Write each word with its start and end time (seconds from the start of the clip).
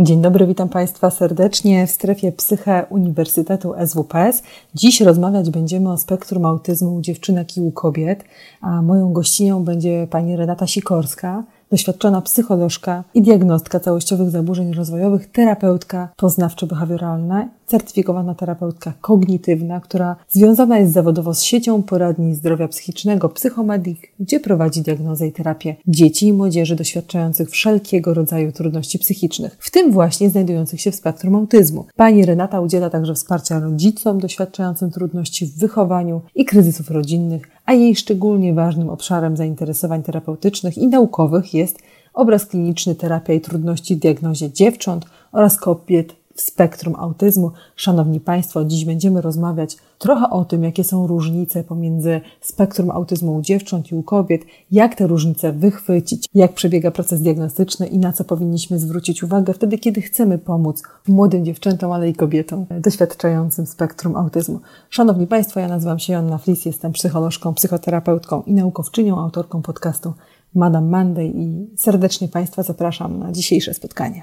Dzień 0.00 0.22
dobry, 0.22 0.46
witam 0.46 0.68
Państwa 0.68 1.10
serdecznie 1.10 1.86
w 1.86 1.90
strefie 1.90 2.32
Psyche 2.32 2.86
Uniwersytetu 2.90 3.74
SWPS. 3.86 4.42
Dziś 4.74 5.00
rozmawiać 5.00 5.50
będziemy 5.50 5.92
o 5.92 5.98
spektrum 5.98 6.44
autyzmu 6.44 6.94
u 6.94 7.00
dziewczynek 7.00 7.56
i 7.56 7.60
u 7.60 7.72
kobiet, 7.72 8.24
a 8.60 8.82
moją 8.82 9.12
gościnią 9.12 9.64
będzie 9.64 10.06
pani 10.10 10.36
Renata 10.36 10.66
Sikorska, 10.66 11.44
doświadczona 11.70 12.22
psycholożka 12.22 13.04
i 13.14 13.22
diagnostka 13.22 13.80
całościowych 13.80 14.30
zaburzeń 14.30 14.72
rozwojowych, 14.72 15.30
terapeutka 15.30 16.08
poznawczo-behawioralna, 16.16 17.48
certyfikowana 17.66 18.34
terapeutka 18.34 18.92
kognitywna, 19.00 19.80
która 19.80 20.16
związana 20.28 20.78
jest 20.78 20.92
zawodowo 20.92 21.34
z 21.34 21.42
siecią 21.42 21.82
poradni 21.82 22.34
zdrowia 22.34 22.68
psychicznego 22.68 23.28
Psychomedik, 23.28 24.12
gdzie 24.20 24.40
prowadzi 24.40 24.82
diagnozę 24.82 25.26
i 25.26 25.32
terapię 25.32 25.76
dzieci 25.86 26.26
i 26.26 26.32
młodzieży 26.32 26.76
doświadczających 26.76 27.50
wszelkiego 27.50 28.14
rodzaju 28.14 28.52
trudności 28.52 28.98
psychicznych, 28.98 29.56
w 29.60 29.70
tym 29.70 29.92
właśnie 29.92 30.30
znajdujących 30.30 30.80
się 30.80 30.90
w 30.90 30.94
spektrum 30.94 31.34
autyzmu. 31.34 31.84
Pani 31.96 32.26
Renata 32.26 32.60
udziela 32.60 32.90
także 32.90 33.14
wsparcia 33.14 33.60
rodzicom 33.60 34.20
doświadczającym 34.20 34.90
trudności 34.90 35.46
w 35.46 35.58
wychowaniu 35.58 36.20
i 36.34 36.44
kryzysów 36.44 36.90
rodzinnych, 36.90 37.42
a 37.68 37.72
jej 37.72 37.96
szczególnie 37.96 38.54
ważnym 38.54 38.90
obszarem 38.90 39.36
zainteresowań 39.36 40.02
terapeutycznych 40.02 40.78
i 40.78 40.88
naukowych 40.88 41.54
jest 41.54 41.78
obraz 42.14 42.46
kliniczny, 42.46 42.94
terapia 42.94 43.32
i 43.32 43.40
trudności 43.40 43.96
w 43.96 43.98
diagnozie 43.98 44.52
dziewcząt 44.52 45.04
oraz 45.32 45.56
kobiet 45.56 46.16
w 46.34 46.40
spektrum 46.40 46.94
autyzmu. 46.96 47.50
Szanowni 47.76 48.20
Państwo, 48.20 48.64
dziś 48.64 48.84
będziemy 48.84 49.20
rozmawiać 49.20 49.76
trochę 49.98 50.30
o 50.30 50.44
tym, 50.44 50.64
jakie 50.64 50.84
są 50.84 51.06
różnice 51.06 51.64
pomiędzy 51.64 52.20
spektrum 52.40 52.90
autyzmu 52.90 53.34
u 53.34 53.42
dziewcząt 53.42 53.92
i 53.92 53.94
u 53.94 54.02
kobiet, 54.02 54.42
jak 54.70 54.94
te 54.94 55.06
różnice 55.06 55.52
wychwycić, 55.52 56.26
jak 56.34 56.52
przebiega 56.52 56.90
proces 56.90 57.22
diagnostyczny 57.22 57.86
i 57.86 57.98
na 57.98 58.12
co 58.12 58.24
powinniśmy 58.24 58.78
zwrócić 58.78 59.22
uwagę 59.22 59.52
wtedy, 59.52 59.78
kiedy 59.78 60.02
chcemy 60.02 60.38
pomóc 60.38 60.82
młodym 61.08 61.44
dziewczętom, 61.44 61.92
ale 61.92 62.08
i 62.08 62.14
kobietom 62.14 62.66
doświadczającym 62.80 63.66
spektrum 63.66 64.16
autyzmu. 64.16 64.60
Szanowni 64.90 65.26
Państwo, 65.26 65.60
ja 65.60 65.68
nazywam 65.68 65.98
się 65.98 66.12
Joanna 66.12 66.38
Flis, 66.38 66.64
jestem 66.64 66.92
psycholożką, 66.92 67.54
psychoterapeutką 67.54 68.42
i 68.42 68.52
naukowczynią, 68.52 69.18
autorką 69.18 69.62
podcastu 69.62 70.12
Madame 70.54 70.90
Monday 70.90 71.32
i 71.34 71.66
serdecznie 71.76 72.28
Państwa 72.28 72.62
zapraszam 72.62 73.18
na 73.18 73.32
dzisiejsze 73.32 73.74
spotkanie. 73.74 74.22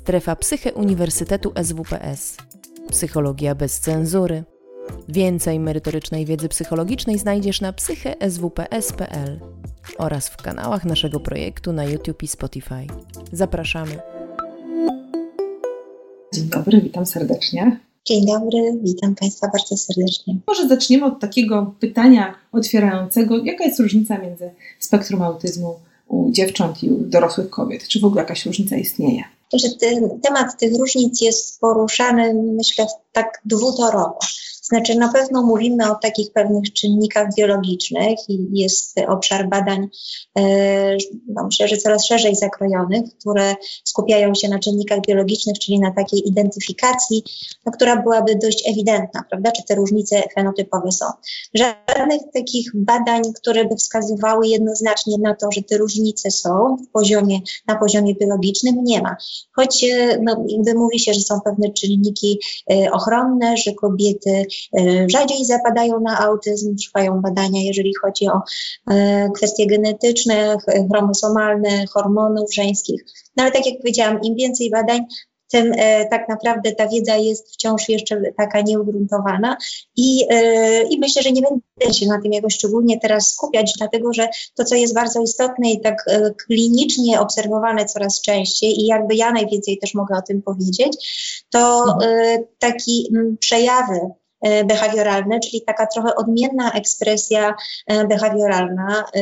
Strefa 0.00 0.36
Psyche 0.36 0.72
Uniwersytetu 0.72 1.52
SWPS. 1.62 2.36
Psychologia 2.90 3.54
bez 3.54 3.80
cenzury. 3.80 4.44
Więcej 5.08 5.60
merytorycznej 5.60 6.26
wiedzy 6.26 6.48
psychologicznej 6.48 7.18
znajdziesz 7.18 7.60
na 7.60 7.72
psycheswps.pl 7.72 9.40
oraz 9.98 10.28
w 10.28 10.36
kanałach 10.36 10.84
naszego 10.84 11.20
projektu 11.20 11.72
na 11.72 11.84
YouTube 11.84 12.22
i 12.22 12.28
Spotify. 12.28 12.86
Zapraszamy. 13.32 13.98
Dzień 16.34 16.44
dobry, 16.44 16.80
witam 16.80 17.06
serdecznie. 17.06 17.80
Dzień 18.04 18.26
dobry, 18.26 18.58
witam 18.82 19.14
Państwa 19.14 19.48
bardzo 19.52 19.76
serdecznie. 19.76 20.36
Może 20.46 20.68
zaczniemy 20.68 21.04
od 21.04 21.20
takiego 21.20 21.74
pytania 21.80 22.34
otwierającego. 22.52 23.38
Jaka 23.38 23.64
jest 23.64 23.80
różnica 23.80 24.18
między 24.18 24.50
spektrum 24.78 25.22
autyzmu 25.22 25.80
u 26.10 26.30
dziewcząt 26.32 26.82
i 26.82 26.90
u 26.90 26.98
dorosłych 26.98 27.50
kobiet? 27.50 27.88
Czy 27.88 28.00
w 28.00 28.04
ogóle 28.04 28.22
jakaś 28.22 28.46
różnica 28.46 28.76
istnieje? 28.76 29.22
że 29.58 29.68
ten 29.80 30.20
temat 30.20 30.58
tych 30.58 30.78
różnic 30.78 31.20
jest 31.20 31.60
poruszany, 31.60 32.34
myślę, 32.34 32.86
tak 33.12 33.40
dwutorowo. 33.44 34.18
Znaczy, 34.70 34.94
na 34.94 35.12
pewno 35.12 35.42
mówimy 35.42 35.90
o 35.90 35.94
takich 35.94 36.32
pewnych 36.32 36.72
czynnikach 36.72 37.34
biologicznych 37.36 38.18
i 38.28 38.48
jest 38.52 39.00
obszar 39.08 39.48
badań, 39.48 39.88
e, 40.38 40.96
no 41.28 41.44
myślę, 41.44 41.68
że 41.68 41.76
coraz 41.76 42.06
szerzej 42.06 42.36
zakrojonych, 42.36 43.02
które 43.20 43.54
skupiają 43.84 44.34
się 44.34 44.48
na 44.48 44.58
czynnikach 44.58 45.00
biologicznych, 45.00 45.58
czyli 45.58 45.80
na 45.80 45.90
takiej 45.90 46.28
identyfikacji, 46.28 47.22
no, 47.66 47.72
która 47.72 48.02
byłaby 48.02 48.36
dość 48.42 48.68
ewidentna, 48.68 49.24
prawda, 49.30 49.52
czy 49.52 49.62
te 49.62 49.74
różnice 49.74 50.22
fenotypowe 50.34 50.92
są. 50.92 51.06
Żadnych 51.54 52.20
takich 52.34 52.70
badań, 52.74 53.22
które 53.36 53.64
by 53.64 53.76
wskazywały 53.76 54.48
jednoznacznie 54.48 55.18
na 55.18 55.34
to, 55.34 55.52
że 55.52 55.62
te 55.62 55.78
różnice 55.78 56.30
są 56.30 56.76
w 56.76 56.92
poziomie, 56.92 57.40
na 57.66 57.76
poziomie 57.76 58.14
biologicznym, 58.14 58.84
nie 58.84 59.02
ma. 59.02 59.16
Choć 59.52 59.84
e, 59.84 60.18
no, 60.22 60.44
jakby 60.48 60.74
mówi 60.74 60.98
się, 60.98 61.14
że 61.14 61.20
są 61.20 61.40
pewne 61.40 61.72
czynniki 61.72 62.40
e, 62.70 62.92
ochronne, 62.92 63.56
że 63.56 63.74
kobiety 63.74 64.46
rzadziej 65.06 65.44
zapadają 65.44 66.00
na 66.00 66.18
autyzm, 66.18 66.76
trwają 66.76 67.20
badania, 67.20 67.62
jeżeli 67.62 67.92
chodzi 68.02 68.28
o 68.28 68.40
e, 68.90 69.28
kwestie 69.36 69.66
genetyczne, 69.66 70.56
chromosomalne, 70.92 71.86
hormonów 71.86 72.54
żeńskich. 72.54 73.04
No 73.36 73.42
ale 73.42 73.52
tak 73.52 73.66
jak 73.66 73.78
powiedziałam, 73.78 74.20
im 74.22 74.34
więcej 74.34 74.70
badań, 74.70 75.06
tym 75.50 75.72
e, 75.76 76.08
tak 76.08 76.28
naprawdę 76.28 76.72
ta 76.72 76.88
wiedza 76.88 77.16
jest 77.16 77.52
wciąż 77.52 77.88
jeszcze 77.88 78.22
taka 78.36 78.60
nieugruntowana 78.60 79.56
i, 79.96 80.26
e, 80.30 80.82
i 80.82 80.98
myślę, 80.98 81.22
że 81.22 81.32
nie 81.32 81.42
będę 81.42 81.94
się 81.94 82.06
na 82.06 82.20
tym 82.22 82.32
jakoś 82.32 82.54
szczególnie 82.54 83.00
teraz 83.00 83.30
skupiać, 83.30 83.72
dlatego 83.78 84.12
że 84.12 84.28
to, 84.54 84.64
co 84.64 84.74
jest 84.74 84.94
bardzo 84.94 85.20
istotne 85.22 85.70
i 85.70 85.80
tak 85.80 86.04
e, 86.06 86.30
klinicznie 86.46 87.20
obserwowane 87.20 87.84
coraz 87.84 88.20
częściej 88.20 88.80
i 88.80 88.86
jakby 88.86 89.14
ja 89.14 89.32
najwięcej 89.32 89.78
też 89.78 89.94
mogę 89.94 90.16
o 90.16 90.22
tym 90.22 90.42
powiedzieć, 90.42 90.96
to 91.50 91.84
e, 92.04 92.38
taki 92.58 93.08
m, 93.16 93.36
przejawy 93.40 94.00
E, 94.00 94.19
behawioralne, 94.64 95.40
czyli 95.40 95.62
taka 95.62 95.86
trochę 95.86 96.14
odmienna 96.14 96.72
ekspresja 96.72 97.54
e, 97.86 98.06
behawioralna 98.06 99.04
e, 99.14 99.20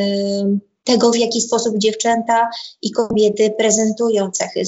tego, 0.84 1.10
w 1.10 1.16
jaki 1.16 1.40
sposób 1.40 1.78
dziewczęta 1.78 2.48
i 2.82 2.92
kobiety 2.92 3.54
prezentują 3.58 4.30
cechy 4.30 4.62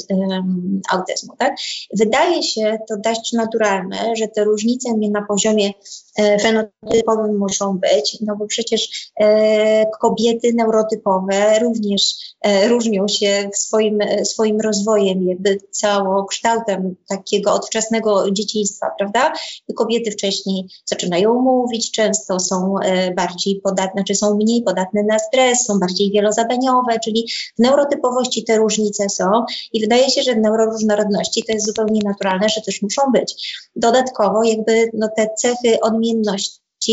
autyzmu. 0.90 1.36
Tak? 1.38 1.56
Wydaje 1.98 2.42
się 2.42 2.78
to 2.88 2.96
dość 2.96 3.32
naturalne, 3.32 4.16
że 4.16 4.28
te 4.28 4.44
różnice 4.44 4.88
na 5.10 5.22
poziomie 5.22 5.72
E, 6.09 6.09
fenotypowym 6.40 7.38
muszą 7.38 7.78
być, 7.78 8.18
no 8.20 8.36
bo 8.36 8.46
przecież 8.46 9.10
e, 9.20 9.86
kobiety 10.00 10.52
neurotypowe 10.54 11.58
również 11.58 12.14
e, 12.42 12.68
różnią 12.68 13.08
się 13.08 13.50
swoim, 13.54 13.98
swoim 14.24 14.60
rozwojem, 14.60 15.28
jakby 15.28 15.58
całokształtem 15.70 16.96
takiego 17.08 17.54
odwczesnego 17.54 18.30
dzieciństwa, 18.30 18.86
prawda? 18.98 19.32
Kobiety 19.76 20.10
wcześniej 20.10 20.66
zaczynają 20.84 21.34
mówić, 21.34 21.90
często 21.90 22.40
są 22.40 22.74
bardziej 23.16 23.60
podatne, 23.60 24.04
czy 24.04 24.14
są 24.14 24.34
mniej 24.34 24.62
podatne 24.62 25.02
na 25.02 25.18
stres, 25.18 25.66
są 25.66 25.78
bardziej 25.78 26.10
wielozadaniowe, 26.10 26.98
czyli 27.04 27.28
w 27.58 27.62
neurotypowości 27.62 28.44
te 28.44 28.56
różnice 28.56 29.08
są 29.08 29.30
i 29.72 29.80
wydaje 29.80 30.10
się, 30.10 30.22
że 30.22 30.34
w 30.34 30.38
neuroróżnorodności 30.38 31.44
to 31.44 31.52
jest 31.52 31.66
zupełnie 31.66 32.00
naturalne, 32.04 32.48
że 32.48 32.60
też 32.60 32.82
muszą 32.82 33.02
być. 33.12 33.58
Dodatkowo 33.76 34.44
jakby 34.44 34.90
no, 34.94 35.08
te 35.16 35.28
cechy 35.38 35.80
odmienne 35.80 36.09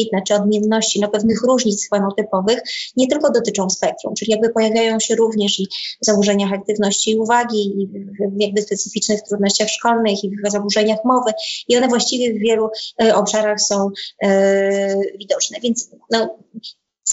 znaczy 0.09 0.35
odmienności, 0.35 0.99
no 0.99 1.07
pewnych 1.07 1.43
różnic 1.43 1.89
fenotypowych, 1.89 2.59
nie 2.97 3.07
tylko 3.07 3.31
dotyczą 3.31 3.69
spektrum, 3.69 4.15
czyli 4.15 4.31
jakby 4.31 4.49
pojawiają 4.49 4.99
się 4.99 5.15
również 5.15 5.59
i 5.59 5.67
w 6.01 6.05
zaburzeniach 6.05 6.53
aktywności 6.53 7.11
i 7.11 7.17
uwagi, 7.17 7.81
i 7.81 7.87
w 7.87 8.41
jakby 8.41 8.61
specyficznych 8.61 9.21
trudnościach 9.21 9.69
szkolnych, 9.69 10.23
i 10.23 10.31
w 10.45 10.51
zaburzeniach 10.51 10.99
mowy, 11.05 11.31
i 11.67 11.77
one 11.77 11.87
właściwie 11.87 12.33
w 12.33 12.39
wielu 12.39 12.69
e, 13.03 13.15
obszarach 13.15 13.61
są 13.61 13.89
e, 14.23 15.17
widoczne. 15.19 15.59
Więc 15.59 15.89
no, 16.11 16.37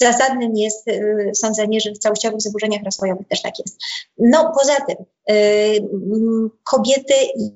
zasadnym 0.01 0.57
jest 0.57 0.89
y, 0.89 1.31
sądzenie, 1.35 1.81
że 1.81 1.93
w 1.93 1.99
całościowych 1.99 2.41
zaburzeniach 2.41 2.83
rozwojowych 2.85 3.29
też 3.29 3.43
tak 3.43 3.59
jest. 3.59 3.79
No 4.19 4.53
poza 4.59 4.75
tym 4.87 4.97
y, 5.31 5.89
kobiety 6.65 7.15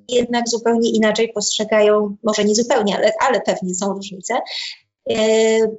jednak 0.09 0.49
zupełnie 0.49 0.91
inaczej 0.91 1.33
postrzegają, 1.33 2.17
może 2.23 2.45
nie 2.45 2.55
zupełnie, 2.55 2.97
ale, 2.97 3.13
ale 3.29 3.41
pewnie 3.41 3.75
są 3.75 3.93
różnice, 3.93 4.35
y, 5.11 5.17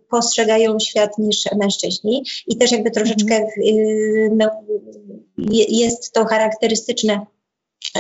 postrzegają 0.10 0.80
świat 0.80 1.18
niż 1.18 1.44
mężczyźni 1.58 2.24
i 2.48 2.58
też 2.58 2.72
jakby 2.72 2.92
troszeczkę 2.92 3.36
mhm. 3.36 4.38
no, 4.38 4.50
jest 5.70 6.14
to 6.14 6.26
charakterystyczne 6.26 7.26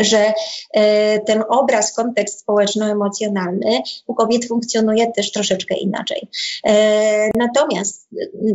że 0.02 0.34
e, 0.74 1.20
ten 1.20 1.44
obraz, 1.50 1.94
kontekst 1.94 2.40
społeczno-emocjonalny 2.40 3.82
u 4.08 4.14
kobiet 4.14 4.48
funkcjonuje 4.48 5.12
też 5.12 5.32
troszeczkę 5.32 5.76
inaczej. 5.76 6.28
E, 6.66 7.30
natomiast 7.38 8.08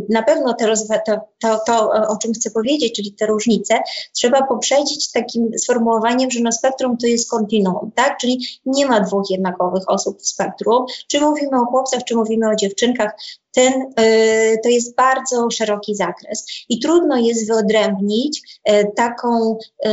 na 0.09 0.23
pewno 0.23 0.55
te 0.55 0.73
to, 1.06 1.21
to, 1.41 1.61
to, 1.67 1.91
o 1.91 2.17
czym 2.17 2.32
chcę 2.32 2.50
powiedzieć, 2.50 2.97
czyli 2.97 3.12
te 3.12 3.26
różnice, 3.26 3.79
trzeba 4.12 4.47
poprzedzić 4.47 5.12
takim 5.12 5.59
sformułowaniem, 5.59 6.31
że 6.31 6.41
na 6.41 6.53
spektrum 6.53 6.97
to 6.97 7.06
jest 7.06 7.31
kontinuum, 7.31 7.91
tak? 7.94 8.19
Czyli 8.19 8.47
nie 8.67 8.87
ma 8.87 9.00
dwóch 9.00 9.31
jednakowych 9.31 9.82
osób 9.87 10.23
w 10.23 10.29
spektrum. 10.29 10.87
Czy 11.09 11.20
mówimy 11.20 11.61
o 11.61 11.65
chłopcach, 11.65 12.05
czy 12.05 12.17
mówimy 12.17 12.50
o 12.50 12.55
dziewczynkach, 12.55 13.12
ten, 13.55 13.73
y, 14.01 14.59
to 14.62 14.69
jest 14.69 14.97
bardzo 14.97 15.51
szeroki 15.51 15.95
zakres 15.95 16.47
i 16.69 16.81
trudno 16.81 17.19
jest 17.19 17.47
wyodrębnić 17.49 18.61
y, 18.71 18.87
taką, 18.97 19.59
y, 19.87 19.91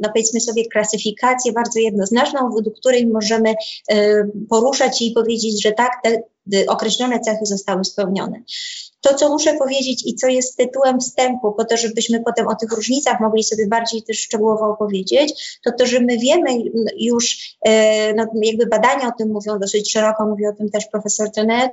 no 0.00 0.08
powiedzmy 0.14 0.40
sobie, 0.40 0.68
klasyfikację 0.68 1.52
bardzo 1.52 1.78
jednoznaczną, 1.78 2.50
według 2.56 2.76
której 2.76 3.06
możemy 3.06 3.54
poruszać 4.48 5.02
i 5.02 5.12
powiedzieć, 5.12 5.62
że 5.62 5.72
tak, 5.72 5.90
te 6.02 6.22
określone 6.68 7.20
cechy 7.20 7.46
zostały 7.46 7.84
spełnione. 7.84 8.42
To, 9.00 9.14
co 9.14 9.28
muszę 9.28 9.54
powiedzieć 9.54 10.06
i 10.06 10.14
co 10.14 10.26
jest 10.26 10.56
tytułem 10.56 11.00
wstępu, 11.00 11.52
po 11.52 11.64
to, 11.64 11.76
żebyśmy 11.76 12.22
potem 12.24 12.48
o 12.48 12.54
tych 12.54 12.72
różnicach 12.72 13.20
mogli 13.20 13.44
sobie 13.44 13.66
bardziej 13.66 14.02
też 14.02 14.18
szczegółowo 14.18 14.66
opowiedzieć, 14.66 15.58
to 15.64 15.72
to, 15.78 15.86
że 15.86 16.00
my 16.00 16.18
wiemy 16.18 16.50
już, 16.96 17.56
e, 17.62 18.14
no, 18.14 18.26
jakby 18.42 18.66
badania 18.66 19.08
o 19.08 19.12
tym 19.18 19.28
mówią 19.28 19.58
dosyć 19.58 19.92
szeroko, 19.92 20.26
mówi 20.26 20.46
o 20.46 20.52
tym 20.52 20.70
też 20.70 20.86
profesor 20.86 21.30
Tenet, 21.30 21.72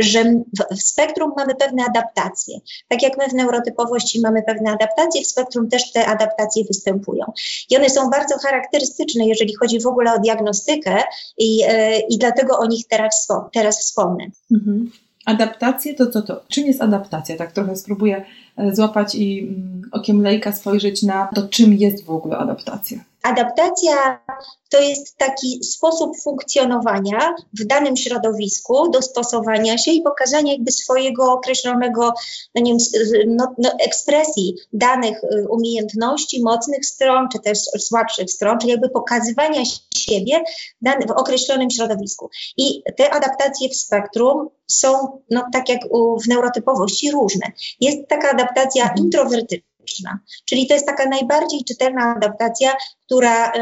że 0.00 0.24
w 0.70 0.82
spektrum 0.82 1.32
mamy 1.36 1.54
pewne 1.54 1.84
adaptacje. 1.84 2.58
Tak 2.88 3.02
jak 3.02 3.18
my 3.18 3.28
w 3.28 3.32
neurotypowości 3.32 4.20
mamy 4.20 4.42
pewne 4.42 4.70
adaptacje, 4.70 5.22
w 5.22 5.26
spektrum 5.26 5.68
też 5.68 5.92
te 5.92 6.06
adaptacje 6.06 6.64
występują. 6.64 7.24
I 7.70 7.76
one 7.76 7.90
są 7.90 8.10
bardzo 8.10 8.38
charakterystyczne, 8.38 9.26
jeżeli 9.26 9.56
chodzi 9.56 9.80
w 9.80 9.86
ogóle 9.86 10.14
o 10.14 10.18
diagnostykę 10.18 11.02
i, 11.38 11.62
e, 11.66 12.00
i 12.00 12.18
dlatego 12.18 12.58
o 12.58 12.66
nich 12.66 12.86
teraz, 12.88 13.28
teraz 13.52 13.80
wspomnę. 13.80 14.26
Mhm. 14.50 14.90
Adaptacje 15.24 15.94
to 15.94 16.06
co 16.06 16.22
to? 16.22 16.42
Czym 16.48 16.66
jest 16.66 16.82
adaptacja? 16.82 17.36
Tak 17.36 17.52
trochę 17.52 17.76
spróbuję 17.76 18.24
e, 18.56 18.74
złapać 18.74 19.14
i 19.14 19.40
mm, 19.40 19.82
okiem 19.92 20.22
lejka 20.22 20.52
spojrzeć 20.52 21.02
na 21.02 21.28
to, 21.34 21.48
czym 21.48 21.74
jest 21.74 22.04
w 22.04 22.10
ogóle 22.10 22.36
adaptacja. 22.38 22.98
Adaptacja 23.22 24.24
to 24.70 24.80
jest 24.80 25.16
taki 25.16 25.64
sposób 25.64 26.20
funkcjonowania 26.22 27.34
w 27.60 27.66
danym 27.66 27.96
środowisku, 27.96 28.90
dostosowania 28.90 29.78
się 29.78 29.90
i 29.90 30.02
pokazania 30.02 30.52
jakby 30.52 30.72
swojego 30.72 31.32
określonego 31.32 32.12
no 32.54 32.62
nie 32.62 32.72
wiem, 32.72 32.80
no, 33.36 33.54
no, 33.58 33.70
ekspresji 33.80 34.56
danych 34.72 35.24
y, 35.24 35.48
umiejętności, 35.48 36.42
mocnych 36.42 36.86
stron, 36.86 37.28
czy 37.32 37.38
też 37.38 37.58
słabszych 37.58 38.30
stron, 38.30 38.58
czyli 38.58 38.70
jakby 38.70 38.88
pokazywania 38.88 39.62
siebie 39.94 40.44
w 40.82 41.10
określonym 41.10 41.70
środowisku. 41.70 42.30
I 42.56 42.82
te 42.96 43.10
adaptacje 43.10 43.68
w 43.68 43.76
spektrum 43.76 44.48
są, 44.66 45.20
no 45.30 45.44
tak 45.52 45.68
jak 45.68 45.80
w 46.24 46.28
neurotypowości, 46.28 47.10
różne. 47.10 47.52
Jest 47.80 47.98
taka 48.08 48.30
adaptacja 48.30 48.82
mhm. 48.82 49.04
introwertyczna, 49.04 49.70
Czyli 50.44 50.66
to 50.66 50.74
jest 50.74 50.86
taka 50.86 51.08
najbardziej 51.08 51.64
czytelna 51.64 52.14
adaptacja, 52.16 52.72
która 53.10 53.52
e, 53.52 53.54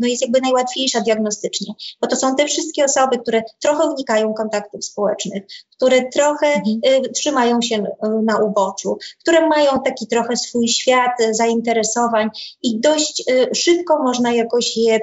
no, 0.00 0.08
jest 0.08 0.22
jakby 0.22 0.40
najłatwiejsza 0.40 1.00
diagnostycznie, 1.00 1.74
bo 2.00 2.06
to 2.06 2.16
są 2.16 2.36
te 2.36 2.46
wszystkie 2.46 2.84
osoby, 2.84 3.18
które 3.18 3.42
trochę 3.62 3.90
unikają 3.90 4.34
kontaktów 4.34 4.84
społecznych, 4.84 5.42
które 5.76 6.08
trochę 6.08 6.46
mhm. 6.46 6.80
E, 6.82 7.00
trzymają 7.00 7.62
się 7.62 7.76
e, 7.76 8.08
na 8.08 8.38
uboczu, 8.38 8.98
które 9.20 9.48
mają 9.48 9.70
taki 9.84 10.06
trochę 10.06 10.36
swój 10.36 10.68
świat 10.68 11.10
zainteresowań 11.30 12.28
i 12.62 12.80
dość 12.80 13.24
szybko 13.54 14.02
można 14.02 14.32
jakoś 14.32 14.76
je 14.76 15.00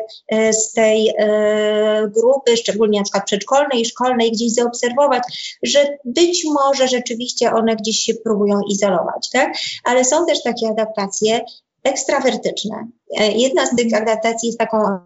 z 0.51 0.73
tej 0.73 1.13
grupy, 2.15 2.57
szczególnie 2.57 2.99
na 2.99 3.03
przykład 3.03 3.25
przedszkolnej 3.25 3.81
i 3.81 3.85
szkolnej, 3.85 4.31
gdzieś 4.31 4.53
zaobserwować, 4.53 5.23
że 5.63 5.97
być 6.05 6.45
może 6.45 6.87
rzeczywiście 6.87 7.51
one 7.51 7.75
gdzieś 7.75 7.99
się 7.99 8.13
próbują 8.13 8.61
izolować, 8.69 9.29
tak? 9.29 9.53
Ale 9.83 10.05
są 10.05 10.25
też 10.25 10.43
takie 10.43 10.67
adaptacje, 10.67 11.41
ekstrawertyczne. 11.87 12.87
E, 13.19 13.31
jedna 13.31 13.65
z 13.65 13.75
tych 13.75 13.93
adaptacji 13.93 14.47
jest 14.47 14.59
taką 14.59 14.77
e, 14.77 14.99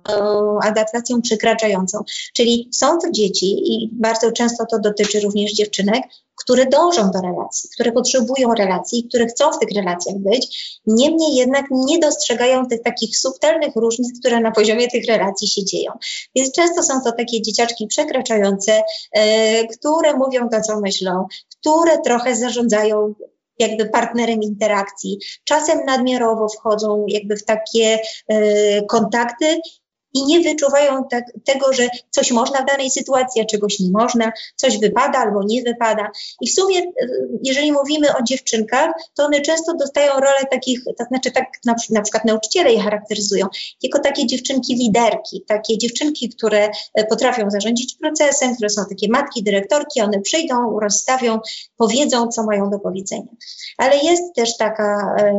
adaptacją 0.64 1.22
przekraczającą, 1.22 2.04
czyli 2.34 2.70
są 2.74 2.98
to 2.98 3.12
dzieci 3.12 3.74
i 3.74 3.90
bardzo 3.94 4.32
często 4.32 4.66
to 4.72 4.80
dotyczy 4.80 5.20
również 5.20 5.54
dziewczynek, 5.54 6.04
które 6.36 6.66
dążą 6.66 7.12
do 7.12 7.22
relacji, 7.22 7.70
które 7.74 7.92
potrzebują 7.92 8.54
relacji, 8.54 9.04
które 9.10 9.26
chcą 9.26 9.52
w 9.52 9.60
tych 9.60 9.70
relacjach 9.76 10.18
być, 10.18 10.80
niemniej 10.88 11.36
jednak 11.36 11.66
nie 11.72 12.00
dostrzegają 12.00 12.66
tych 12.66 12.82
takich 12.82 13.18
subtelnych 13.18 13.76
różnic, 13.76 14.20
które 14.20 14.40
na 14.40 14.52
poziomie 14.52 14.88
tych 14.88 15.06
relacji 15.06 15.48
się 15.48 15.66
dzieją. 15.66 15.92
Więc 16.36 16.52
często 16.52 16.84
są 16.84 17.02
to 17.04 17.12
takie 17.12 17.42
dzieciaczki 17.42 17.88
przekraczające, 17.88 18.82
e, 19.12 19.68
które 19.68 20.18
mówią 20.18 20.50
to, 20.50 20.62
co 20.62 20.80
myślą, 20.80 21.28
które 21.60 21.98
trochę 22.02 22.36
zarządzają 22.36 23.14
jakby 23.62 23.90
partnerem 23.90 24.42
interakcji. 24.44 25.18
Czasem 25.44 25.86
nadmiarowo 25.86 26.48
wchodzą 26.50 27.06
jakby 27.08 27.38
w 27.38 27.46
takie 27.46 28.00
y, 28.32 28.86
kontakty 28.90 29.62
i 30.14 30.26
nie 30.26 30.40
wyczuwają 30.40 31.04
tak, 31.12 31.24
tego, 31.46 31.74
że 31.74 31.90
coś 32.10 32.32
można 32.32 32.62
w 32.62 32.66
danej 32.66 32.92
sytuacji, 32.92 33.42
a 33.42 33.46
czegoś 33.46 33.80
nie 33.80 33.92
można, 33.92 34.32
coś 34.56 34.80
wypada 34.80 35.20
albo 35.20 35.44
nie 35.46 35.64
wypada. 35.64 36.12
I 36.42 36.50
w 36.50 36.54
sumie, 36.54 36.82
jeżeli 37.44 37.72
mówimy 37.72 38.08
o 38.18 38.24
dziewczynkach, 38.24 38.92
to 39.14 39.26
one 39.26 39.42
często 39.42 39.74
dostają 39.74 40.14
rolę 40.14 40.46
takich, 40.52 40.84
to 40.98 41.06
znaczy 41.06 41.32
tak 41.32 41.46
na, 41.66 41.76
na 41.90 42.02
przykład 42.02 42.26
nauczyciele 42.26 42.74
je 42.74 42.80
charakteryzują, 42.80 43.48
jako 43.84 44.00
takie 44.00 44.28
dziewczynki 44.28 44.76
liderki, 44.76 45.44
takie 45.48 45.78
dziewczynki, 45.78 46.30
które 46.30 46.70
e, 46.94 47.06
potrafią 47.06 47.50
zarządzić 47.50 47.96
procesem, 47.96 48.56
które 48.56 48.70
są 48.70 48.86
takie 48.90 49.08
matki, 49.10 49.44
dyrektorki, 49.44 50.02
one 50.02 50.22
przyjdą, 50.22 50.80
rozstawią, 50.80 51.40
powiedzą, 51.78 52.28
co 52.28 52.44
mają 52.44 52.70
do 52.70 52.80
powiedzenia. 52.80 53.32
Ale 53.78 53.98
jest 53.98 54.36
też 54.36 54.58
taka 54.58 55.16
e, 55.20 55.34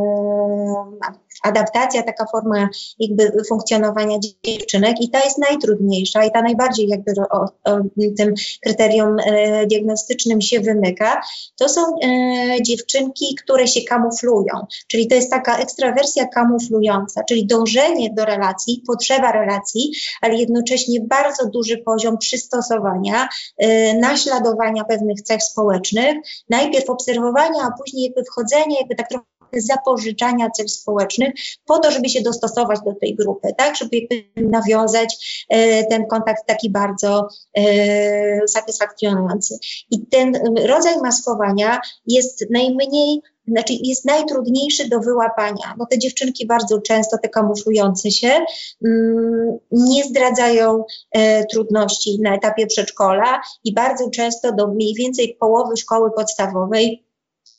adaptacja, 1.42 2.02
taka 2.02 2.26
forma 2.32 2.68
jakby 2.98 3.32
funkcjonowania 3.48 4.18
dziewczynek 4.44 5.00
i 5.00 5.10
ta 5.10 5.24
jest 5.24 5.38
najtrudniejsza 5.38 6.24
i 6.24 6.30
ta 6.30 6.42
najbardziej 6.42 6.88
jakby 6.88 7.12
o, 7.30 7.44
o 7.64 7.80
tym 8.16 8.34
kryterium 8.62 9.16
e, 9.26 9.66
diagnostycznym 9.66 10.40
się 10.40 10.60
wymyka. 10.60 11.20
To 11.56 11.68
są 11.68 11.80
e, 11.80 12.62
dziewczynki, 12.62 13.34
które 13.44 13.68
się 13.68 13.80
kamuflują, 13.82 14.66
czyli 14.88 15.08
to 15.08 15.14
jest 15.14 15.30
taka 15.30 15.58
ekstrawersja 15.58 16.26
kamuflująca, 16.26 17.24
czyli 17.24 17.46
dążenie 17.46 18.14
do 18.14 18.24
relacji, 18.24 18.82
potrzeba 18.86 19.32
relacji, 19.32 19.92
ale 20.20 20.34
jednocześnie 20.34 21.00
bardzo 21.00 21.46
duży 21.46 21.78
poziom 21.78 22.18
przystosowania, 22.18 23.28
e, 23.58 23.98
naśladowania 23.98 24.84
pewnych 24.84 25.22
cech 25.22 25.42
społecznych, 25.42 26.16
najpierw 26.50 26.90
obserwowania, 26.90 27.62
a 27.62 27.70
później 27.82 28.04
jakby 28.04 28.24
wchodzenie, 28.24 28.76
jakby 28.78 28.94
tak 28.94 29.08
trochę 29.08 29.31
zapożyczania 29.56 30.50
cech 30.50 30.70
społecznych 30.70 31.32
po 31.66 31.78
to, 31.78 31.90
żeby 31.90 32.08
się 32.08 32.22
dostosować 32.22 32.80
do 32.84 32.94
tej 32.94 33.14
grupy, 33.14 33.48
tak, 33.56 33.76
żeby 33.76 34.00
nawiązać 34.36 35.44
e, 35.48 35.84
ten 35.84 36.06
kontakt 36.06 36.46
taki 36.46 36.70
bardzo 36.70 37.28
e, 37.58 38.48
satysfakcjonujący. 38.48 39.58
I 39.90 40.06
ten 40.06 40.32
rodzaj 40.66 40.98
maskowania 41.02 41.80
jest 42.06 42.44
najmniej 42.50 43.20
znaczy 43.48 43.72
jest 43.82 44.04
najtrudniejszy 44.04 44.88
do 44.88 45.00
wyłapania, 45.00 45.74
bo 45.78 45.86
te 45.86 45.98
dziewczynki 45.98 46.46
bardzo 46.46 46.80
często, 46.80 47.18
te 47.18 47.28
kamuflujące 47.28 48.10
się, 48.10 48.44
mm, 48.84 49.58
nie 49.70 50.04
zdradzają 50.04 50.84
e, 51.12 51.44
trudności 51.46 52.20
na 52.20 52.34
etapie 52.34 52.66
przedszkola 52.66 53.40
i 53.64 53.74
bardzo 53.74 54.10
często 54.10 54.52
do 54.52 54.68
mniej 54.68 54.94
więcej 54.94 55.36
połowy 55.40 55.76
szkoły 55.76 56.10
podstawowej 56.16 57.04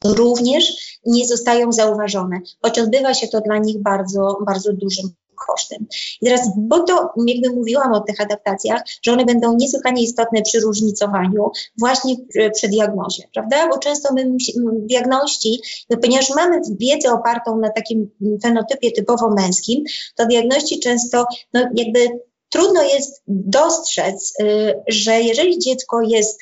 również 0.03 0.73
nie 1.05 1.27
zostają 1.27 1.71
zauważone, 1.71 2.39
choć 2.61 2.79
odbywa 2.79 3.13
się 3.13 3.27
to 3.27 3.41
dla 3.41 3.57
nich 3.57 3.81
bardzo, 3.81 4.37
bardzo 4.45 4.73
dużym 4.73 5.13
kosztem. 5.47 5.85
I 6.21 6.25
teraz, 6.25 6.49
bo 6.57 6.83
to 6.83 7.09
jakby 7.27 7.49
mówiłam 7.49 7.93
o 7.93 7.99
tych 7.99 8.21
adaptacjach, 8.21 8.81
że 9.01 9.11
one 9.11 9.25
będą 9.25 9.55
niesłychanie 9.55 10.03
istotne 10.03 10.41
przy 10.41 10.59
różnicowaniu 10.59 11.51
właśnie 11.79 12.15
przy 12.53 12.67
diagnozie, 12.67 13.23
prawda? 13.33 13.69
Bo 13.69 13.77
często 13.77 14.13
my 14.13 14.31
diagności, 14.77 15.61
ponieważ 16.01 16.29
mamy 16.29 16.61
wiedzę 16.79 17.11
opartą 17.11 17.59
na 17.59 17.69
takim 17.69 18.09
fenotypie 18.43 18.91
typowo 18.91 19.29
męskim, 19.29 19.83
to 20.15 20.25
diagności 20.25 20.79
często 20.79 21.25
no 21.53 21.61
jakby 21.75 22.19
trudno 22.49 22.83
jest 22.83 23.23
dostrzec, 23.27 24.33
y, 24.41 24.73
że 24.87 25.21
jeżeli 25.21 25.59
dziecko 25.59 26.01
jest 26.01 26.39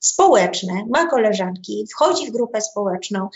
społeczne, 0.00 0.84
ma 0.90 1.06
koleżanki, 1.06 1.86
wchodzi 1.94 2.26
w 2.26 2.32
grupę 2.32 2.60
społeczną, 2.60 3.28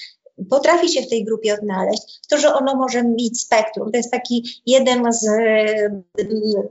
potrafi 0.50 0.88
się 0.88 1.02
w 1.02 1.08
tej 1.08 1.24
grupie 1.24 1.54
odnaleźć, 1.54 2.20
to, 2.30 2.38
że 2.38 2.54
ono 2.54 2.76
może 2.76 3.02
mieć 3.02 3.40
spektrum. 3.40 3.90
To 3.90 3.96
jest 3.96 4.10
taki 4.10 4.62
jeden 4.66 5.12
z 5.12 5.26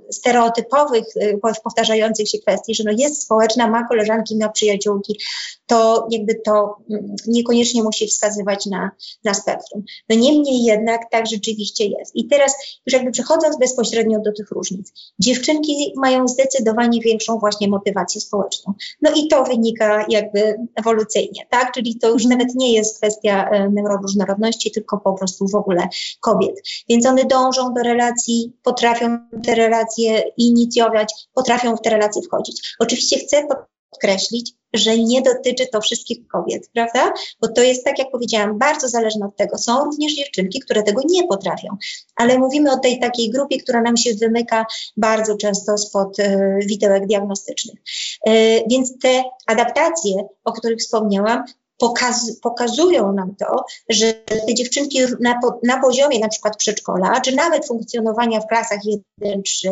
stereotypowych, 0.09 1.05
e, 1.15 1.37
powtarzających 1.63 2.29
się 2.29 2.39
kwestii, 2.39 2.75
że 2.75 2.83
no 2.83 2.91
jest 2.97 3.23
społeczna, 3.23 3.67
ma 3.67 3.87
koleżanki, 3.87 4.37
ma 4.37 4.49
przyjaciółki, 4.49 5.19
to 5.67 6.07
jakby 6.11 6.35
to 6.35 6.77
mm, 6.89 7.15
niekoniecznie 7.27 7.83
musi 7.83 8.07
wskazywać 8.07 8.65
na, 8.65 8.91
na 9.23 9.33
spektrum. 9.33 9.83
No 10.09 10.15
niemniej 10.15 10.63
jednak 10.63 11.01
tak 11.11 11.27
rzeczywiście 11.27 11.85
jest. 11.85 12.15
I 12.15 12.27
teraz 12.27 12.55
już 12.85 12.93
jakby 12.93 13.11
przechodząc 13.11 13.57
bezpośrednio 13.59 14.19
do 14.19 14.31
tych 14.33 14.51
różnic, 14.51 14.93
dziewczynki 15.19 15.93
mają 15.95 16.27
zdecydowanie 16.27 16.99
większą 16.99 17.39
właśnie 17.39 17.67
motywację 17.67 18.21
społeczną. 18.21 18.73
No 19.01 19.11
i 19.15 19.27
to 19.27 19.43
wynika 19.43 20.05
jakby 20.09 20.57
ewolucyjnie, 20.75 21.47
tak? 21.49 21.71
Czyli 21.73 21.99
to 21.99 22.09
już 22.09 22.25
nawet 22.25 22.55
nie 22.55 22.73
jest 22.73 22.97
kwestia 22.97 23.50
neuroróżnorodności, 23.71 24.71
tylko 24.71 24.97
po 24.97 25.13
prostu 25.13 25.47
w 25.47 25.55
ogóle 25.55 25.87
kobiet. 26.19 26.55
Więc 26.89 27.05
one 27.05 27.25
dążą 27.25 27.73
do 27.73 27.81
relacji, 27.83 28.53
potrafią 28.63 29.17
te 29.43 29.55
relacje 29.55 30.23
inicjować, 30.37 31.13
potrafią 31.33 31.75
w 31.75 31.81
te 31.81 31.89
relacje 31.89 32.21
wchodzić. 32.21 32.75
Oczywiście 32.79 33.19
chcę 33.19 33.47
podkreślić, 33.91 34.53
że 34.73 34.97
nie 34.97 35.21
dotyczy 35.21 35.67
to 35.67 35.81
wszystkich 35.81 36.27
kobiet, 36.27 36.69
prawda? 36.73 37.13
Bo 37.41 37.47
to 37.47 37.61
jest, 37.61 37.85
tak 37.85 37.99
jak 37.99 38.11
powiedziałam, 38.11 38.59
bardzo 38.59 38.89
zależne 38.89 39.25
od 39.25 39.35
tego. 39.35 39.57
Są 39.57 39.83
również 39.83 40.13
dziewczynki, 40.13 40.59
które 40.59 40.83
tego 40.83 41.01
nie 41.09 41.27
potrafią, 41.27 41.77
ale 42.15 42.37
mówimy 42.37 42.71
o 42.71 42.77
tej 42.77 42.99
takiej 42.99 43.29
grupie, 43.29 43.61
która 43.61 43.81
nam 43.81 43.97
się 43.97 44.13
wymyka 44.13 44.65
bardzo 44.97 45.37
często 45.37 45.77
spod 45.77 46.19
y, 46.19 46.59
widełek 46.65 47.07
diagnostycznych. 47.07 47.79
Y, 48.27 48.63
więc 48.69 48.99
te 48.99 49.23
adaptacje, 49.47 50.27
o 50.43 50.51
których 50.51 50.79
wspomniałam, 50.79 51.43
pokaz, 51.81 52.39
pokazują 52.41 53.13
nam 53.13 53.35
to, 53.35 53.65
że 53.89 54.13
te 54.47 54.53
dziewczynki 54.53 54.99
na, 55.19 55.39
na 55.63 55.81
poziomie 55.81 56.19
na 56.19 56.27
przykład 56.27 56.57
przedszkola, 56.57 57.21
czy 57.21 57.35
nawet 57.35 57.67
funkcjonowania 57.67 58.39
w 58.39 58.47
klasach 58.47 58.79
1-3 59.23 59.69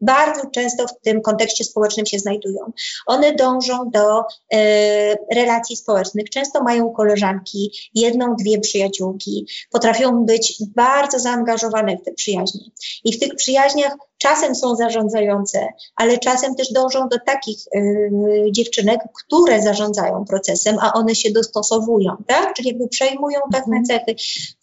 bardzo 0.00 0.40
często 0.50 0.86
w 0.86 1.00
tym 1.00 1.20
kontekście 1.20 1.64
społecznym 1.64 2.06
się 2.06 2.18
znajdują. 2.18 2.72
One 3.06 3.34
dążą 3.34 3.90
do 3.90 4.20
e, 4.52 5.16
relacji 5.34 5.76
społecznych, 5.76 6.30
często 6.30 6.62
mają 6.62 6.90
koleżanki, 6.90 7.70
jedną, 7.94 8.36
dwie 8.36 8.60
przyjaciółki, 8.60 9.46
potrafią 9.70 10.24
być 10.24 10.62
bardzo 10.76 11.18
zaangażowane 11.18 11.96
w 11.96 12.02
te 12.04 12.12
przyjaźnie. 12.12 12.60
I 13.04 13.12
w 13.12 13.20
tych 13.20 13.34
przyjaźniach 13.34 13.96
czasem 14.26 14.54
są 14.54 14.76
zarządzające, 14.76 15.68
ale 15.96 16.18
czasem 16.18 16.54
też 16.54 16.72
dążą 16.72 17.08
do 17.08 17.16
takich 17.26 17.58
y, 17.76 18.10
dziewczynek, 18.50 19.00
które 19.24 19.62
zarządzają 19.62 20.24
procesem, 20.24 20.76
a 20.80 20.92
one 20.92 21.14
się 21.14 21.30
dostosowują, 21.30 22.16
tak? 22.26 22.54
Czyli 22.54 22.68
jakby 22.68 22.88
przejmują 22.88 23.40
pewne 23.52 23.76
mhm. 23.76 23.84
cechy, 23.84 24.14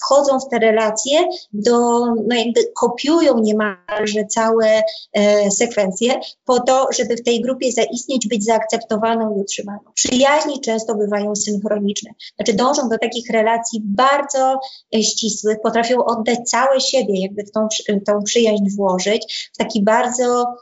wchodzą 0.02 0.40
w 0.40 0.50
te 0.50 0.60
relacje, 0.60 1.20
do, 1.54 2.00
no 2.06 2.36
jakby 2.36 2.62
kopiują 2.76 3.40
niemalże 3.40 4.26
całe 4.30 4.82
e, 5.14 5.52
sekwencje 5.52 6.20
po 6.46 6.60
to, 6.60 6.88
żeby 6.98 7.16
w 7.16 7.24
tej 7.24 7.42
grupie 7.42 7.72
zaistnieć, 7.72 8.28
być 8.28 8.46
zaakceptowaną 8.46 9.36
i 9.38 9.42
utrzymaną. 9.42 9.80
Przyjaźni 9.94 10.62
często 10.62 10.96
bywają 10.96 11.36
synchroniczne, 11.36 12.12
znaczy 12.36 12.54
dążą 12.54 12.90
do 12.90 12.98
takich 12.98 13.30
relacji 13.30 13.82
bardzo 13.84 14.60
e, 14.96 15.04
ścisłych, 15.04 15.58
potrafią 15.64 16.06
oddać 16.06 16.40
całe 16.50 16.82
siebie, 16.82 17.22
jakby 17.22 17.44
w 17.44 17.52
tą, 17.52 17.68
tą 18.06 18.24
przyjaźń 18.24 18.70
włożyć, 18.78 19.52
w 19.54 19.58
taki 19.58 19.84
bardzo 19.84 20.56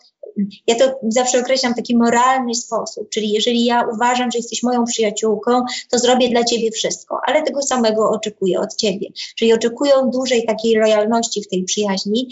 ja 0.67 0.75
to 0.75 0.99
zawsze 1.09 1.39
określam 1.39 1.73
w 1.73 1.75
taki 1.75 1.97
moralny 1.97 2.55
sposób, 2.55 3.09
czyli 3.09 3.31
jeżeli 3.31 3.65
ja 3.65 3.87
uważam, 3.93 4.31
że 4.31 4.37
jesteś 4.37 4.63
moją 4.63 4.85
przyjaciółką, 4.85 5.63
to 5.89 5.99
zrobię 5.99 6.29
dla 6.29 6.43
ciebie 6.43 6.71
wszystko, 6.71 7.19
ale 7.25 7.43
tego 7.43 7.61
samego 7.61 8.09
oczekuję 8.09 8.59
od 8.59 8.75
ciebie. 8.75 9.07
Czyli 9.37 9.53
oczekują 9.53 10.09
dużej 10.09 10.45
takiej 10.45 10.75
lojalności 10.75 11.43
w 11.43 11.47
tej 11.47 11.63
przyjaźni 11.63 12.29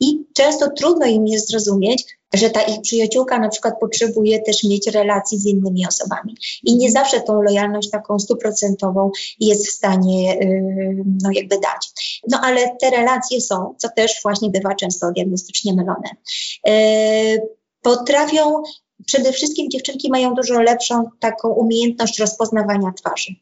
i 0.00 0.24
często 0.34 0.70
trudno 0.70 1.06
im 1.06 1.26
jest 1.26 1.48
zrozumieć, 1.48 2.17
że 2.34 2.50
ta 2.50 2.62
ich 2.62 2.80
przyjaciółka 2.80 3.38
na 3.38 3.48
przykład 3.48 3.74
potrzebuje 3.80 4.42
też 4.42 4.64
mieć 4.64 4.86
relacji 4.86 5.38
z 5.38 5.46
innymi 5.46 5.86
osobami. 5.86 6.36
I 6.64 6.76
nie 6.76 6.90
zawsze 6.90 7.20
tą 7.20 7.42
lojalność 7.42 7.90
taką 7.90 8.18
stuprocentową 8.18 9.10
jest 9.40 9.68
w 9.68 9.70
stanie 9.70 10.34
yy, 10.34 11.04
no 11.22 11.30
jakby 11.32 11.58
dać. 11.60 11.90
No 12.28 12.40
ale 12.42 12.76
te 12.80 12.90
relacje 12.90 13.40
są, 13.40 13.74
co 13.78 13.88
też 13.96 14.20
właśnie 14.22 14.50
bywa 14.50 14.74
często 14.74 15.12
diagnostycznie 15.12 15.74
mylone. 15.74 16.10
Yy, 16.66 17.48
potrafią 17.82 18.62
przede 19.06 19.32
wszystkim 19.32 19.70
dziewczynki 19.70 20.10
mają 20.10 20.34
dużo 20.34 20.62
lepszą 20.62 21.10
taką 21.20 21.48
umiejętność 21.48 22.18
rozpoznawania 22.18 22.92
twarzy. 22.96 23.34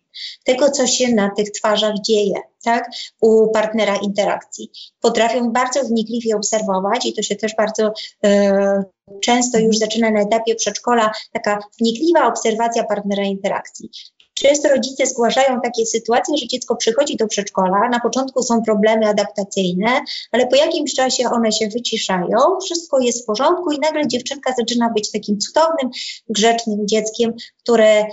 Tego, 0.45 0.71
co 0.71 0.87
się 0.87 1.15
na 1.15 1.31
tych 1.31 1.51
twarzach 1.51 1.95
dzieje, 2.07 2.35
tak, 2.65 2.91
u 3.21 3.51
partnera 3.51 3.97
interakcji. 3.97 4.71
Potrafią 5.01 5.53
bardzo 5.53 5.85
wnikliwie 5.85 6.37
obserwować 6.37 7.07
i 7.07 7.13
to 7.13 7.23
się 7.23 7.37
też 7.37 7.55
bardzo 7.57 7.93
e, 8.25 8.85
często 9.21 9.59
już 9.59 9.79
zaczyna 9.79 10.11
na 10.11 10.21
etapie 10.21 10.55
przedszkola, 10.55 11.11
taka 11.33 11.59
wnikliwa 11.81 12.27
obserwacja 12.27 12.85
partnera 12.85 13.25
interakcji. 13.25 13.91
Często 14.43 14.69
rodzice 14.69 15.07
zgłaszają 15.07 15.61
takie 15.61 15.87
sytuacje, 15.87 16.37
że 16.37 16.47
dziecko 16.47 16.77
przychodzi 16.77 17.17
do 17.17 17.27
przedszkola, 17.27 17.89
na 17.89 18.01
początku 18.01 18.43
są 18.43 18.63
problemy 18.63 19.07
adaptacyjne, 19.07 20.01
ale 20.33 20.47
po 20.47 20.57
jakimś 20.57 20.95
czasie 20.95 21.31
one 21.31 21.53
się 21.53 21.69
wyciszają, 21.69 22.39
wszystko 22.65 23.01
jest 23.01 23.23
w 23.23 23.27
porządku 23.27 23.73
i 23.73 23.79
nagle 23.79 24.09
dziewczynka 24.09 24.55
zaczyna 24.59 24.91
być 24.91 25.11
takim 25.11 25.39
cudownym, 25.39 25.91
grzecznym 26.29 26.89
dzieckiem, 26.89 27.35
które 27.63 28.03
y, 28.03 28.07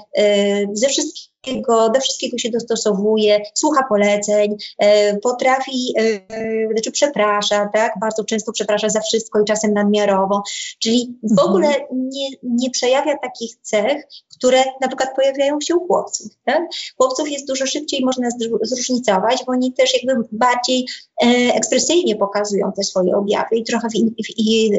ze 0.73 0.87
wszystkich 0.87 1.32
wszystkiego, 1.43 1.89
do 1.89 1.99
wszystkiego 1.99 2.37
się 2.37 2.49
dostosowuje, 2.49 3.41
słucha 3.53 3.83
poleceń, 3.89 4.55
e, 4.77 5.17
potrafi, 5.17 5.93
e, 5.97 6.73
znaczy 6.73 6.91
przeprasza, 6.91 7.69
tak? 7.73 7.93
Bardzo 8.01 8.23
często 8.23 8.51
przeprasza 8.51 8.89
za 8.89 8.99
wszystko 8.99 9.41
i 9.41 9.45
czasem 9.45 9.73
nadmiarowo. 9.73 10.43
Czyli 10.79 11.17
w 11.23 11.31
mhm. 11.31 11.49
ogóle 11.49 11.67
nie, 11.91 12.27
nie 12.43 12.69
przejawia 12.69 13.17
takich 13.17 13.55
cech, 13.61 14.03
które 14.37 14.63
na 14.81 14.87
przykład 14.87 15.15
pojawiają 15.15 15.61
się 15.61 15.75
u 15.75 15.87
chłopców. 15.87 16.27
Tak? 16.45 16.61
Chłopców 16.97 17.31
jest 17.31 17.47
dużo 17.47 17.65
szybciej 17.65 18.05
można 18.05 18.27
zróżnicować, 18.61 19.43
bo 19.47 19.51
oni 19.51 19.73
też 19.73 20.03
jakby 20.03 20.27
bardziej 20.31 20.85
e, 21.23 21.27
ekspresyjnie 21.53 22.15
pokazują 22.15 22.71
te 22.71 22.83
swoje 22.83 23.15
objawy 23.15 23.55
i 23.55 23.63
trochę 23.63 23.89
w 23.89 23.95
in, 23.95 24.09
w, 24.09 24.29
i, 24.37 24.71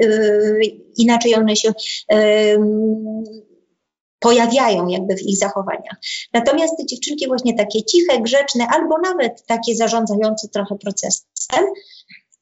inaczej 0.97 1.35
one 1.35 1.57
się 1.57 1.73
pojawiają 4.25 4.89
jakby 4.89 5.17
w 5.17 5.23
ich 5.23 5.39
zachowaniach. 5.39 5.97
Natomiast 6.33 6.77
te 6.77 6.87
dziewczynki 6.87 7.27
właśnie 7.27 7.55
takie 7.55 7.85
ciche, 7.85 8.21
grzeczne 8.21 8.67
albo 8.69 8.99
nawet 8.99 9.47
takie 9.47 9.77
zarządzające 9.77 10.49
trochę 10.49 10.77
procesem, 10.79 11.65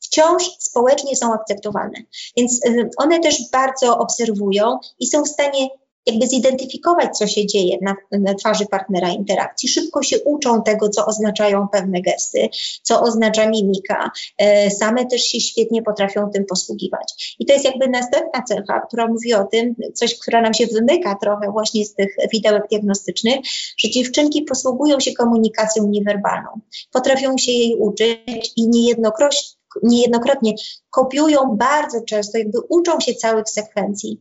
wciąż 0.00 0.42
społecznie 0.58 1.16
są 1.16 1.34
akceptowane. 1.34 2.02
Więc 2.36 2.66
y, 2.66 2.90
one 2.96 3.20
też 3.20 3.36
bardzo 3.52 3.98
obserwują 3.98 4.78
i 4.98 5.06
są 5.06 5.24
w 5.24 5.28
stanie 5.28 5.68
jakby 6.06 6.26
zidentyfikować, 6.26 7.18
co 7.18 7.26
się 7.26 7.46
dzieje 7.46 7.78
na, 7.82 7.96
na, 8.10 8.34
twarzy 8.34 8.66
partnera 8.66 9.08
interakcji. 9.08 9.68
Szybko 9.68 10.02
się 10.02 10.20
uczą 10.24 10.62
tego, 10.62 10.88
co 10.88 11.06
oznaczają 11.06 11.68
pewne 11.68 12.00
gesty, 12.00 12.48
co 12.82 13.02
oznacza 13.02 13.48
mimika. 13.48 14.10
E, 14.38 14.70
same 14.70 15.06
też 15.06 15.22
się 15.22 15.40
świetnie 15.40 15.82
potrafią 15.82 16.30
tym 16.30 16.44
posługiwać. 16.44 17.36
I 17.38 17.46
to 17.46 17.52
jest 17.52 17.64
jakby 17.64 17.88
następna 17.88 18.42
cecha, 18.42 18.80
która 18.80 19.06
mówi 19.06 19.34
o 19.34 19.44
tym, 19.44 19.74
coś, 19.94 20.18
która 20.18 20.40
nam 20.40 20.54
się 20.54 20.66
wymyka 20.66 21.14
trochę 21.14 21.50
właśnie 21.50 21.84
z 21.84 21.94
tych 21.94 22.16
widełek 22.32 22.68
diagnostycznych, 22.70 23.40
że 23.78 23.90
dziewczynki 23.90 24.42
posługują 24.42 25.00
się 25.00 25.12
komunikacją 25.12 25.86
niewerbalną. 25.86 26.60
Potrafią 26.92 27.38
się 27.38 27.52
jej 27.52 27.76
uczyć 27.76 28.52
i 28.56 28.68
niejednokrotnie, 28.68 29.38
niejednokrotnie 29.82 30.54
kopiują 30.90 31.56
bardzo 31.56 32.00
często, 32.00 32.38
jakby 32.38 32.58
uczą 32.68 33.00
się 33.00 33.14
całych 33.14 33.50
sekwencji 33.50 34.20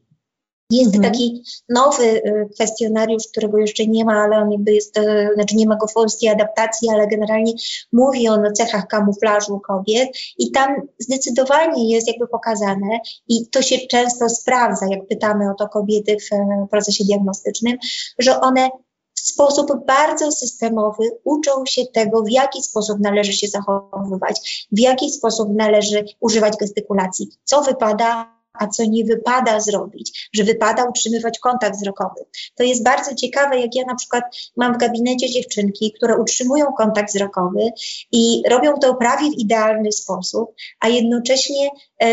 jest 0.71 0.95
mhm. 0.95 1.13
taki 1.13 1.43
nowy 1.69 2.03
y, 2.03 2.49
kwestionariusz, 2.53 3.27
którego 3.27 3.57
jeszcze 3.57 3.87
nie 3.87 4.05
ma, 4.05 4.23
ale 4.23 4.37
on 4.37 4.51
jakby 4.51 4.73
jest, 4.73 4.97
y, 4.97 5.29
znaczy 5.35 5.55
nie 5.55 5.67
ma 5.67 5.75
go 5.75 5.87
w 5.87 5.93
polskiej 5.93 6.29
adaptacji, 6.29 6.89
ale 6.89 7.07
generalnie 7.07 7.53
mówi 7.91 8.27
on 8.27 8.45
o 8.45 8.51
cechach 8.51 8.87
kamuflażu 8.87 9.59
kobiet 9.59 10.09
i 10.37 10.51
tam 10.51 10.75
zdecydowanie 10.99 11.93
jest 11.93 12.07
jakby 12.07 12.27
pokazane 12.27 12.99
i 13.27 13.47
to 13.47 13.61
się 13.61 13.77
często 13.77 14.29
sprawdza, 14.29 14.85
jak 14.89 15.07
pytamy 15.07 15.51
o 15.51 15.53
to 15.53 15.69
kobiety 15.69 16.17
w 16.19 16.33
e, 16.33 16.67
procesie 16.71 17.03
diagnostycznym, 17.03 17.77
że 18.19 18.41
one 18.41 18.69
w 19.13 19.19
sposób 19.19 19.85
bardzo 19.85 20.31
systemowy 20.31 21.03
uczą 21.23 21.65
się 21.65 21.85
tego, 21.85 22.23
w 22.23 22.29
jaki 22.29 22.63
sposób 22.63 22.99
należy 22.99 23.33
się 23.33 23.47
zachowywać, 23.47 24.67
w 24.71 24.79
jaki 24.79 25.11
sposób 25.11 25.49
należy 25.55 26.05
używać 26.19 26.57
gestykulacji, 26.57 27.29
co 27.43 27.61
wypada, 27.61 28.40
a 28.53 28.67
co 28.67 28.85
nie 28.85 29.05
wypada 29.05 29.59
zrobić, 29.59 30.29
że 30.33 30.43
wypada 30.43 30.83
utrzymywać 30.83 31.39
kontakt 31.39 31.77
wzrokowy. 31.77 32.25
To 32.55 32.63
jest 32.63 32.83
bardzo 32.83 33.15
ciekawe, 33.15 33.59
jak 33.59 33.75
ja 33.75 33.85
na 33.85 33.95
przykład 33.95 34.23
mam 34.57 34.73
w 34.73 34.77
gabinecie 34.77 35.29
dziewczynki, 35.29 35.91
które 35.91 36.17
utrzymują 36.17 36.65
kontakt 36.77 37.09
wzrokowy 37.09 37.71
i 38.11 38.43
robią 38.49 38.73
to 38.73 38.95
prawie 38.95 39.29
w 39.31 39.39
idealny 39.39 39.91
sposób, 39.91 40.55
a 40.79 40.87
jednocześnie, 40.87 41.69
e, 42.01 42.07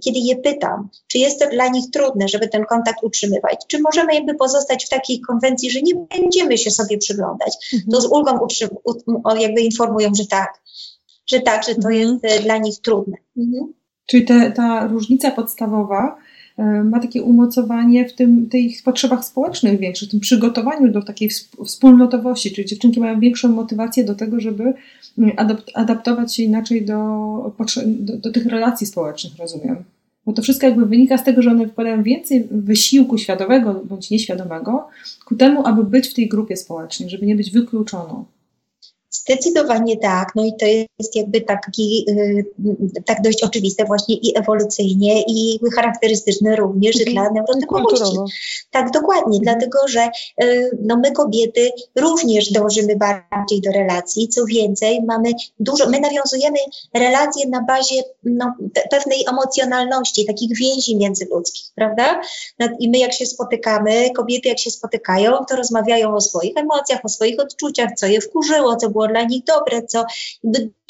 kiedy 0.00 0.18
je 0.18 0.36
pytam, 0.36 0.88
czy 1.06 1.18
jest 1.18 1.40
to 1.40 1.48
dla 1.48 1.68
nich 1.68 1.84
trudne, 1.90 2.28
żeby 2.28 2.48
ten 2.48 2.64
kontakt 2.64 2.98
utrzymywać, 3.02 3.56
czy 3.68 3.80
możemy 3.80 4.14
jakby 4.14 4.34
pozostać 4.34 4.86
w 4.86 4.88
takiej 4.88 5.20
konwencji, 5.20 5.70
że 5.70 5.82
nie 5.82 5.94
będziemy 5.94 6.58
się 6.58 6.70
sobie 6.70 6.98
przyglądać, 6.98 7.56
mhm. 7.74 7.90
to 7.92 8.00
z 8.00 8.06
ulgą 8.06 8.38
jakby 9.38 9.60
informują, 9.60 10.14
że 10.14 10.26
tak, 10.26 10.60
że 11.26 11.40
tak, 11.40 11.64
że 11.64 11.74
to 11.74 11.88
mhm. 11.88 11.94
jest 11.94 12.24
e, 12.24 12.40
dla 12.40 12.58
nich 12.58 12.80
trudne. 12.80 13.16
Mhm. 13.36 13.72
Czyli 14.06 14.24
te, 14.24 14.50
ta 14.50 14.86
różnica 14.86 15.30
podstawowa 15.30 16.16
e, 16.56 16.64
ma 16.84 17.00
takie 17.00 17.22
umocowanie 17.22 18.08
w 18.08 18.14
tym, 18.14 18.48
tych 18.48 18.82
potrzebach 18.82 19.24
społecznych 19.24 19.80
większych, 19.80 20.08
w 20.08 20.10
tym 20.10 20.20
przygotowaniu 20.20 20.92
do 20.92 21.02
takiej 21.02 21.30
wspólnotowości, 21.64 22.52
czyli 22.52 22.68
dziewczynki 22.68 23.00
mają 23.00 23.20
większą 23.20 23.48
motywację 23.48 24.04
do 24.04 24.14
tego, 24.14 24.40
żeby 24.40 24.74
mm, 25.18 25.36
adaptować 25.74 26.34
się 26.34 26.42
inaczej 26.42 26.84
do, 26.84 27.56
do, 27.86 28.16
do 28.16 28.32
tych 28.32 28.46
relacji 28.46 28.86
społecznych, 28.86 29.38
rozumiem. 29.38 29.76
Bo 30.26 30.32
to 30.32 30.42
wszystko 30.42 30.66
jakby 30.66 30.86
wynika 30.86 31.18
z 31.18 31.24
tego, 31.24 31.42
że 31.42 31.50
one 31.50 31.68
wkładają 31.68 32.02
więcej 32.02 32.48
wysiłku 32.50 33.18
świadomego 33.18 33.74
bądź 33.84 34.10
nieświadomego 34.10 34.88
ku 35.24 35.36
temu, 35.36 35.66
aby 35.66 35.84
być 35.84 36.08
w 36.08 36.14
tej 36.14 36.28
grupie 36.28 36.56
społecznej, 36.56 37.10
żeby 37.10 37.26
nie 37.26 37.36
być 37.36 37.50
wykluczoną 37.50 38.24
Zdecydowanie 39.26 39.96
tak. 39.96 40.32
No 40.34 40.44
i 40.44 40.52
to 40.60 40.66
jest 40.66 41.16
jakby 41.16 41.40
taki, 41.40 42.04
y, 42.10 42.44
tak 43.06 43.22
dość 43.22 43.44
oczywiste 43.44 43.84
właśnie 43.84 44.14
i 44.14 44.38
ewolucyjnie 44.38 45.22
i 45.22 45.58
charakterystyczne 45.74 46.56
również 46.56 46.96
mm. 46.96 47.14
dla 47.14 47.30
neurotypowości. 47.30 48.16
Tak, 48.70 48.90
dokładnie, 48.90 49.38
mm. 49.38 49.40
dlatego 49.40 49.78
że 49.88 50.10
y, 50.42 50.70
no 50.82 50.96
my 50.96 51.12
kobiety 51.12 51.70
również 51.96 52.52
dążymy 52.52 52.96
bardziej 52.96 53.60
do 53.60 53.72
relacji. 53.72 54.28
Co 54.28 54.44
więcej, 54.44 55.02
mamy 55.02 55.32
dużo, 55.60 55.88
my 55.88 56.00
nawiązujemy 56.00 56.58
relacje 56.94 57.48
na 57.48 57.64
bazie 57.64 58.02
no, 58.24 58.54
pewnej 58.90 59.24
emocjonalności, 59.30 60.26
takich 60.26 60.56
więzi 60.56 60.96
międzyludzkich, 60.96 61.66
prawda? 61.74 62.20
No, 62.58 62.68
I 62.80 62.90
my 62.90 62.98
jak 62.98 63.12
się 63.12 63.26
spotykamy, 63.26 64.10
kobiety 64.10 64.48
jak 64.48 64.58
się 64.58 64.70
spotykają, 64.70 65.32
to 65.48 65.56
rozmawiają 65.56 66.14
o 66.14 66.20
swoich 66.20 66.56
emocjach, 66.56 67.00
o 67.04 67.08
swoich 67.08 67.40
odczuciach, 67.40 67.90
co 67.96 68.06
je 68.06 68.20
wkurzyło, 68.20 68.76
co 68.76 68.90
było 68.90 69.06
dla 69.16 69.24
nich 69.24 69.44
dobre, 69.44 69.82
co 69.82 70.04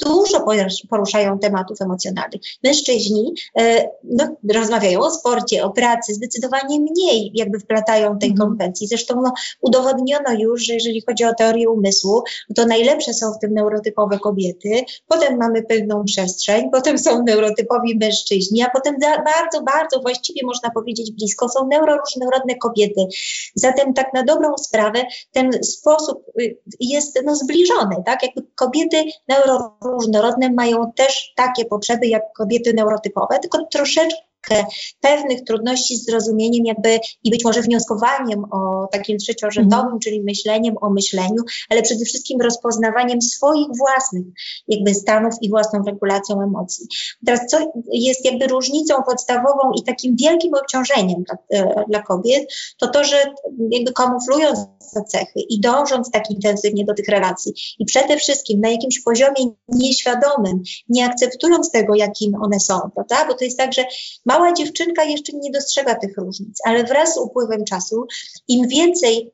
dużo 0.05 0.45
poruszają 0.91 1.39
tematów 1.39 1.81
emocjonalnych. 1.81 2.41
Mężczyźni 2.65 3.35
e, 3.59 3.91
no, 4.05 4.37
rozmawiają 4.55 5.01
o 5.01 5.11
sporcie, 5.11 5.65
o 5.65 5.71
pracy, 5.71 6.15
zdecydowanie 6.15 6.81
mniej 6.81 7.31
jakby 7.35 7.59
wplatają 7.59 8.19
tej 8.19 8.31
mhm. 8.31 8.49
konwencji. 8.49 8.87
Zresztą 8.87 9.23
no, 9.23 9.33
udowodniono 9.61 10.33
już, 10.39 10.67
że 10.67 10.75
jeżeli 10.75 11.03
chodzi 11.07 11.25
o 11.25 11.35
teorię 11.35 11.71
umysłu, 11.71 12.23
to 12.57 12.67
najlepsze 12.67 13.15
są 13.15 13.33
w 13.33 13.39
tym 13.39 13.55
neurotypowe 13.55 14.19
kobiety, 14.19 14.85
potem 15.07 15.37
mamy 15.37 15.63
pewną 15.63 16.05
przestrzeń, 16.05 16.71
potem 16.73 16.99
są 16.99 17.23
neurotypowi 17.23 17.99
mężczyźni, 17.99 18.63
a 18.63 18.71
potem 18.71 18.97
bardzo, 19.01 19.63
bardzo 19.63 20.01
właściwie 20.01 20.41
można 20.47 20.71
powiedzieć 20.71 21.13
blisko 21.13 21.49
są 21.49 21.67
neuroróżnorodne 21.67 22.55
kobiety. 22.55 23.07
Zatem 23.55 23.95
tak 23.95 24.15
na 24.15 24.23
dobrą 24.23 24.59
sprawę 24.59 25.03
ten 25.33 25.53
sposób 25.63 26.25
y, 26.41 26.57
jest 26.81 27.19
no, 27.25 27.37
zbliżony, 27.37 27.97
tak? 28.07 28.16
Jakby 28.23 28.43
kobiety 28.55 29.05
neuroróżnorodne 29.29 30.51
mają 30.53 30.93
też 30.93 31.33
takie 31.37 31.65
potrzeby 31.65 32.07
jak 32.07 32.23
kobiety 32.37 32.75
neurotypowe, 32.75 33.39
tylko 33.39 33.67
troszeczkę 33.73 34.21
pewnych 35.01 35.45
trudności 35.45 35.97
z 35.97 36.05
zrozumieniem 36.05 36.67
jakby 36.67 36.99
i 37.25 37.31
być 37.31 37.45
może 37.45 37.63
wnioskowaniem 37.63 38.45
o 38.45 38.89
takim 38.93 39.19
trzeciorzędowym, 39.19 39.87
mm. 39.87 40.01
czyli 40.01 40.23
myśleniem 40.23 40.75
o 40.81 40.91
myśleniu, 40.91 41.43
ale 41.71 41.83
przede 41.83 42.05
wszystkim 42.05 42.41
rozpoznawaniem 42.41 43.23
swoich 43.23 43.67
własnych 43.79 44.25
jakby 44.69 44.95
stanów 44.95 45.35
i 45.41 45.51
własną 45.51 45.83
regulacją 45.87 46.43
emocji. 46.43 46.87
Teraz 47.27 47.41
co 47.51 47.73
jest 47.93 48.25
jakby 48.25 48.47
różnicą 48.47 48.95
podstawową 49.03 49.73
i 49.81 49.85
takim 49.85 50.17
wielkim 50.17 50.55
obciążeniem 50.55 51.23
dla, 51.23 51.61
e, 51.61 51.85
dla 51.89 52.03
kobiet, 52.03 52.53
to 52.79 52.89
to, 52.89 53.05
że 53.05 53.17
jakby 53.71 53.93
kamuflując 53.93 54.59
te 54.95 55.03
cechy 55.05 55.41
i 55.49 55.61
dążąc 55.61 56.11
tak 56.11 56.31
intensywnie 56.31 56.85
do 56.85 56.95
tych 56.95 57.09
relacji 57.09 57.53
i 57.79 57.85
przede 57.85 58.17
wszystkim 58.17 58.61
na 58.61 58.69
jakimś 58.69 59.01
poziomie 59.01 59.51
nieświadomym, 59.69 60.63
nie 60.89 61.07
akceptując 61.07 61.71
tego, 61.71 61.95
jakim 61.95 62.35
one 62.43 62.61
są, 62.61 62.81
prawda? 62.95 63.27
Bo 63.29 63.35
to 63.35 63.45
jest 63.45 63.59
tak, 63.59 63.73
że 63.73 63.85
ma 64.27 64.36
mała 64.39 64.53
dziewczynka 64.53 65.05
jeszcze 65.05 65.33
nie 65.33 65.51
dostrzega 65.51 65.95
tych 65.95 66.17
różnic, 66.17 66.59
ale 66.65 66.85
wraz 66.85 67.15
z 67.15 67.19
upływem 67.19 67.65
czasu, 67.65 68.07
im 68.49 68.69
więcej 68.69 69.33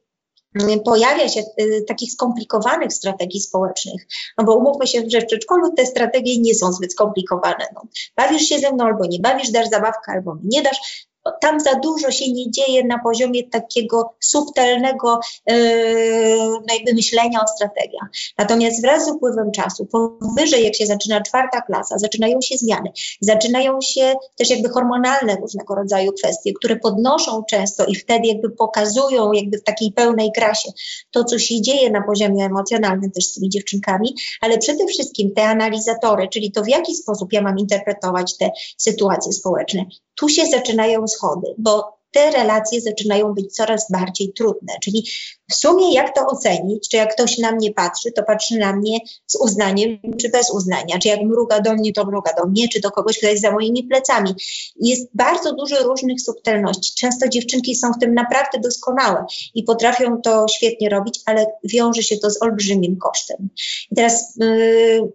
mm, 0.61 0.81
pojawia 0.81 1.29
się 1.29 1.41
y, 1.61 1.85
takich 1.89 2.13
skomplikowanych 2.13 2.93
strategii 2.93 3.41
społecznych, 3.41 4.07
no 4.39 4.45
bo 4.45 4.57
umówmy 4.57 4.87
się, 4.87 5.03
że 5.09 5.21
w 5.21 5.27
przedszkolu 5.27 5.73
te 5.73 5.87
strategie 5.87 6.41
nie 6.41 6.55
są 6.55 6.73
zbyt 6.73 6.93
skomplikowane. 6.93 7.67
No, 7.75 7.83
bawisz 8.17 8.43
się 8.43 8.59
ze 8.59 8.73
mną 8.73 8.85
albo 8.85 9.07
nie 9.07 9.19
bawisz, 9.19 9.51
dasz 9.51 9.69
zabawkę 9.69 10.13
albo 10.13 10.37
nie 10.45 10.63
dasz, 10.63 11.09
tam 11.41 11.61
za 11.61 11.75
dużo 11.75 12.11
się 12.11 12.33
nie 12.33 12.51
dzieje 12.51 12.85
na 12.85 12.99
poziomie 12.99 13.49
takiego 13.49 14.15
subtelnego 14.21 15.21
yy, 15.47 16.95
myślenia 16.95 17.41
o 17.45 17.49
strategiach. 17.49 18.09
Natomiast 18.39 18.83
wraz 18.83 19.07
z 19.07 19.11
upływem 19.11 19.51
czasu, 19.53 19.87
powyżej 19.87 20.65
jak 20.65 20.75
się 20.75 20.87
zaczyna 20.87 21.21
czwarta 21.21 21.61
klasa, 21.61 21.99
zaczynają 21.99 22.41
się 22.41 22.57
zmiany, 22.57 22.93
zaczynają 23.21 23.81
się 23.81 24.15
też 24.37 24.51
jakby 24.51 24.69
hormonalne 24.69 25.37
różnego 25.37 25.75
rodzaju 25.75 26.13
kwestie, 26.13 26.53
które 26.53 26.77
podnoszą 26.77 27.43
często 27.51 27.85
i 27.85 27.95
wtedy 27.95 28.29
jakby 28.29 28.51
pokazują 28.51 29.33
jakby 29.33 29.59
w 29.59 29.63
takiej 29.63 29.93
pełnej 29.93 30.33
krasie 30.33 30.71
to, 31.11 31.25
co 31.25 31.39
się 31.39 31.61
dzieje 31.61 31.91
na 31.91 32.03
poziomie 32.03 32.45
emocjonalnym 32.45 33.11
też 33.11 33.25
z 33.25 33.35
tymi 33.35 33.49
dziewczynkami, 33.49 34.15
ale 34.41 34.59
przede 34.59 34.87
wszystkim 34.87 35.35
te 35.35 35.43
analizatory, 35.43 36.29
czyli 36.29 36.53
to 36.53 36.63
w 36.63 36.69
jaki 36.69 36.95
sposób 36.95 37.33
ja 37.33 37.43
mam 37.43 37.59
interpretować 37.59 38.37
te 38.37 38.51
sytuacje 38.77 39.33
społeczne, 39.33 39.85
tu 40.15 40.29
się 40.29 40.47
zaczynają 40.47 41.09
schody, 41.13 41.55
bo 41.59 42.03
te 42.13 42.31
relacje 42.31 42.81
zaczynają 42.81 43.35
być 43.35 43.55
coraz 43.55 43.91
bardziej 43.91 44.33
trudne. 44.33 44.73
Czyli 44.83 45.09
w 45.51 45.55
sumie 45.55 45.95
jak 45.95 46.15
to 46.15 46.27
ocenić? 46.27 46.89
Czy 46.89 46.97
jak 46.97 47.15
ktoś 47.15 47.39
na 47.39 47.53
mnie 47.53 47.73
patrzy, 47.73 48.13
to 48.13 48.23
patrzy 48.23 48.59
na 48.59 48.77
mnie 48.77 48.99
z 49.27 49.37
uznaniem, 49.37 49.99
czy 50.21 50.29
bez 50.29 50.51
uznania? 50.51 50.99
Czy 50.99 51.09
jak 51.09 51.21
mruga 51.21 51.61
do 51.61 51.75
mnie, 51.75 51.93
to 51.93 52.05
mruga 52.05 52.33
do 52.33 52.47
mnie, 52.47 52.69
czy 52.69 52.81
do 52.81 52.91
kogoś, 52.91 53.19
kto 53.19 53.27
jest 53.27 53.43
za 53.43 53.51
moimi 53.51 53.85
plecami? 53.85 54.35
Jest 54.77 55.09
bardzo 55.15 55.55
dużo 55.55 55.83
różnych 55.83 56.21
subtelności. 56.21 56.95
Często 56.95 57.29
dziewczynki 57.29 57.75
są 57.75 57.93
w 57.93 57.99
tym 57.99 58.15
naprawdę 58.15 58.59
doskonałe 58.61 59.25
i 59.55 59.63
potrafią 59.63 60.21
to 60.21 60.47
świetnie 60.49 60.89
robić, 60.89 61.21
ale 61.27 61.47
wiąże 61.65 62.03
się 62.03 62.17
to 62.17 62.31
z 62.31 62.43
olbrzymim 62.43 62.97
kosztem. 62.97 63.49
I 63.91 63.95
teraz 63.95 64.37
yy, 64.37 65.13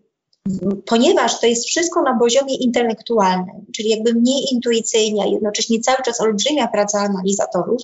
ponieważ 0.85 1.39
to 1.39 1.47
jest 1.47 1.65
wszystko 1.65 2.01
na 2.01 2.19
poziomie 2.19 2.55
intelektualnym, 2.55 3.65
czyli 3.75 3.89
jakby 3.89 4.13
mniej 4.13 4.53
intuicyjnie, 4.53 5.23
a 5.23 5.27
jednocześnie 5.27 5.79
cały 5.79 6.03
czas 6.05 6.21
olbrzymia 6.21 6.67
praca 6.67 6.99
analizatorów, 6.99 7.81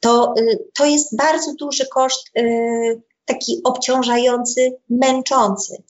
to, 0.00 0.34
y, 0.38 0.58
to 0.74 0.86
jest 0.86 1.16
bardzo 1.16 1.54
duży 1.54 1.86
koszt, 1.86 2.30
y, 2.38 3.02
taki 3.24 3.60
obciążający, 3.64 4.76
męczący. 4.90 5.82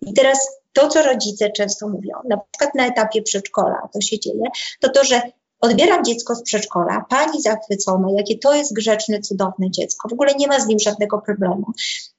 I 0.00 0.12
teraz 0.12 0.38
to, 0.72 0.88
co 0.88 1.02
rodzice 1.02 1.50
często 1.50 1.88
mówią, 1.88 2.12
na 2.28 2.36
przykład 2.36 2.74
na 2.74 2.86
etapie 2.86 3.22
przedszkola 3.22 3.88
to 3.92 4.00
się 4.00 4.18
dzieje, 4.18 4.42
to 4.80 4.88
to, 4.88 5.04
że 5.04 5.22
Odbieram 5.60 6.04
dziecko 6.04 6.34
z 6.34 6.42
przedszkola, 6.42 7.04
pani 7.10 7.42
zachwycona, 7.42 8.08
jakie 8.16 8.38
to 8.38 8.54
jest 8.54 8.74
grzeczne, 8.74 9.20
cudowne 9.20 9.70
dziecko. 9.70 10.08
W 10.08 10.12
ogóle 10.12 10.34
nie 10.34 10.46
ma 10.46 10.60
z 10.60 10.66
nim 10.66 10.78
żadnego 10.78 11.18
problemu. 11.18 11.66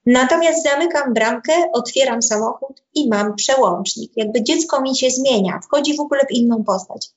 Natomiast 0.05 0.63
zamykam 0.63 1.13
bramkę, 1.13 1.53
otwieram 1.73 2.21
samochód 2.21 2.83
i 2.93 3.09
mam 3.09 3.35
przełącznik. 3.35 4.11
Jakby 4.15 4.43
dziecko 4.43 4.81
mi 4.81 4.97
się 4.97 5.09
zmienia, 5.09 5.59
wchodzi 5.63 5.97
w 5.97 5.99
ogóle 5.99 6.21
w 6.29 6.31
inną 6.31 6.63
postać. 6.63 7.09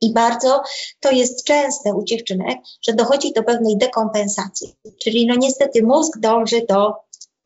I 0.00 0.12
bardzo 0.12 0.62
to 1.00 1.10
jest 1.10 1.44
częste 1.44 1.94
u 1.94 2.04
dziewczynek, 2.04 2.58
że 2.88 2.92
dochodzi 2.92 3.32
do 3.32 3.42
pewnej 3.42 3.76
dekompensacji. 3.76 4.74
Czyli 5.04 5.26
no 5.26 5.34
niestety 5.38 5.82
mózg 5.82 6.18
dąży 6.18 6.66
do 6.68 6.94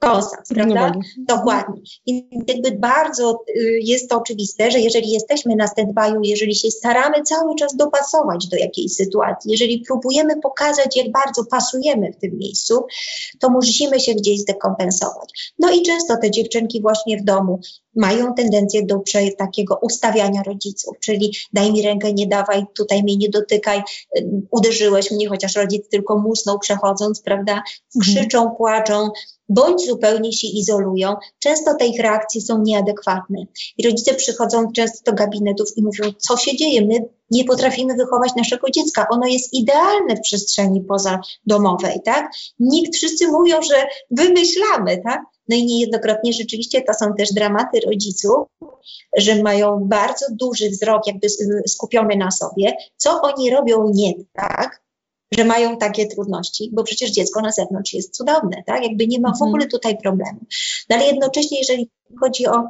konsens, 0.00 0.48
prawda? 0.48 0.92
Dokładnie. 1.18 1.80
I 2.06 2.28
jakby 2.46 2.70
bardzo 2.70 3.44
y, 3.48 3.78
jest 3.82 4.10
to 4.10 4.18
oczywiste, 4.18 4.70
że 4.70 4.78
jeżeli 4.78 5.10
jesteśmy 5.10 5.56
na 5.56 5.66
stand-by'u, 5.66 6.20
jeżeli 6.22 6.54
się 6.54 6.70
staramy 6.70 7.22
cały 7.22 7.54
czas 7.54 7.76
dopasować 7.76 8.48
do 8.48 8.56
jakiejś 8.56 8.94
sytuacji, 8.94 9.50
jeżeli 9.50 9.84
próbujemy 9.86 10.40
pokazać, 10.40 10.96
jak 10.96 11.12
bardzo 11.12 11.44
pasujemy 11.44 12.12
w 12.12 12.16
tym 12.16 12.38
miejscu, 12.38 12.86
to 13.40 13.50
musimy 13.50 14.00
się 14.00 14.14
gdzieś 14.14 14.40
zdekompensować. 14.40 15.52
No 15.58 15.70
i 15.72 15.82
często 15.82 16.16
te 16.16 16.30
dziewczynki 16.30 16.82
właśnie 16.82 17.18
w 17.18 17.24
domu 17.24 17.60
mają 17.96 18.34
tendencję 18.34 18.86
do 18.86 19.02
takiego 19.38 19.78
ustawiania 19.82 20.42
rodziców, 20.42 20.96
czyli 21.00 21.36
daj 21.52 21.72
mi 21.72 21.82
rękę, 21.82 22.12
nie 22.12 22.26
dawaj, 22.26 22.64
tutaj 22.74 23.02
mnie 23.02 23.16
nie 23.16 23.28
dotykaj, 23.28 23.82
y, 24.18 24.26
uderzyłeś 24.50 25.10
mnie, 25.10 25.28
chociaż 25.28 25.56
rodzic 25.56 25.88
tylko 25.88 26.18
musnął 26.18 26.58
przechodząc, 26.58 27.20
prawda? 27.20 27.62
Mhm. 27.96 28.00
Krzyczą, 28.00 28.50
płaczą, 28.50 29.10
bądź 29.50 29.86
zupełnie 29.86 30.32
się 30.32 30.46
izolują. 30.46 31.14
Często 31.38 31.74
te 31.74 31.86
ich 31.86 32.00
reakcje 32.00 32.40
są 32.40 32.62
nieadekwatne. 32.62 33.38
I 33.78 33.86
rodzice 33.86 34.14
przychodzą 34.14 34.72
często 34.72 35.10
do 35.10 35.16
gabinetów 35.16 35.68
i 35.76 35.82
mówią, 35.82 36.12
co 36.18 36.36
się 36.36 36.56
dzieje, 36.56 36.86
my 36.86 37.08
nie 37.30 37.44
potrafimy 37.44 37.94
wychować 37.94 38.34
naszego 38.36 38.70
dziecka. 38.70 39.06
Ono 39.10 39.26
jest 39.26 39.54
idealne 39.54 40.16
w 40.16 40.20
przestrzeni 40.20 40.80
pozadomowej, 40.80 42.00
tak? 42.04 42.32
Nikt, 42.58 42.96
wszyscy 42.96 43.28
mówią, 43.28 43.62
że 43.62 43.86
wymyślamy, 44.10 45.02
tak? 45.04 45.22
No 45.48 45.56
i 45.56 45.66
niejednokrotnie 45.66 46.32
rzeczywiście 46.32 46.82
to 46.82 46.94
są 46.94 47.14
też 47.18 47.32
dramaty 47.32 47.80
rodziców, 47.80 48.46
że 49.16 49.42
mają 49.42 49.78
bardzo 49.84 50.26
duży 50.30 50.70
wzrok 50.70 51.06
jakby 51.06 51.28
skupiony 51.66 52.16
na 52.16 52.30
sobie, 52.30 52.72
co 52.96 53.20
oni 53.22 53.50
robią 53.50 53.90
nie 53.94 54.12
tak, 54.32 54.82
że 55.38 55.44
mają 55.44 55.76
takie 55.76 56.06
trudności, 56.06 56.70
bo 56.72 56.84
przecież 56.84 57.10
dziecko 57.10 57.40
na 57.40 57.52
zewnątrz 57.52 57.92
jest 57.92 58.16
cudowne, 58.16 58.62
tak? 58.66 58.82
Jakby 58.84 59.06
nie 59.06 59.20
ma 59.20 59.28
w 59.28 59.32
mhm. 59.32 59.48
ogóle 59.48 59.66
tutaj 59.66 59.98
problemu. 59.98 60.38
No 60.90 60.96
ale 60.96 61.06
jednocześnie, 61.06 61.58
jeżeli 61.58 61.90
chodzi 62.20 62.46
o 62.46 62.68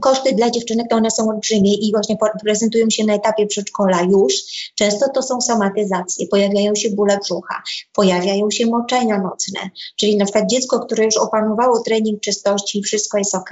Koszty 0.00 0.32
dla 0.34 0.50
dziewczynek 0.50 0.86
to 0.90 0.96
one 0.96 1.10
są 1.10 1.28
olbrzymie 1.28 1.74
i 1.74 1.92
właśnie 1.92 2.16
prezentują 2.44 2.90
się 2.90 3.04
na 3.04 3.14
etapie 3.14 3.46
przedszkola 3.46 4.02
już. 4.02 4.34
Często 4.74 5.06
to 5.14 5.22
są 5.22 5.40
somatyzacje, 5.40 6.26
pojawiają 6.26 6.74
się 6.74 6.90
bóle 6.90 7.18
brzucha, 7.18 7.62
pojawiają 7.92 8.50
się 8.50 8.66
moczenia 8.66 9.18
nocne, 9.18 9.70
czyli 9.96 10.16
na 10.16 10.24
przykład 10.24 10.50
dziecko, 10.50 10.80
które 10.80 11.04
już 11.04 11.16
opanowało 11.16 11.80
trening 11.80 12.20
czystości 12.20 12.78
i 12.78 12.82
wszystko 12.82 13.18
jest 13.18 13.34
ok, 13.34 13.50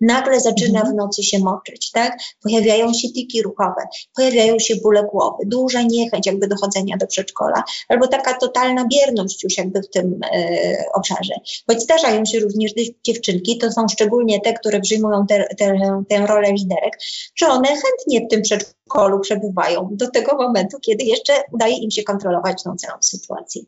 nagle 0.00 0.40
zaczyna 0.40 0.78
mhm. 0.78 0.94
w 0.94 0.96
nocy 0.96 1.22
się 1.22 1.38
moczyć, 1.38 1.90
tak? 1.90 2.18
Pojawiają 2.42 2.92
się 2.92 3.08
tiki 3.08 3.42
ruchowe, 3.42 3.82
pojawiają 4.16 4.58
się 4.58 4.76
bóle 4.76 5.02
głowy, 5.02 5.44
duża 5.46 5.82
niechęć 5.82 6.26
jakby 6.26 6.48
dochodzenia 6.48 6.96
do 6.96 7.06
przedszkola, 7.06 7.64
albo 7.88 8.08
taka 8.08 8.34
totalna 8.34 8.86
bierność 8.92 9.44
już 9.44 9.58
jakby 9.58 9.82
w 9.82 9.90
tym 9.90 10.20
e, 10.32 10.84
obszarze. 10.94 11.34
Choć 11.66 11.82
zdarzają 11.82 12.24
się 12.24 12.40
również 12.40 12.72
dziewczynki, 13.04 13.58
to 13.58 13.72
są 13.72 13.88
szczególnie 13.88 14.40
te, 14.40 14.52
które 14.52 14.80
przyjmują 14.80 15.26
te, 15.26 15.44
te 15.44 15.65
tę, 15.66 16.02
tę 16.08 16.26
rolę 16.26 16.52
liderek, 16.52 16.98
że 17.36 17.46
one 17.46 17.68
chętnie 17.68 18.26
w 18.26 18.30
tym 18.30 18.42
przedszkolu 18.42 19.20
przebywają 19.20 19.88
do 19.92 20.10
tego 20.10 20.36
momentu, 20.36 20.78
kiedy 20.80 21.04
jeszcze 21.04 21.32
udaje 21.52 21.76
im 21.76 21.90
się 21.90 22.02
kontrolować 22.02 22.62
tą 22.62 22.76
całą 22.76 22.98
sytuację. 23.02 23.62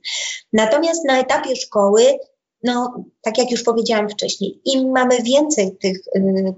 Natomiast 0.52 1.04
na 1.04 1.20
etapie 1.20 1.56
szkoły 1.56 2.18
no, 2.62 3.04
tak 3.22 3.38
jak 3.38 3.50
już 3.50 3.62
powiedziałam 3.62 4.08
wcześniej, 4.08 4.60
im 4.64 4.90
mamy 4.90 5.22
więcej 5.22 5.76
tych 5.76 5.98
y, 6.16 6.54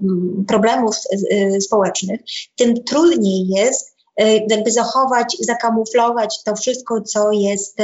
problemów 0.47 0.95
y, 1.31 1.61
społecznych, 1.61 2.21
tym 2.55 2.83
trudniej 2.83 3.47
jest 3.47 3.95
y, 4.21 4.45
jakby 4.49 4.71
zachować, 4.71 5.37
zakamuflować 5.39 6.43
to 6.43 6.55
wszystko, 6.55 7.01
co 7.01 7.31
jest 7.31 7.79
y, 7.79 7.83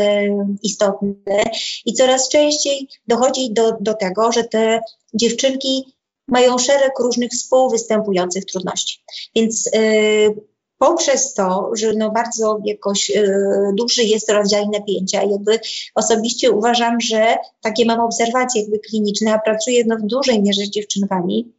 istotne. 0.63 1.43
I 1.85 1.93
coraz 1.93 2.29
częściej 2.29 2.87
dochodzi 3.07 3.53
do, 3.53 3.71
do 3.81 3.93
tego, 3.93 4.31
że 4.31 4.43
te 4.43 4.81
dziewczynki 5.13 5.96
mają 6.27 6.57
szereg 6.57 6.99
różnych 6.99 7.31
współwystępujących 7.31 8.45
trudności. 8.45 9.03
Więc 9.35 9.67
y, 9.67 10.35
poprzez 10.77 11.33
to, 11.33 11.69
że 11.73 11.93
no 11.93 12.11
bardzo 12.11 12.59
jakoś 12.65 13.09
y, 13.09 13.71
duży 13.73 14.03
jest 14.03 14.31
rodzaj 14.31 14.69
napięcia, 14.69 15.23
jakby 15.23 15.59
osobiście 15.95 16.51
uważam, 16.51 17.01
że 17.01 17.37
takie 17.61 17.85
mam 17.85 17.99
obserwacje 17.99 18.61
jakby 18.61 18.79
kliniczne, 18.79 19.33
a 19.33 19.39
pracuję 19.39 19.83
no, 19.87 19.97
w 19.97 20.01
dużej 20.01 20.41
mierze 20.41 20.61
z 20.61 20.69
dziewczynkami, 20.69 21.53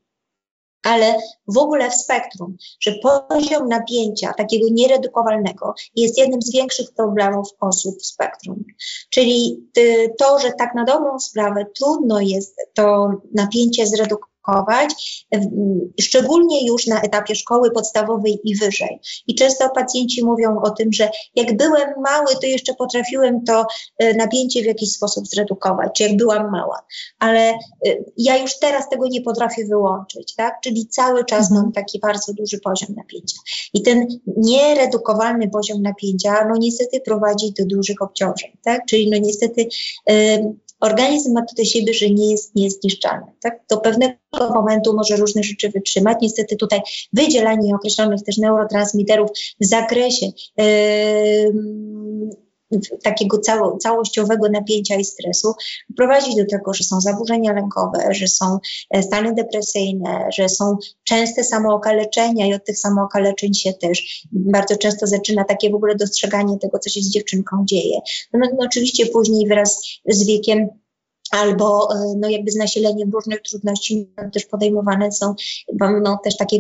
ale 0.83 1.16
w 1.48 1.59
ogóle 1.59 1.90
w 1.90 1.94
spektrum, 1.94 2.57
że 2.81 2.92
poziom 3.28 3.68
napięcia 3.68 4.33
takiego 4.33 4.66
nieredukowalnego 4.70 5.74
jest 5.96 6.18
jednym 6.18 6.42
z 6.42 6.52
większych 6.52 6.92
problemów 6.92 7.48
osób 7.61 7.98
w 7.98 8.07
spektrum. 8.07 8.64
Czyli 9.11 9.66
y, 9.78 10.14
to, 10.18 10.38
że 10.38 10.52
tak 10.52 10.74
na 10.74 10.85
dobrą 10.85 11.18
sprawę 11.18 11.66
trudno 11.78 12.20
jest 12.20 12.57
to 12.74 13.11
napięcie 13.35 13.87
zredukować, 13.87 14.38
szczególnie 16.00 16.66
już 16.66 16.87
na 16.87 17.00
etapie 17.00 17.34
szkoły 17.34 17.70
podstawowej 17.70 18.40
i 18.44 18.56
wyżej. 18.56 19.00
I 19.26 19.34
często 19.34 19.70
pacjenci 19.70 20.24
mówią 20.24 20.61
o 20.61 20.70
tym, 20.70 20.92
że 20.92 21.11
jak 21.37 21.56
byłem 21.56 21.88
mały, 22.04 22.26
to 22.40 22.46
jeszcze 22.46 22.74
potrafiłem 22.74 23.44
to 23.44 23.66
e, 23.98 24.14
napięcie 24.14 24.62
w 24.62 24.66
jakiś 24.66 24.92
sposób 24.92 25.26
zredukować, 25.26 25.90
czy 25.96 26.02
jak 26.02 26.16
byłam 26.16 26.50
mała, 26.50 26.82
ale 27.18 27.40
e, 27.40 27.56
ja 28.16 28.37
już 28.37 28.58
teraz 28.58 28.88
tego 28.88 29.06
nie 29.08 29.22
potrafię 29.22 29.64
wyłączyć, 29.66 30.34
tak? 30.34 30.61
Czyli 30.62 30.87
cały 30.87 31.24
czas 31.24 31.50
mam 31.50 31.72
taki 31.72 31.98
bardzo 31.98 32.32
duży 32.32 32.58
poziom 32.61 32.94
napięcia. 32.96 33.37
I 33.74 33.82
ten 33.82 34.06
nieredukowalny 34.37 35.48
poziom 35.48 35.82
napięcia, 35.82 36.44
no 36.48 36.54
niestety 36.58 37.00
prowadzi 37.00 37.52
do 37.58 37.66
dużych 37.66 38.02
obciążeń, 38.02 38.50
tak? 38.64 38.87
Czyli 38.88 39.11
no 39.11 39.18
niestety 39.18 39.68
organizm 40.80 41.32
ma 41.32 41.44
tutaj 41.46 41.66
siebie, 41.66 41.94
że 41.94 42.10
nie 42.10 42.30
jest 42.30 42.54
niezniszczalny. 42.54 43.26
Tak? 43.42 43.60
Do 43.70 43.76
pewnego 43.76 44.14
momentu 44.54 44.94
może 44.96 45.16
różne 45.16 45.42
rzeczy 45.42 45.68
wytrzymać. 45.68 46.18
Niestety 46.22 46.56
tutaj 46.56 46.80
wydzielanie 47.12 47.74
określonych 47.74 48.22
też 48.22 48.36
neurotransmiterów 48.38 49.30
w 49.60 49.66
zakresie 49.66 50.26
yy, 50.56 51.52
takiego 53.02 53.38
cało, 53.38 53.78
całościowego 53.78 54.48
napięcia 54.48 54.94
i 54.94 55.04
stresu 55.04 55.54
prowadzi 55.96 56.37
do 56.37 56.44
tego, 56.50 56.74
że 56.74 56.85
są 56.85 57.00
zaburzenia 57.00 57.52
lękowe, 57.52 57.98
że 58.11 58.28
są 58.28 58.59
e, 58.90 59.02
stany 59.02 59.35
depresyjne, 59.35 60.28
że 60.33 60.48
są 60.48 60.76
częste 61.04 61.44
samookaleczenia 61.44 62.46
i 62.46 62.54
od 62.54 62.64
tych 62.64 62.78
samookaleczeń 62.78 63.54
się 63.54 63.72
też 63.72 64.26
bardzo 64.31 64.76
często 64.76 65.07
zaczyna 65.07 65.44
takie 65.44 65.70
w 65.70 65.74
ogóle 65.74 65.94
dostrzeganie 65.94 66.59
tego, 66.59 66.78
co 66.78 66.90
się 66.90 67.00
z 67.00 67.11
dziewczynką 67.11 67.57
dzieje. 67.64 68.00
No, 68.33 68.40
no 68.40 68.66
oczywiście 68.66 69.07
później 69.07 69.48
wraz 69.48 69.83
z 70.07 70.26
wiekiem 70.26 70.68
albo 71.31 71.88
e, 71.94 72.14
no 72.16 72.28
jakby 72.28 72.50
z 72.50 72.57
nasileniem 72.57 73.11
różnych 73.11 73.42
trudności 73.42 74.11
też 74.33 74.46
podejmowane 74.46 75.12
są 75.12 75.35
no, 76.02 76.18
też 76.24 76.37
takie 76.37 76.59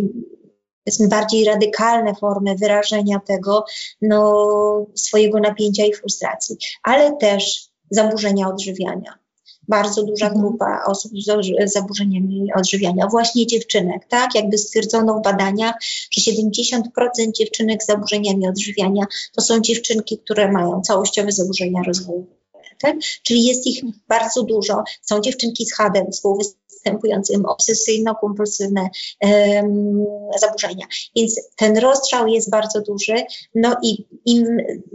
powiedzmy 0.88 1.08
bardziej 1.08 1.44
radykalne 1.44 2.14
formy 2.14 2.54
wyrażenia 2.54 3.20
tego 3.26 3.64
no, 4.02 4.86
swojego 4.94 5.40
napięcia 5.40 5.84
i 5.86 5.94
frustracji, 5.94 6.56
ale 6.82 7.16
też 7.16 7.68
zaburzenia 7.90 8.48
odżywiania. 8.48 9.18
Bardzo 9.68 10.02
duża 10.02 10.26
mhm. 10.26 10.42
grupa 10.42 10.82
osób 10.86 11.12
z 11.66 11.72
zaburzeniami 11.72 12.52
odżywiania, 12.54 13.06
właśnie 13.06 13.46
dziewczynek, 13.46 14.06
tak? 14.08 14.34
Jakby 14.34 14.58
stwierdzono 14.58 15.18
w 15.18 15.22
badaniach, 15.22 15.74
że 16.10 16.32
70% 16.32 16.80
dziewczynek 17.34 17.82
z 17.82 17.86
zaburzeniami 17.86 18.48
odżywiania 18.48 19.04
to 19.36 19.42
są 19.42 19.60
dziewczynki, 19.60 20.18
które 20.18 20.52
mają 20.52 20.80
całościowe 20.80 21.32
zaburzenia 21.32 21.82
rozwoju. 21.82 22.26
Tak? 22.80 22.96
Czyli 23.22 23.44
jest 23.44 23.66
ich 23.66 23.82
bardzo 24.08 24.42
dużo. 24.42 24.82
Są 25.02 25.20
dziewczynki 25.20 25.66
z 25.66 25.74
HADem, 25.74 26.06
występującym 26.88 27.42
obsesyjno-kompulsywne 27.42 28.88
um, 29.20 30.04
zaburzenia. 30.40 30.86
Więc 31.16 31.40
ten 31.56 31.78
rozstrzał 31.78 32.26
jest 32.26 32.50
bardzo 32.50 32.80
duży. 32.80 33.14
No 33.54 33.76
i 33.82 34.04
im 34.24 34.46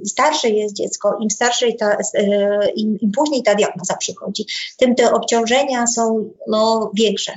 starsze 0.05 0.49
jest 0.49 0.75
dziecko, 0.75 1.17
im 1.21 1.29
starsze 1.29 1.73
ta, 1.73 1.97
e, 2.13 2.71
im, 2.75 2.97
im 2.99 3.11
później 3.11 3.43
ta 3.43 3.55
diagnoza 3.55 3.97
przychodzi, 3.97 4.45
tym 4.77 4.95
te 4.95 5.11
obciążenia 5.11 5.87
są 5.87 6.29
no, 6.47 6.91
większe. 6.93 7.31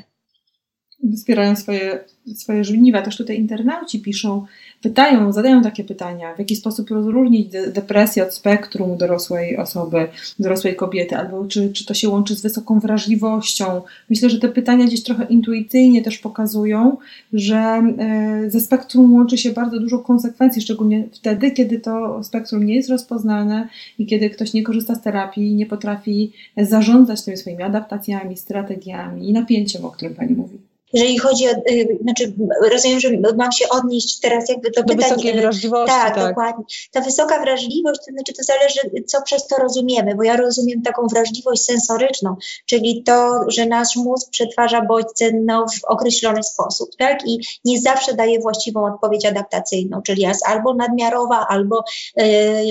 Wspierają 1.17 1.57
swoje, 1.57 2.05
swoje 2.37 2.65
żniwa. 2.65 3.03
Też 3.03 3.17
tutaj 3.17 3.37
internauci 3.37 4.01
piszą, 4.01 4.45
pytają, 4.83 5.33
zadają 5.33 5.63
takie 5.63 5.85
pytania, 5.85 6.35
w 6.35 6.39
jaki 6.39 6.57
sposób 6.57 6.91
rozróżnić 6.91 7.53
depresję 7.69 8.23
od 8.23 8.35
spektrum 8.35 8.97
dorosłej 8.97 9.57
osoby, 9.57 10.09
dorosłej 10.39 10.77
kobiety, 10.77 11.17
albo 11.17 11.45
czy, 11.45 11.73
czy 11.73 11.87
to 11.87 11.95
się 11.95 12.09
łączy 12.09 12.37
z 12.37 12.43
wysoką 12.43 12.81
wrażliwością. 12.81 13.83
Myślę, 14.11 14.31
że 14.31 14.39
te 14.39 14.49
pytania 14.49 14.85
gdzieś 14.85 15.03
trochę 15.03 15.25
intuicyjnie 15.25 16.03
też 16.03 16.19
pokazują, 16.19 16.97
że 17.33 17.57
e, 17.99 18.51
ze 18.51 18.61
spektrum 18.61 19.15
łączy 19.15 19.39
się 19.39 19.53
bardzo 19.53 19.81
dużo 19.81 19.99
konsekwencji, 19.99 20.63
szczególnie 20.63 21.05
wtedy, 21.13 21.51
kiedy 21.51 21.81
to 21.81 22.25
spektrum 22.25 22.67
nie 22.67 22.75
jest 22.75 22.91
rozpoznane 22.91 23.69
i 23.99 24.07
kiedy 24.07 24.31
ktoś 24.31 24.53
nie 24.53 24.63
korzysta 24.63 24.95
z 24.95 25.03
terapii, 25.03 25.55
nie 25.55 25.67
potrafi 25.67 26.33
zarządzać 26.57 27.25
tymi 27.25 27.37
swoimi 27.37 27.63
adaptacjami, 27.63 28.37
strategiami 28.37 29.29
i 29.29 29.33
napięciem, 29.33 29.85
o 29.85 29.91
którym 29.91 30.15
Pani 30.15 30.35
mówi. 30.35 30.59
Jeżeli 30.97 31.19
chodzi 31.19 31.49
o, 31.49 31.51
y, 31.51 31.99
znaczy 32.03 32.33
rozumiem, 32.73 33.01
że 33.01 33.09
mam 33.37 33.53
się 33.53 33.69
odnieść 33.69 34.21
teraz 34.21 34.49
jakby 34.49 34.71
do, 34.71 34.83
do 34.83 34.89
pytań. 34.89 35.11
wysokiej 35.11 35.41
wrażliwości. 35.41 35.97
Tak, 35.97 36.15
tak, 36.15 36.29
dokładnie. 36.29 36.65
Ta 36.93 37.01
wysoka 37.01 37.41
wrażliwość, 37.41 38.01
to 38.07 38.13
znaczy 38.13 38.33
to 38.33 38.43
zależy, 38.43 38.81
co 39.07 39.23
przez 39.23 39.47
to 39.47 39.57
rozumiemy, 39.57 40.15
bo 40.15 40.23
ja 40.23 40.37
rozumiem 40.37 40.83
taką 40.83 41.07
wrażliwość 41.07 41.63
sensoryczną, 41.63 42.37
czyli 42.67 43.03
to, 43.03 43.41
że 43.49 43.67
nasz 43.67 43.97
mózg 43.97 44.31
przetwarza 44.31 44.83
bodźce 44.83 45.31
no, 45.45 45.67
w 45.81 45.85
określony 45.85 46.43
sposób, 46.43 46.91
tak? 46.99 47.27
I 47.27 47.41
nie 47.65 47.81
zawsze 47.81 48.15
daje 48.15 48.41
właściwą 48.41 48.87
odpowiedź 48.95 49.27
adaptacyjną, 49.27 50.03
czyli 50.03 50.23
jest 50.23 50.47
albo 50.47 50.75
nadmiarowa, 50.75 51.47
albo 51.49 51.85
y, 52.21 52.25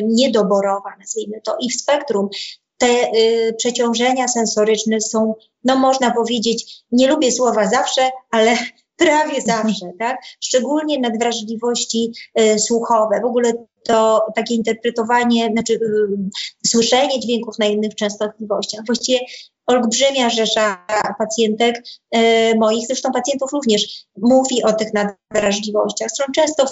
niedoborowa, 0.04 0.90
nazwijmy 1.00 1.42
to. 1.42 1.58
I 1.60 1.70
w 1.70 1.82
spektrum 1.82 2.30
te 2.78 3.12
y, 3.16 3.54
przeciążenia 3.58 4.28
sensoryczne 4.28 5.02
są, 5.02 5.36
no 5.64 5.76
można 5.76 6.12
powiedzieć, 6.12 6.84
nie 6.92 7.08
lubię 7.08 7.32
słowa 7.32 7.68
zawsze, 7.68 8.10
ale 8.32 8.58
prawie 8.98 9.42
zawsze, 9.42 9.92
tak? 10.00 10.18
Szczególnie 10.40 11.00
nadwrażliwości 11.00 12.12
y, 12.40 12.60
słuchowe. 12.60 13.22
W 13.22 13.26
ogóle 13.26 13.54
to 13.84 14.26
takie 14.36 14.56
interpretowanie, 14.56 15.50
znaczy 15.52 15.74
y, 15.74 16.68
słyszenie 16.68 17.20
dźwięków 17.20 17.60
na 17.60 17.66
innych 17.66 17.96
częstotliwościach. 17.96 18.86
Właściwie 18.86 19.20
olbrzymia 19.68 20.30
rzesza 20.30 20.86
pacjentek 21.18 21.84
e, 22.12 22.56
moich, 22.56 22.88
zresztą 22.88 23.12
pacjentów 23.12 23.52
również, 23.52 24.06
mówi 24.18 24.64
o 24.64 24.74
tych 24.74 24.94
nadwrażliwościach. 24.94 26.10
Zresztą 26.10 26.34
często 26.36 26.66
w 26.66 26.72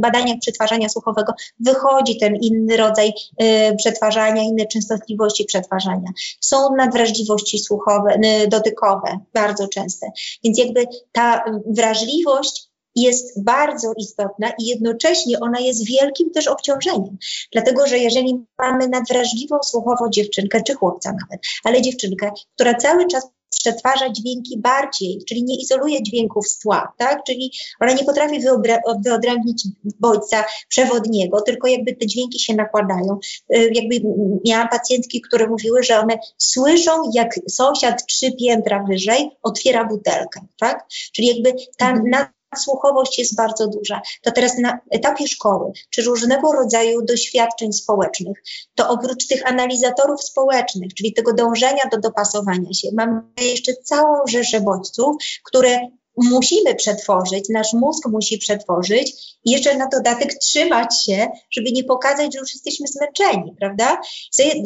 badaniach 0.00 0.38
przetwarzania 0.40 0.88
słuchowego 0.88 1.32
wychodzi 1.60 2.18
ten 2.18 2.36
inny 2.36 2.76
rodzaj 2.76 3.12
e, 3.38 3.74
przetwarzania, 3.76 4.42
inne 4.42 4.66
częstotliwości 4.66 5.44
przetwarzania. 5.44 6.08
Są 6.40 6.76
nadwrażliwości 6.76 7.58
słuchowe, 7.58 8.18
dotykowe, 8.48 9.18
bardzo 9.34 9.68
częste. 9.68 10.06
Więc 10.44 10.58
jakby 10.58 10.86
ta 11.12 11.44
wrażliwość 11.66 12.73
jest 12.96 13.44
bardzo 13.44 13.92
istotna 13.98 14.52
i 14.58 14.66
jednocześnie 14.66 15.40
ona 15.40 15.60
jest 15.60 15.86
wielkim 15.86 16.30
też 16.30 16.48
obciążeniem. 16.48 17.16
Dlatego, 17.52 17.86
że 17.86 17.98
jeżeli 17.98 18.44
mamy 18.58 18.88
nadwrażliwą 18.88 19.56
słuchowo 19.62 20.08
dziewczynkę, 20.08 20.62
czy 20.62 20.74
chłopca 20.74 21.10
nawet, 21.10 21.40
ale 21.64 21.82
dziewczynkę, 21.82 22.30
która 22.54 22.74
cały 22.74 23.06
czas 23.06 23.28
przetwarza 23.58 24.10
dźwięki 24.10 24.58
bardziej, 24.58 25.24
czyli 25.28 25.44
nie 25.44 25.56
izoluje 25.56 26.02
dźwięków 26.02 26.48
z 26.48 26.58
tła, 26.58 26.92
tak? 26.98 27.24
Czyli 27.26 27.52
ona 27.80 27.92
nie 27.92 28.04
potrafi 28.04 28.40
wyodrębnić 29.04 29.64
bodźca 30.00 30.44
przewodniego, 30.68 31.40
tylko 31.40 31.68
jakby 31.68 31.96
te 31.96 32.06
dźwięki 32.06 32.40
się 32.40 32.54
nakładają. 32.54 33.18
Y, 33.56 33.70
jakby 33.74 34.08
miałam 34.44 34.68
pacjentki, 34.68 35.20
które 35.20 35.46
mówiły, 35.46 35.82
że 35.82 35.98
one 36.00 36.18
słyszą, 36.38 36.90
jak 37.14 37.40
sąsiad 37.48 38.06
trzy 38.06 38.32
piętra 38.32 38.84
wyżej 38.88 39.30
otwiera 39.42 39.84
butelkę, 39.84 40.40
tak? 40.58 40.86
Czyli 41.12 41.28
jakby 41.28 41.52
ta 41.76 41.90
mhm 41.90 42.26
słuchowość 42.58 43.18
jest 43.18 43.36
bardzo 43.36 43.68
duża. 43.68 44.02
To 44.22 44.32
teraz 44.32 44.58
na 44.58 44.78
etapie 44.90 45.28
szkoły, 45.28 45.72
czy 45.90 46.02
różnego 46.02 46.52
rodzaju 46.52 47.02
doświadczeń 47.02 47.72
społecznych, 47.72 48.42
to 48.74 48.88
oprócz 48.88 49.26
tych 49.26 49.46
analizatorów 49.46 50.22
społecznych, 50.22 50.94
czyli 50.94 51.12
tego 51.12 51.32
dążenia 51.32 51.82
do 51.92 51.98
dopasowania 51.98 52.72
się, 52.72 52.88
mamy 52.92 53.22
jeszcze 53.40 53.72
całą 53.74 54.26
rzeszę 54.26 54.60
bodźców, 54.60 55.16
które 55.44 55.78
musimy 56.16 56.74
przetworzyć, 56.74 57.48
nasz 57.48 57.72
mózg 57.72 58.08
musi 58.08 58.38
przetworzyć 58.38 59.36
i 59.44 59.50
jeszcze 59.50 59.76
na 59.76 59.88
dodatek 59.88 60.34
trzymać 60.34 61.04
się, 61.04 61.28
żeby 61.50 61.72
nie 61.72 61.84
pokazać, 61.84 62.32
że 62.32 62.38
już 62.38 62.54
jesteśmy 62.54 62.86
zmęczeni, 62.86 63.54
prawda? 63.58 64.00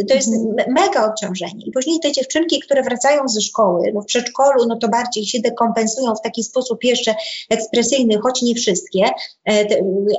To 0.09 0.15
jest 0.15 0.29
mhm. 0.29 0.73
mega 0.73 1.07
obciążenie. 1.07 1.67
I 1.67 1.73
później 1.73 2.01
te 2.01 2.13
dziewczynki, 2.13 2.61
które 2.61 2.83
wracają 2.83 3.29
ze 3.29 3.41
szkoły, 3.41 3.93
no 3.95 4.03
w 4.03 4.07
przedszkolu, 4.07 4.67
no 4.69 4.77
to 4.77 4.89
bardziej 4.89 5.27
się 5.27 5.41
dekompensują 5.41 6.15
w 6.15 6.23
taki 6.23 6.45
sposób 6.45 6.85
jeszcze 6.85 7.15
ekspresyjny, 7.51 8.19
choć 8.23 8.43
nie 8.43 8.55
wszystkie, 8.55 9.11
e, 9.49 9.67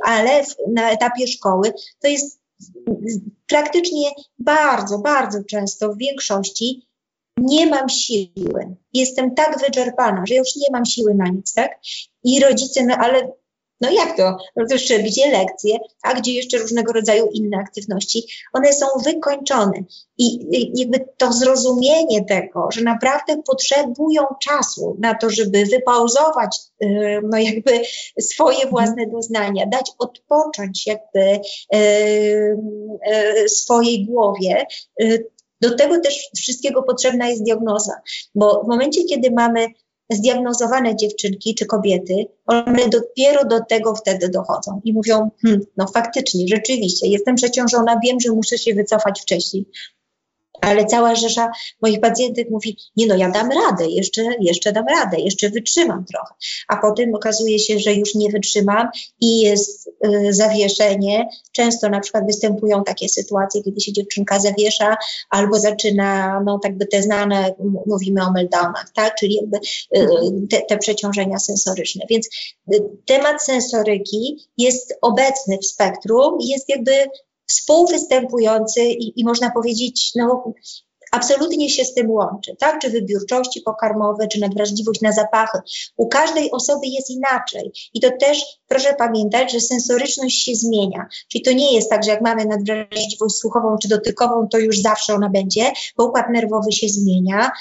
ale 0.05 0.43
na 0.67 0.91
etapie 0.91 1.27
szkoły 1.27 1.73
to 1.99 2.07
jest 2.07 2.39
praktycznie 3.47 4.11
bardzo, 4.39 4.99
bardzo 4.99 5.39
często 5.49 5.93
w 5.93 5.97
większości 5.97 6.88
nie 7.41 7.67
mam 7.67 7.89
siły. 7.89 8.75
Jestem 8.93 9.35
tak 9.35 9.59
wyczerpana, 9.59 10.23
że 10.27 10.35
już 10.35 10.55
nie 10.55 10.67
mam 10.71 10.85
siły 10.85 11.13
na 11.15 11.27
nic, 11.27 11.53
tak? 11.53 11.79
I 12.23 12.39
rodzice, 12.39 12.85
no 12.85 12.95
ale 12.95 13.31
no 13.81 13.91
jak 13.91 14.17
to? 14.17 14.37
No 14.55 14.65
to 14.67 14.73
jeszcze 14.73 14.99
gdzie 14.99 15.31
lekcje, 15.31 15.77
a 16.03 16.13
gdzie 16.13 16.33
jeszcze 16.33 16.57
różnego 16.57 16.93
rodzaju 16.93 17.29
inne 17.33 17.57
aktywności? 17.57 18.23
One 18.53 18.73
są 18.73 18.85
wykończone. 19.05 19.83
I 20.17 20.39
jakby 20.75 21.05
to 21.17 21.33
zrozumienie 21.33 22.25
tego, 22.25 22.69
że 22.71 22.81
naprawdę 22.81 23.41
potrzebują 23.47 24.23
czasu 24.43 24.95
na 24.99 25.15
to, 25.15 25.29
żeby 25.29 25.65
wypauzować 25.65 26.57
y, 26.83 27.21
no 27.23 27.37
jakby 27.37 27.81
swoje 28.19 28.63
mhm. 28.63 28.69
własne 28.69 29.07
doznania, 29.07 29.65
dać 29.65 29.91
odpocząć 29.99 30.87
jakby 30.87 31.39
y, 31.75 31.79
y, 33.43 33.49
swojej 33.49 34.05
głowie, 34.05 34.65
do 35.61 35.75
tego 35.75 35.99
też 35.99 36.29
wszystkiego 36.37 36.83
potrzebna 36.83 37.27
jest 37.27 37.43
diagnoza, 37.43 37.93
bo 38.35 38.63
w 38.63 38.67
momencie, 38.67 39.03
kiedy 39.03 39.31
mamy 39.31 39.67
zdiagnozowane 40.09 40.95
dziewczynki 40.95 41.55
czy 41.55 41.65
kobiety, 41.65 42.25
one 42.45 42.89
dopiero 42.89 43.45
do 43.45 43.59
tego 43.69 43.95
wtedy 43.95 44.29
dochodzą 44.29 44.81
i 44.83 44.93
mówią, 44.93 45.29
hm, 45.45 45.59
no 45.77 45.87
faktycznie, 45.87 46.45
rzeczywiście, 46.47 47.07
jestem 47.07 47.35
przeciążona, 47.35 47.99
wiem, 48.05 48.19
że 48.19 48.31
muszę 48.31 48.57
się 48.57 48.73
wycofać 48.73 49.21
wcześniej. 49.21 49.65
Ale 50.61 50.85
cała 50.85 51.15
rzesza 51.15 51.51
moich 51.81 51.99
pacjentów 51.99 52.45
mówi, 52.51 52.77
nie 52.97 53.07
no, 53.07 53.15
ja 53.15 53.29
dam 53.29 53.49
radę, 53.51 53.87
jeszcze, 53.87 54.21
jeszcze 54.39 54.71
dam 54.71 54.85
radę, 54.87 55.19
jeszcze 55.19 55.49
wytrzymam 55.49 56.05
trochę. 56.05 56.33
A 56.67 56.77
potem 56.77 57.15
okazuje 57.15 57.59
się, 57.59 57.79
że 57.79 57.93
już 57.93 58.15
nie 58.15 58.29
wytrzymam 58.29 58.87
i 59.21 59.39
jest 59.39 59.87
y, 59.87 60.33
zawieszenie. 60.33 61.29
Często 61.51 61.89
na 61.89 61.99
przykład 61.99 62.25
występują 62.25 62.83
takie 62.83 63.09
sytuacje, 63.09 63.63
kiedy 63.63 63.81
się 63.81 63.93
dziewczynka 63.93 64.39
zawiesza 64.39 64.97
albo 65.29 65.59
zaczyna, 65.59 66.41
no 66.45 66.59
tak 66.59 66.77
by 66.77 66.85
te 66.85 67.01
znane, 67.01 67.55
mówimy 67.85 68.23
o 68.23 68.31
meltdownach, 68.31 68.91
tak, 68.95 69.15
czyli 69.15 69.35
jakby 69.35 69.57
y, 69.97 70.07
te, 70.49 70.61
te 70.61 70.77
przeciążenia 70.77 71.39
sensoryczne. 71.39 72.05
Więc 72.09 72.27
y, 72.73 72.83
temat 73.05 73.43
sensoryki 73.43 74.47
jest 74.57 74.97
obecny 75.01 75.57
w 75.57 75.65
spektrum, 75.65 76.37
jest 76.41 76.69
jakby 76.69 76.91
współwystępujący 77.49 78.81
i, 78.81 79.21
i 79.21 79.25
można 79.25 79.51
powiedzieć, 79.51 80.11
no, 80.15 80.53
absolutnie 81.11 81.69
się 81.69 81.85
z 81.85 81.93
tym 81.93 82.11
łączy, 82.11 82.55
tak? 82.59 82.81
Czy 82.81 82.89
wybiórczości 82.89 83.61
pokarmowe, 83.61 84.27
czy 84.27 84.39
nadwrażliwość 84.39 85.01
na 85.01 85.11
zapachy. 85.11 85.57
U 85.97 86.07
każdej 86.07 86.51
osoby 86.51 86.87
jest 86.87 87.09
inaczej. 87.09 87.71
I 87.93 88.01
to 88.01 88.09
też 88.19 88.59
proszę 88.67 88.93
pamiętać, 88.93 89.51
że 89.51 89.59
sensoryczność 89.59 90.43
się 90.45 90.55
zmienia. 90.55 91.07
Czyli 91.31 91.41
to 91.41 91.51
nie 91.51 91.73
jest 91.73 91.89
tak, 91.89 92.03
że 92.03 92.11
jak 92.11 92.21
mamy 92.21 92.45
nadwrażliwość 92.45 93.35
słuchową 93.35 93.75
czy 93.81 93.87
dotykową, 93.87 94.47
to 94.47 94.57
już 94.57 94.79
zawsze 94.81 95.13
ona 95.13 95.29
będzie, 95.29 95.71
bo 95.97 96.05
układ 96.05 96.25
nerwowy 96.29 96.71
się 96.71 96.89
zmienia 96.89 97.51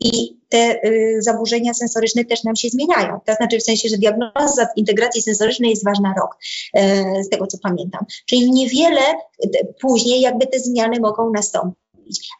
i 0.00 0.38
te 0.48 0.80
y, 0.84 1.16
zaburzenia 1.22 1.74
sensoryczne 1.74 2.24
też 2.24 2.44
nam 2.44 2.56
się 2.56 2.68
zmieniają. 2.68 3.20
To 3.26 3.34
znaczy 3.34 3.58
w 3.58 3.62
sensie, 3.62 3.88
że 3.88 3.98
diagnoza 3.98 4.66
integracji 4.76 5.22
sensorycznej 5.22 5.70
jest 5.70 5.84
ważna 5.84 6.14
rok, 6.20 6.36
y, 6.76 7.24
z 7.24 7.28
tego 7.28 7.46
co 7.46 7.58
pamiętam. 7.62 8.04
Czyli 8.26 8.50
niewiele 8.50 9.00
y, 9.44 9.74
później 9.80 10.20
jakby 10.20 10.46
te 10.46 10.58
zmiany 10.60 11.00
mogą 11.00 11.30
nastąpić 11.30 11.88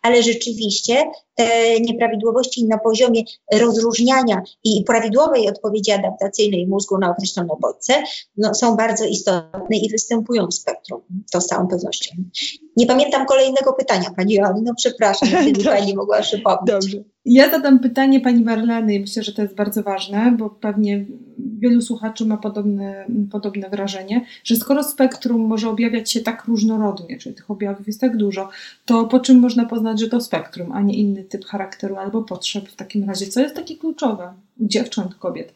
ale 0.03 0.23
rzeczywiście 0.23 1.05
nieprawidłowości 1.81 2.66
na 2.66 2.79
poziomie 2.79 3.22
rozróżniania 3.53 4.42
i 4.64 4.85
prawidłowej 4.87 5.48
odpowiedzi 5.48 5.92
adaptacyjnej 5.92 6.66
mózgu 6.66 6.98
na 6.98 7.11
określone 7.11 7.48
bodźce 7.61 7.94
no, 8.37 8.55
są 8.55 8.77
bardzo 8.77 9.05
istotne 9.05 9.77
i 9.77 9.90
występują 9.90 10.46
w 10.46 10.55
spektrum, 10.55 11.01
to 11.33 11.40
z 11.40 11.46
całą 11.46 11.68
pewnością. 11.68 12.16
Nie 12.77 12.87
pamiętam 12.87 13.27
kolejnego 13.27 13.72
pytania, 13.72 14.11
Pani 14.16 14.35
Joanny, 14.35 14.62
no 14.64 14.72
przepraszam, 14.77 15.29
jeśli 15.46 15.64
Pani 15.64 15.94
mogła 15.94 16.20
przypomnieć. 16.20 16.66
Dobrze. 16.66 17.05
Ja 17.24 17.51
zadam 17.51 17.79
pytanie 17.79 18.20
Pani 18.20 18.44
Marleny 18.44 18.94
i 18.94 19.01
myślę, 19.01 19.22
że 19.22 19.33
to 19.33 19.42
jest 19.42 19.55
bardzo 19.55 19.83
ważne, 19.83 20.35
bo 20.38 20.51
pewnie 20.51 21.05
wielu 21.38 21.81
słuchaczy 21.81 22.27
ma 22.27 22.37
podobne, 22.37 23.07
podobne 23.31 23.70
wrażenie, 23.70 24.24
że 24.44 24.57
skoro 24.57 24.85
spektrum 24.85 25.40
może 25.40 25.68
objawiać 25.68 26.12
się 26.12 26.20
tak 26.20 26.44
różnorodnie, 26.44 27.18
czyli 27.18 27.35
tych 27.35 27.51
objawów 27.51 27.87
jest 27.87 28.01
tak 28.01 28.16
dużo, 28.16 28.48
to 28.85 29.05
po 29.05 29.20
czym 29.20 29.38
można 29.38 29.64
poznać, 29.64 30.01
że 30.01 30.09
to 30.09 30.20
spektrum, 30.20 30.72
a 30.72 30.83
nie 30.83 30.94
inny 30.94 31.24
typ 31.29 31.45
charakteru 31.45 31.97
albo 31.97 32.23
potrzeb 32.23 32.69
w 32.69 32.77
takim 32.77 33.09
razie? 33.09 33.27
Co 33.27 33.41
jest 33.41 33.55
takie 33.55 33.77
kluczowe 33.77 34.35
u 34.61 34.67
dziewcząt, 34.67 35.14
kobiet? 35.14 35.53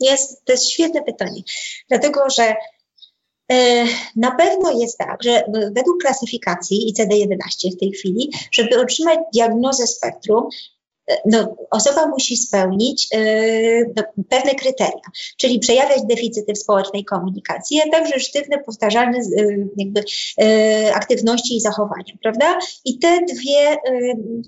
Jest, 0.00 0.44
to 0.44 0.52
jest 0.52 0.70
świetne 0.70 1.02
pytanie, 1.02 1.42
dlatego 1.88 2.30
że 2.30 2.54
e, 3.52 3.84
na 4.16 4.30
pewno 4.30 4.80
jest 4.80 4.98
tak, 4.98 5.22
że 5.22 5.42
według 5.76 6.02
klasyfikacji 6.02 6.94
ICD-11 6.94 7.76
w 7.76 7.80
tej 7.80 7.92
chwili, 7.92 8.30
żeby 8.52 8.80
otrzymać 8.80 9.18
diagnozę 9.34 9.86
spektrum, 9.86 10.48
no, 11.26 11.56
osoba 11.70 12.06
musi 12.06 12.36
spełnić 12.36 13.08
no, 13.96 14.02
pewne 14.28 14.54
kryteria, 14.54 15.10
czyli 15.36 15.58
przejawiać 15.58 16.02
deficyty 16.08 16.52
w 16.52 16.58
społecznej 16.58 17.04
komunikacji, 17.04 17.80
a 17.80 17.90
także 17.90 18.20
sztywne, 18.20 18.58
powtarzalne 18.58 19.18
y, 19.18 19.68
jakby, 19.76 20.04
aktywności 20.94 21.56
i 21.56 21.60
zachowania, 21.60 22.14
prawda? 22.22 22.58
I 22.84 22.98
te 22.98 23.20
dwie 23.34 23.76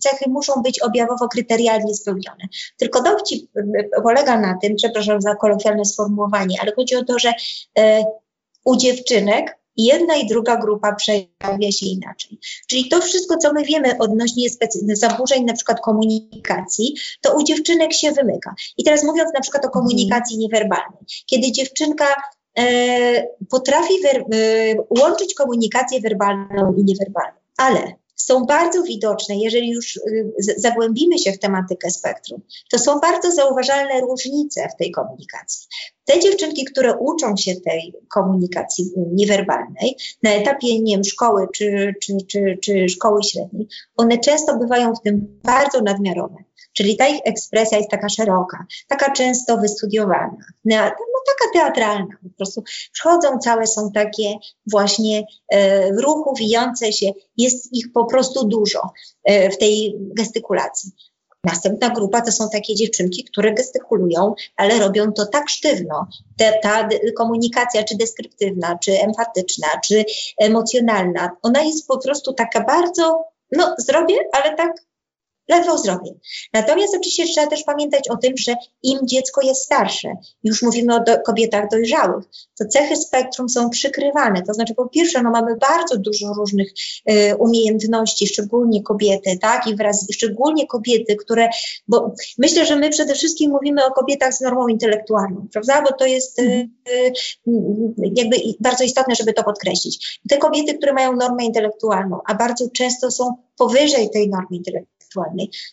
cechy 0.01 0.25
muszą 0.31 0.63
być 0.63 0.83
objawowo 0.83 1.29
kryterialnie 1.29 1.95
spełnione. 1.95 2.49
Tylko 2.77 3.03
dowcip 3.03 3.51
polega 4.03 4.41
na 4.41 4.59
tym, 4.63 4.75
przepraszam 4.77 5.23
za 5.23 5.35
kolokwialne 5.35 5.85
sformułowanie, 5.85 6.57
ale 6.61 6.73
chodzi 6.77 6.97
o 6.97 7.05
to, 7.05 7.19
że 7.19 7.33
u 8.65 8.77
dziewczynek 8.77 9.62
jedna 9.77 10.17
i 10.17 10.27
druga 10.27 10.57
grupa 10.57 10.95
przejawia 10.95 11.73
się 11.73 11.87
inaczej. 11.87 12.39
Czyli 12.69 12.89
to 12.89 13.01
wszystko, 13.01 13.37
co 13.37 13.53
my 13.53 13.65
wiemy 13.65 13.99
odnośnie 13.99 14.49
zaburzeń 14.93 15.45
na 15.45 15.53
przykład 15.53 15.81
komunikacji, 15.81 16.95
to 17.21 17.37
u 17.37 17.43
dziewczynek 17.43 17.93
się 17.93 18.13
wymyka. 18.13 18.55
I 18.77 18.85
teraz 18.85 19.05
mówiąc 19.05 19.31
na 19.35 19.41
przykład 19.41 19.65
o 19.65 19.69
mhm. 19.69 19.85
komunikacji 19.85 20.39
niewerbalnej, 20.39 21.01
kiedy 21.27 21.53
dziewczynka 21.53 22.07
e, 22.59 23.27
potrafi 23.51 23.95
wer, 24.03 24.17
e, 24.21 24.25
łączyć 25.01 25.35
komunikację 25.35 26.01
werbalną 26.01 26.75
i 26.77 26.85
niewerbalną, 26.85 27.39
ale 27.57 28.02
są 28.25 28.45
bardzo 28.45 28.83
widoczne, 28.83 29.37
jeżeli 29.37 29.71
już 29.71 29.97
y, 29.97 30.33
zagłębimy 30.57 31.19
się 31.19 31.33
w 31.33 31.39
tematykę 31.39 31.91
spektrum, 31.91 32.43
to 32.71 32.79
są 32.79 33.01
bardzo 33.01 33.33
zauważalne 33.33 34.01
różnice 34.01 34.69
w 34.75 34.77
tej 34.77 34.91
komunikacji. 34.91 35.69
Te 36.05 36.21
dziewczynki, 36.21 36.65
które 36.65 36.97
uczą 36.99 37.37
się 37.37 37.55
tej 37.57 37.95
komunikacji 38.09 38.91
niewerbalnej 39.13 39.97
na 40.23 40.31
etapie 40.31 40.81
nie 40.81 40.95
wiem, 40.95 41.05
szkoły 41.05 41.47
czy, 41.55 41.95
czy, 42.03 42.17
czy, 42.29 42.59
czy 42.63 42.89
szkoły 42.89 43.23
średniej, 43.23 43.69
one 43.97 44.19
często 44.19 44.59
bywają 44.59 44.95
w 44.95 45.03
tym 45.03 45.41
bardzo 45.43 45.81
nadmiarowe. 45.81 46.37
Czyli 46.73 46.97
ta 46.97 47.09
ich 47.09 47.21
ekspresja 47.25 47.79
jest 47.79 47.91
taka 47.91 48.09
szeroka, 48.09 48.67
taka 48.89 49.13
często 49.13 49.59
wystudiowana, 49.59 50.37
no, 50.65 50.77
taka 51.27 51.53
teatralna. 51.53 52.17
Po 52.23 52.37
prostu 52.37 52.63
przychodzą 52.93 53.39
całe, 53.39 53.67
są 53.67 53.91
takie 53.93 54.37
właśnie 54.67 55.25
e, 55.49 55.93
w 55.93 55.99
ruchu, 55.99 56.35
wijące 56.35 56.93
się, 56.93 57.07
jest 57.37 57.73
ich 57.73 57.93
po 57.93 58.05
prostu 58.05 58.49
dużo 58.49 58.81
e, 59.25 59.51
w 59.51 59.59
tej 59.59 59.97
gestykulacji. 59.99 60.93
Następna 61.45 61.91
grupa 61.91 62.21
to 62.21 62.33
są 62.33 62.49
takie 62.51 62.75
dziewczynki, 62.75 63.25
które 63.25 63.55
gestykulują, 63.55 64.35
ale 64.57 64.79
robią 64.79 65.13
to 65.13 65.27
tak 65.27 65.49
sztywno. 65.49 66.07
Ta 66.63 66.89
komunikacja, 67.17 67.85
czy 67.85 67.97
deskryptywna, 67.97 68.79
czy 68.79 69.01
emfatyczna, 69.01 69.69
czy 69.85 70.05
emocjonalna, 70.39 71.31
ona 71.43 71.63
jest 71.63 71.89
po 71.89 71.99
prostu 71.99 72.33
taka 72.33 72.65
bardzo, 72.65 73.25
no 73.53 73.75
zrobię, 73.79 74.17
ale 74.33 74.57
tak 74.57 74.73
ledwo 75.49 75.79
zdrowie. 75.79 76.15
Natomiast 76.53 76.95
oczywiście 76.97 77.27
trzeba 77.27 77.47
też 77.47 77.63
pamiętać 77.63 78.09
o 78.09 78.17
tym, 78.17 78.33
że 78.37 78.55
im 78.83 78.99
dziecko 79.05 79.43
jest 79.43 79.63
starsze, 79.63 80.13
już 80.45 80.63
mówimy 80.63 80.95
o 80.95 81.01
do, 81.01 81.21
kobietach 81.21 81.69
dojrzałych, 81.71 82.25
to 82.59 82.65
cechy 82.65 82.97
spektrum 82.97 83.49
są 83.49 83.71
przykrywane. 83.71 84.43
To 84.43 84.55
znaczy, 84.55 84.75
po 84.75 84.89
pierwsze, 84.89 85.23
no 85.23 85.31
mamy 85.31 85.57
bardzo 85.57 85.97
dużo 85.97 86.35
różnych 86.35 86.73
y, 87.11 87.37
umiejętności, 87.37 88.27
szczególnie 88.27 88.83
kobiety, 88.83 89.39
tak, 89.41 89.67
i 89.67 89.77
wraz, 89.77 90.07
szczególnie 90.13 90.67
kobiety, 90.67 91.17
które, 91.17 91.49
bo 91.89 92.15
myślę, 92.39 92.67
że 92.67 92.77
my 92.77 92.91
przede 92.91 93.15
wszystkim 93.15 93.51
mówimy 93.51 93.85
o 93.85 93.91
kobietach 93.91 94.35
z 94.35 94.41
normą 94.41 94.69
intelektualną, 94.69 95.49
prawda, 95.53 95.83
bo 95.83 95.93
to 95.93 96.07
jest 96.07 96.39
y, 96.39 96.69
y, 96.89 97.13
jakby 98.15 98.37
bardzo 98.61 98.85
istotne, 98.85 99.15
żeby 99.15 99.33
to 99.33 99.45
podkreślić. 99.45 100.21
Te 100.29 100.39
kobiety, 100.39 100.75
które 100.75 100.93
mają 100.93 101.17
normę 101.17 101.45
intelektualną, 101.45 102.19
a 102.27 102.35
bardzo 102.35 102.71
często 102.71 103.11
są 103.11 103.35
powyżej 103.57 104.11
tej 104.11 104.29
normy 104.29 104.57
intelektualnej, 104.57 104.92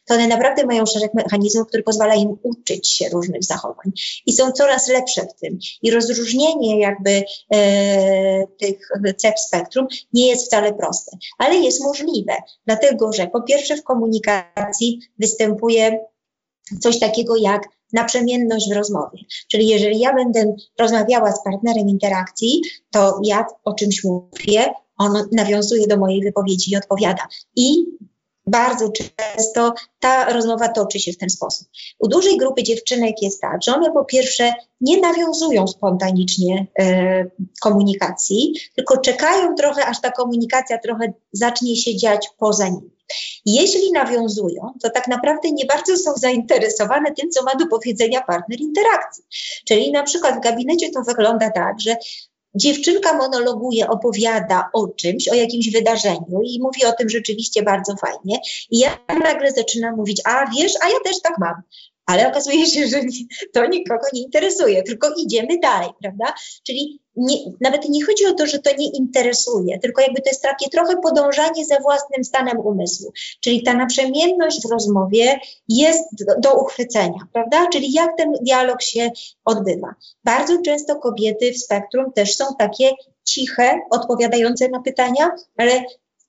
to 0.05 0.13
one 0.13 0.27
naprawdę 0.27 0.65
mają 0.65 0.85
szereg 0.85 1.13
mechanizmów, 1.13 1.67
które 1.67 1.83
pozwala 1.83 2.15
im 2.15 2.37
uczyć 2.43 2.89
się 2.89 3.09
różnych 3.09 3.43
zachowań 3.43 3.91
i 4.25 4.33
są 4.33 4.51
coraz 4.51 4.87
lepsze 4.87 5.21
w 5.21 5.39
tym. 5.41 5.59
I 5.81 5.91
rozróżnienie 5.91 6.79
jakby 6.79 7.23
e, 7.53 8.47
tych 8.47 8.89
cech 9.17 9.39
spektrum 9.39 9.87
nie 10.13 10.27
jest 10.27 10.45
wcale 10.45 10.73
proste, 10.73 11.17
ale 11.37 11.55
jest 11.55 11.83
możliwe, 11.83 12.33
dlatego 12.65 13.13
że 13.13 13.27
po 13.27 13.41
pierwsze 13.41 13.75
w 13.75 13.83
komunikacji 13.83 14.99
występuje 15.19 15.99
coś 16.79 16.99
takiego 16.99 17.35
jak 17.37 17.63
naprzemienność 17.93 18.69
w 18.69 18.75
rozmowie. 18.75 19.19
Czyli 19.47 19.67
jeżeli 19.67 19.99
ja 19.99 20.13
będę 20.13 20.55
rozmawiała 20.79 21.31
z 21.31 21.43
partnerem 21.43 21.89
interakcji, 21.89 22.61
to 22.91 23.19
ja 23.23 23.45
o 23.63 23.73
czymś 23.73 24.03
mówię, 24.03 24.73
on 24.97 25.13
nawiązuje 25.31 25.87
do 25.87 25.97
mojej 25.97 26.21
wypowiedzi 26.21 26.71
i 26.71 26.77
odpowiada. 26.77 27.27
I 27.55 27.85
bardzo 28.49 28.91
często 28.91 29.73
ta 29.99 30.33
rozmowa 30.33 30.69
toczy 30.69 30.99
się 30.99 31.11
w 31.11 31.17
ten 31.17 31.29
sposób. 31.29 31.67
U 31.99 32.07
dużej 32.07 32.37
grupy 32.37 32.63
dziewczynek 32.63 33.21
jest 33.21 33.41
tak, 33.41 33.63
że 33.63 33.75
one 33.75 33.91
po 33.91 34.05
pierwsze 34.05 34.53
nie 34.81 35.01
nawiązują 35.01 35.67
spontanicznie 35.67 36.67
e, 36.79 37.25
komunikacji, 37.61 38.53
tylko 38.75 38.97
czekają 38.97 39.55
trochę, 39.55 39.85
aż 39.85 40.01
ta 40.01 40.11
komunikacja 40.11 40.77
trochę 40.77 41.13
zacznie 41.31 41.75
się 41.75 41.97
dziać 41.97 42.29
poza 42.37 42.67
nimi. 42.67 42.99
Jeśli 43.45 43.91
nawiązują, 43.91 44.73
to 44.83 44.89
tak 44.89 45.07
naprawdę 45.07 45.51
nie 45.51 45.65
bardzo 45.65 45.97
są 45.97 46.13
zainteresowane 46.13 47.11
tym, 47.11 47.29
co 47.29 47.43
ma 47.43 47.55
do 47.55 47.67
powiedzenia 47.67 48.21
partner 48.21 48.59
interakcji. 48.59 49.23
Czyli 49.67 49.91
na 49.91 50.03
przykład 50.03 50.35
w 50.35 50.43
gabinecie 50.43 50.91
to 50.91 51.01
wygląda 51.01 51.51
tak, 51.51 51.81
że 51.81 51.95
Dziewczynka 52.59 53.13
monologuje, 53.13 53.87
opowiada 53.87 54.69
o 54.73 54.87
czymś, 54.87 55.27
o 55.27 55.33
jakimś 55.33 55.71
wydarzeniu 55.71 56.41
i 56.43 56.59
mówi 56.61 56.85
o 56.85 56.91
tym 56.91 57.09
rzeczywiście 57.09 57.63
bardzo 57.63 57.95
fajnie. 57.95 58.39
I 58.71 58.79
ja 58.79 58.97
nagle 59.23 59.51
zaczynam 59.51 59.95
mówić, 59.95 60.21
a 60.25 60.45
wiesz, 60.57 60.73
a 60.81 60.89
ja 60.89 60.99
też 61.05 61.21
tak 61.21 61.37
mam 61.37 61.61
ale 62.09 62.27
okazuje 62.27 62.65
się, 62.65 62.87
że 62.87 63.01
to 63.53 63.65
nikogo 63.65 64.07
nie 64.13 64.21
interesuje, 64.21 64.83
tylko 64.83 65.07
idziemy 65.17 65.59
dalej, 65.61 65.89
prawda? 66.01 66.33
Czyli 66.63 66.99
nie, 67.15 67.35
nawet 67.61 67.89
nie 67.89 68.05
chodzi 68.05 68.25
o 68.25 68.33
to, 68.33 68.47
że 68.47 68.59
to 68.59 68.75
nie 68.77 68.89
interesuje, 68.91 69.79
tylko 69.79 70.01
jakby 70.01 70.21
to 70.21 70.29
jest 70.29 70.41
takie 70.41 70.69
trochę 70.69 70.97
podążanie 71.03 71.65
za 71.65 71.79
własnym 71.79 72.23
stanem 72.23 72.59
umysłu. 72.59 73.11
Czyli 73.41 73.63
ta 73.63 73.73
naprzemienność 73.73 74.61
w 74.61 74.71
rozmowie 74.71 75.39
jest 75.67 76.25
do, 76.25 76.39
do 76.39 76.61
uchwycenia, 76.61 77.19
prawda? 77.33 77.67
Czyli 77.73 77.93
jak 77.93 78.17
ten 78.17 78.31
dialog 78.41 78.81
się 78.81 79.11
odbywa. 79.45 79.95
Bardzo 80.23 80.61
często 80.61 80.95
kobiety 80.95 81.51
w 81.51 81.57
spektrum 81.57 82.13
też 82.13 82.35
są 82.35 82.45
takie 82.59 82.91
ciche, 83.23 83.79
odpowiadające 83.89 84.69
na 84.69 84.81
pytania, 84.81 85.29
ale 85.57 85.83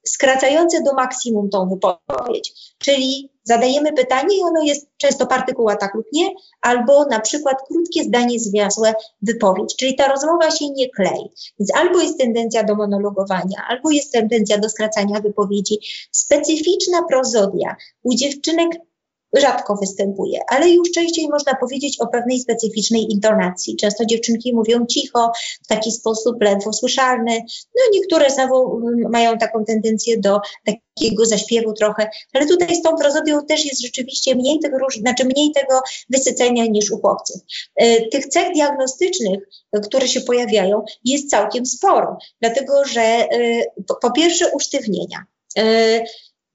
skracające 0.06 0.82
do 0.82 0.94
maksimum 0.94 1.50
tą 1.50 1.68
wypowiedź. 1.68 2.74
Czyli 2.78 3.30
zadajemy 3.44 3.92
pytanie 3.92 4.38
i 4.38 4.42
ono 4.42 4.62
jest 4.62 4.86
często 4.96 5.26
partykuła 5.26 5.76
tak 5.76 5.94
lub 5.94 6.06
nie, 6.12 6.28
albo 6.62 7.04
na 7.04 7.20
przykład 7.20 7.56
krótkie 7.68 8.04
zdanie 8.04 8.40
zwiasłe 8.40 8.94
wypowiedź, 9.22 9.76
czyli 9.76 9.96
ta 9.96 10.08
rozmowa 10.08 10.50
się 10.50 10.70
nie 10.70 10.90
klei. 10.90 11.30
Więc 11.58 11.74
albo 11.74 12.00
jest 12.00 12.18
tendencja 12.18 12.64
do 12.64 12.74
monologowania, 12.74 13.64
albo 13.68 13.90
jest 13.90 14.12
tendencja 14.12 14.58
do 14.58 14.68
skracania 14.68 15.20
wypowiedzi. 15.20 15.78
Specyficzna 16.10 17.02
prozodia 17.08 17.76
u 18.02 18.14
dziewczynek 18.14 18.68
rzadko 19.36 19.76
występuje, 19.76 20.38
ale 20.48 20.70
już 20.70 20.90
częściej 20.90 21.28
można 21.28 21.54
powiedzieć 21.54 22.00
o 22.00 22.06
pewnej 22.06 22.40
specyficznej 22.40 23.12
intonacji. 23.12 23.76
Często 23.76 24.04
dziewczynki 24.04 24.54
mówią 24.54 24.86
cicho, 24.86 25.32
w 25.64 25.66
taki 25.66 25.92
sposób 25.92 26.42
ledwo 26.42 26.72
słyszalny. 26.72 27.38
No 27.76 27.82
niektóre 27.92 28.30
znowu 28.30 28.76
mm, 28.76 29.10
mają 29.10 29.38
taką 29.38 29.64
tendencję 29.64 30.18
do 30.18 30.40
takiego 30.64 31.26
zaśpiewu 31.26 31.72
trochę, 31.72 32.10
ale 32.32 32.46
tutaj 32.46 32.76
z 32.76 32.82
tą 32.82 32.96
prozodią 32.96 33.46
też 33.46 33.64
jest 33.64 33.82
rzeczywiście 33.82 34.34
mniej 34.34 34.58
tego, 34.58 34.76
znaczy 35.00 35.24
mniej 35.24 35.52
tego 35.52 35.80
wysycenia 36.10 36.66
niż 36.66 36.90
u 36.90 36.98
chłopców. 36.98 37.40
E, 37.76 38.06
tych 38.08 38.26
cech 38.26 38.52
diagnostycznych, 38.54 39.40
które 39.84 40.08
się 40.08 40.20
pojawiają, 40.20 40.82
jest 41.04 41.30
całkiem 41.30 41.66
sporo, 41.66 42.18
dlatego 42.40 42.84
że 42.84 43.00
e, 43.00 43.28
po 44.00 44.10
pierwsze 44.10 44.50
usztywnienia. 44.52 45.24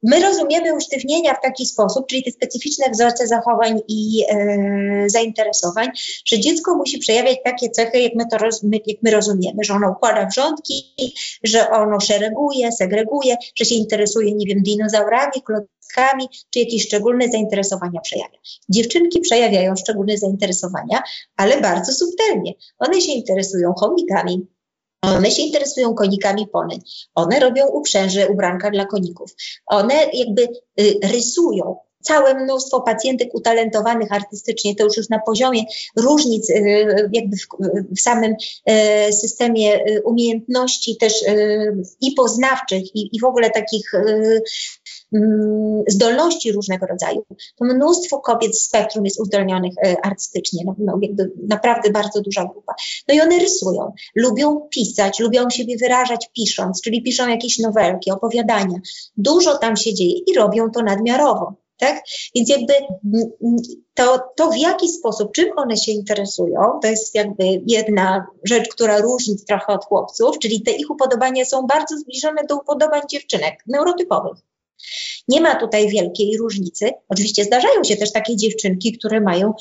My 0.06 0.20
rozumiemy 0.20 0.76
usztywnienia 0.76 1.34
w 1.34 1.42
taki 1.42 1.66
sposób, 1.66 2.08
czyli 2.08 2.24
te 2.24 2.32
specyficzne 2.32 2.90
wzorce 2.90 3.28
zachowań 3.28 3.82
i 3.88 4.24
e, 4.30 5.06
zainteresowań, 5.08 5.88
że 6.26 6.40
dziecko 6.40 6.76
musi 6.76 6.98
przejawiać 6.98 7.38
takie 7.44 7.70
cechy, 7.70 8.00
jak 8.00 8.16
my 8.16 8.24
to 8.32 8.38
roz, 8.38 8.64
my, 8.64 8.78
jak 8.86 8.98
my 9.04 9.12
rozumiemy, 9.12 9.64
że 9.64 9.74
ono 9.74 9.92
układa 9.92 10.26
wrzątki, 10.26 10.96
że 11.44 11.70
ono 11.70 12.00
szereguje, 12.00 12.72
segreguje, 12.72 13.36
że 13.56 13.66
się 13.66 13.76
interesuje, 13.76 14.34
nie 14.34 14.46
wiem, 14.46 14.64
dinozaurami, 14.64 15.42
klockami, 15.46 16.28
czy 16.50 16.60
jakieś 16.60 16.84
szczególne 16.84 17.28
zainteresowania 17.28 18.02
przejawia. 18.02 18.38
Dziewczynki 18.70 19.20
przejawiają 19.20 19.76
szczególne 19.76 20.18
zainteresowania, 20.18 21.04
ale 21.38 21.62
bardzo 21.62 21.94
subtelnie. 21.94 22.54
One 22.80 23.02
się 23.02 23.12
interesują 23.12 23.74
chomikami, 23.74 24.48
one 25.14 25.32
się 25.32 25.42
interesują 25.42 25.94
konikami 25.94 26.48
pony. 26.48 26.80
One 27.16 27.40
robią 27.40 27.68
uprzęże, 27.68 28.28
ubranka 28.28 28.72
dla 28.72 28.86
koników. 28.86 29.36
One 29.66 29.94
jakby 30.14 30.48
y, 30.80 31.00
rysują 31.04 31.76
całe 32.02 32.34
mnóstwo 32.34 32.82
pacjentek 32.82 33.36
utalentowanych 33.36 34.12
artystycznie, 34.12 34.76
to 34.76 34.84
już 34.84 34.98
już 34.98 35.10
na 35.10 35.20
poziomie 35.20 35.64
różnic 35.98 36.50
y, 36.50 37.10
jakby 37.14 37.38
w, 37.38 37.48
w 37.96 38.02
samym 38.02 38.36
y, 38.70 39.14
systemie 39.14 39.80
umiejętności 40.04 40.98
też 40.98 41.26
i 42.02 42.12
poznawczych 42.12 42.96
i, 42.96 43.16
i 43.16 43.20
w 43.20 43.26
ogóle 43.26 43.50
takich 43.50 43.92
zdolności 45.88 46.52
różnego 46.52 46.86
rodzaju, 46.86 47.26
to 47.56 47.66
mnóstwo 47.66 48.20
kobiet 48.20 48.58
z 48.58 48.66
spektrum 48.66 49.06
jest 49.06 49.20
uzdolnionych 49.20 49.74
e, 49.86 49.96
artystycznie, 50.04 50.64
no, 50.66 50.76
no, 50.80 51.00
naprawdę 51.48 51.90
bardzo 51.90 52.22
duża 52.22 52.46
grupa. 52.46 52.74
No 53.08 53.16
i 53.16 53.22
one 53.22 53.40
rysują, 53.40 53.94
lubią 54.16 54.68
pisać, 54.70 55.20
lubią 55.20 55.50
siebie 55.50 55.78
wyrażać 55.78 56.30
pisząc, 56.36 56.82
czyli 56.82 57.04
piszą 57.04 57.30
jakieś 57.30 57.60
nowelki, 57.60 58.12
opowiadania. 58.12 58.80
Dużo 59.18 59.58
tam 59.58 59.78
się 59.78 59.94
dzieje 59.94 60.20
i 60.28 60.34
robią 60.34 60.72
to 60.72 60.84
nadmiarowo. 60.84 61.54
Tak? 61.78 62.04
Więc 62.36 62.50
jakby 62.50 62.74
to, 63.94 64.20
to, 64.36 64.50
w 64.50 64.58
jaki 64.58 64.90
sposób, 64.90 65.32
czym 65.32 65.50
one 65.56 65.78
się 65.78 65.92
interesują, 65.92 66.80
to 66.82 66.88
jest 66.88 67.16
jakby 67.16 67.44
jedna 67.68 68.26
rzecz, 68.44 68.70
która 68.70 69.02
różni 69.02 69.36
trochę 69.48 69.74
od 69.74 69.86
chłopców, 69.86 70.40
czyli 70.40 70.62
te 70.62 70.72
ich 70.72 70.92
upodobania 70.92 71.46
są 71.46 71.62
bardzo 71.62 71.98
zbliżone 71.98 72.42
do 72.50 72.56
upodobań 72.56 73.02
dziewczynek 73.10 73.64
neurotypowych. 73.68 74.38
Nie 75.28 75.42
ma 75.42 75.56
tutaj 75.56 75.90
wielkiej 75.90 76.38
różnicy. 76.38 76.90
Oczywiście 77.10 77.44
zdarzają 77.44 77.84
się 77.84 77.96
też 77.96 78.12
takie 78.12 78.36
dziewczynki, 78.36 78.98
które 78.98 79.22
mają 79.22 79.54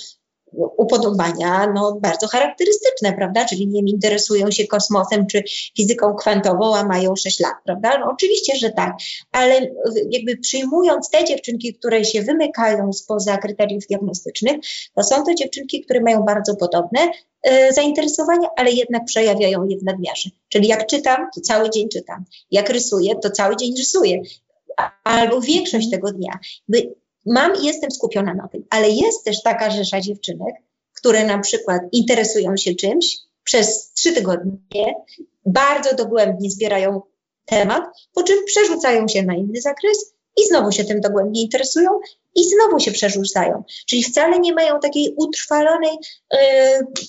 upodobania 0.57 1.72
no, 1.74 1.98
bardzo 2.00 2.27
charakterystyczne, 2.29 3.12
prawda? 3.12 3.44
Czyli 3.44 3.66
nie 3.66 3.81
interesują 3.90 4.50
się 4.50 4.66
kosmosem 4.66 5.27
czy 5.27 5.42
fizyką 5.77 6.14
kwantową, 6.14 6.77
a 6.77 6.85
mają 6.85 7.16
6 7.16 7.40
lat, 7.40 7.55
prawda? 7.64 7.98
No, 7.98 8.07
oczywiście, 8.12 8.57
że 8.57 8.70
tak, 8.70 8.92
ale 9.33 9.70
jakby 10.11 10.37
przyjmując 10.37 11.11
te 11.11 11.24
dziewczynki, 11.24 11.74
które 11.74 12.05
się 12.05 12.22
wymykają 12.22 12.92
spoza 12.92 13.38
kryteriów 13.38 13.87
diagnostycznych, 13.87 14.57
to 14.94 15.03
są 15.03 15.24
to 15.24 15.35
dziewczynki, 15.35 15.85
które 15.85 16.00
mają 16.00 16.22
bardzo 16.22 16.57
podobne 16.57 17.00
e, 17.42 17.72
zainteresowania, 17.72 18.48
ale 18.57 18.70
jednak 18.70 19.05
przejawiają 19.05 19.64
je 19.64 19.79
w 19.79 19.83
nadmiarze. 19.83 20.31
Czyli 20.48 20.68
jak 20.68 20.87
czytam, 20.87 21.27
to 21.35 21.40
cały 21.40 21.70
dzień 21.70 21.88
czytam. 21.88 22.24
Jak 22.50 22.70
rysuję, 22.70 23.14
to 23.22 23.31
cały 23.31 23.57
dzień 23.57 23.74
rysuję 23.79 24.22
albo 25.04 25.40
większość 25.40 25.90
tego 25.90 26.12
dnia. 26.12 26.38
Mam 27.26 27.56
i 27.62 27.66
jestem 27.66 27.90
skupiona 27.90 28.34
na 28.34 28.48
tym, 28.48 28.64
ale 28.70 28.90
jest 28.90 29.24
też 29.24 29.42
taka 29.42 29.70
rzesza 29.70 30.00
dziewczynek, 30.00 30.54
które 30.94 31.24
na 31.24 31.38
przykład 31.38 31.82
interesują 31.92 32.56
się 32.56 32.74
czymś 32.74 33.18
przez 33.44 33.92
trzy 33.92 34.12
tygodnie, 34.12 34.94
bardzo 35.46 35.94
dogłębnie 35.94 36.50
zbierają 36.50 37.00
temat, 37.44 37.84
po 38.14 38.22
czym 38.22 38.44
przerzucają 38.46 39.08
się 39.08 39.22
na 39.22 39.34
inny 39.34 39.60
zakres 39.60 40.14
i 40.37 40.46
znowu 40.46 40.72
się 40.72 40.84
tym 40.84 41.00
dogłębnie 41.00 41.42
interesują 41.42 41.90
i 42.35 42.44
znowu 42.44 42.81
się 42.81 42.92
przerzucają. 42.92 43.64
Czyli 43.87 44.03
wcale 44.03 44.38
nie 44.40 44.55
mają 44.55 44.81
takiej 44.81 45.14
utrwalonej 45.16 45.97
y, 46.35 46.38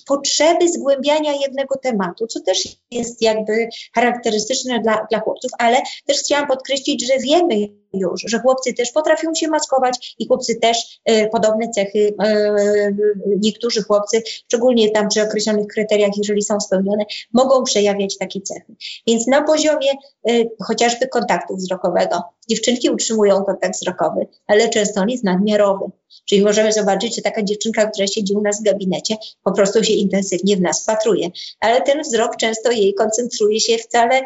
potrzeby 0.08 0.70
zgłębiania 0.70 1.34
jednego 1.42 1.78
tematu, 1.78 2.28
co 2.28 2.40
też 2.40 2.68
jest 2.92 3.22
jakby 3.22 3.70
charakterystyczne 3.96 4.80
dla, 4.80 5.08
dla 5.10 5.20
chłopców, 5.20 5.52
ale 5.60 5.78
też 6.06 6.18
chciałam 6.20 6.48
podkreślić, 6.48 7.08
że 7.08 7.20
wiemy 7.20 7.70
już, 7.94 8.22
że 8.28 8.40
chłopcy 8.40 8.74
też 8.74 8.92
potrafią 8.92 9.34
się 9.36 9.48
maskować 9.48 10.16
i 10.20 10.28
chłopcy 10.28 10.56
też 10.56 11.02
y, 11.10 11.30
podobne 11.32 11.70
cechy, 11.70 12.00
y, 12.00 12.96
niektórzy 13.42 13.84
chłopcy, 13.84 14.24
szczególnie 14.26 14.92
tam 14.92 15.08
przy 15.08 15.22
określonych 15.22 15.68
kryteriach, 15.68 16.12
jeżeli 16.18 16.42
są 16.42 16.60
spełnione, 16.60 17.06
mogą 17.34 17.64
przejawiać 17.64 18.18
takie 18.18 18.42
cechy. 18.42 18.76
Więc 19.08 19.28
na 19.28 19.44
poziomie 19.44 19.92
y, 20.30 20.50
chociażby 20.64 21.08
kontaktu 21.08 21.56
wzrokowego, 21.56 22.24
dziewczynki 22.50 22.90
utrzymują 22.90 23.44
kontakt 23.44 23.76
wzrokowy, 23.76 24.28
ale 24.48 24.70
często 24.70 25.02
on 25.02 25.10
jest 25.10 25.24
nadmiarowy. 25.24 25.86
Czyli 26.26 26.44
możemy 26.44 26.74
zobaczyć, 26.74 27.16
że 27.16 27.22
taka 27.22 27.44
dziewczynka, 27.44 27.86
która 27.86 28.08
siedzi 28.08 28.34
u 28.34 28.42
nas 28.42 28.60
w 28.60 28.64
gabinecie, 28.64 29.16
po 29.44 29.52
prostu 29.52 29.84
się 29.84 29.94
intensywnie 29.94 30.58
w 30.58 30.62
nas 30.62 30.86
patruje, 30.86 31.30
ale 31.60 31.82
ten 31.82 32.02
wzrok 32.02 32.38
często 32.38 32.72
jej 32.72 32.94
koncentruje 32.94 33.60
się 33.60 33.78
wcale, 33.78 34.22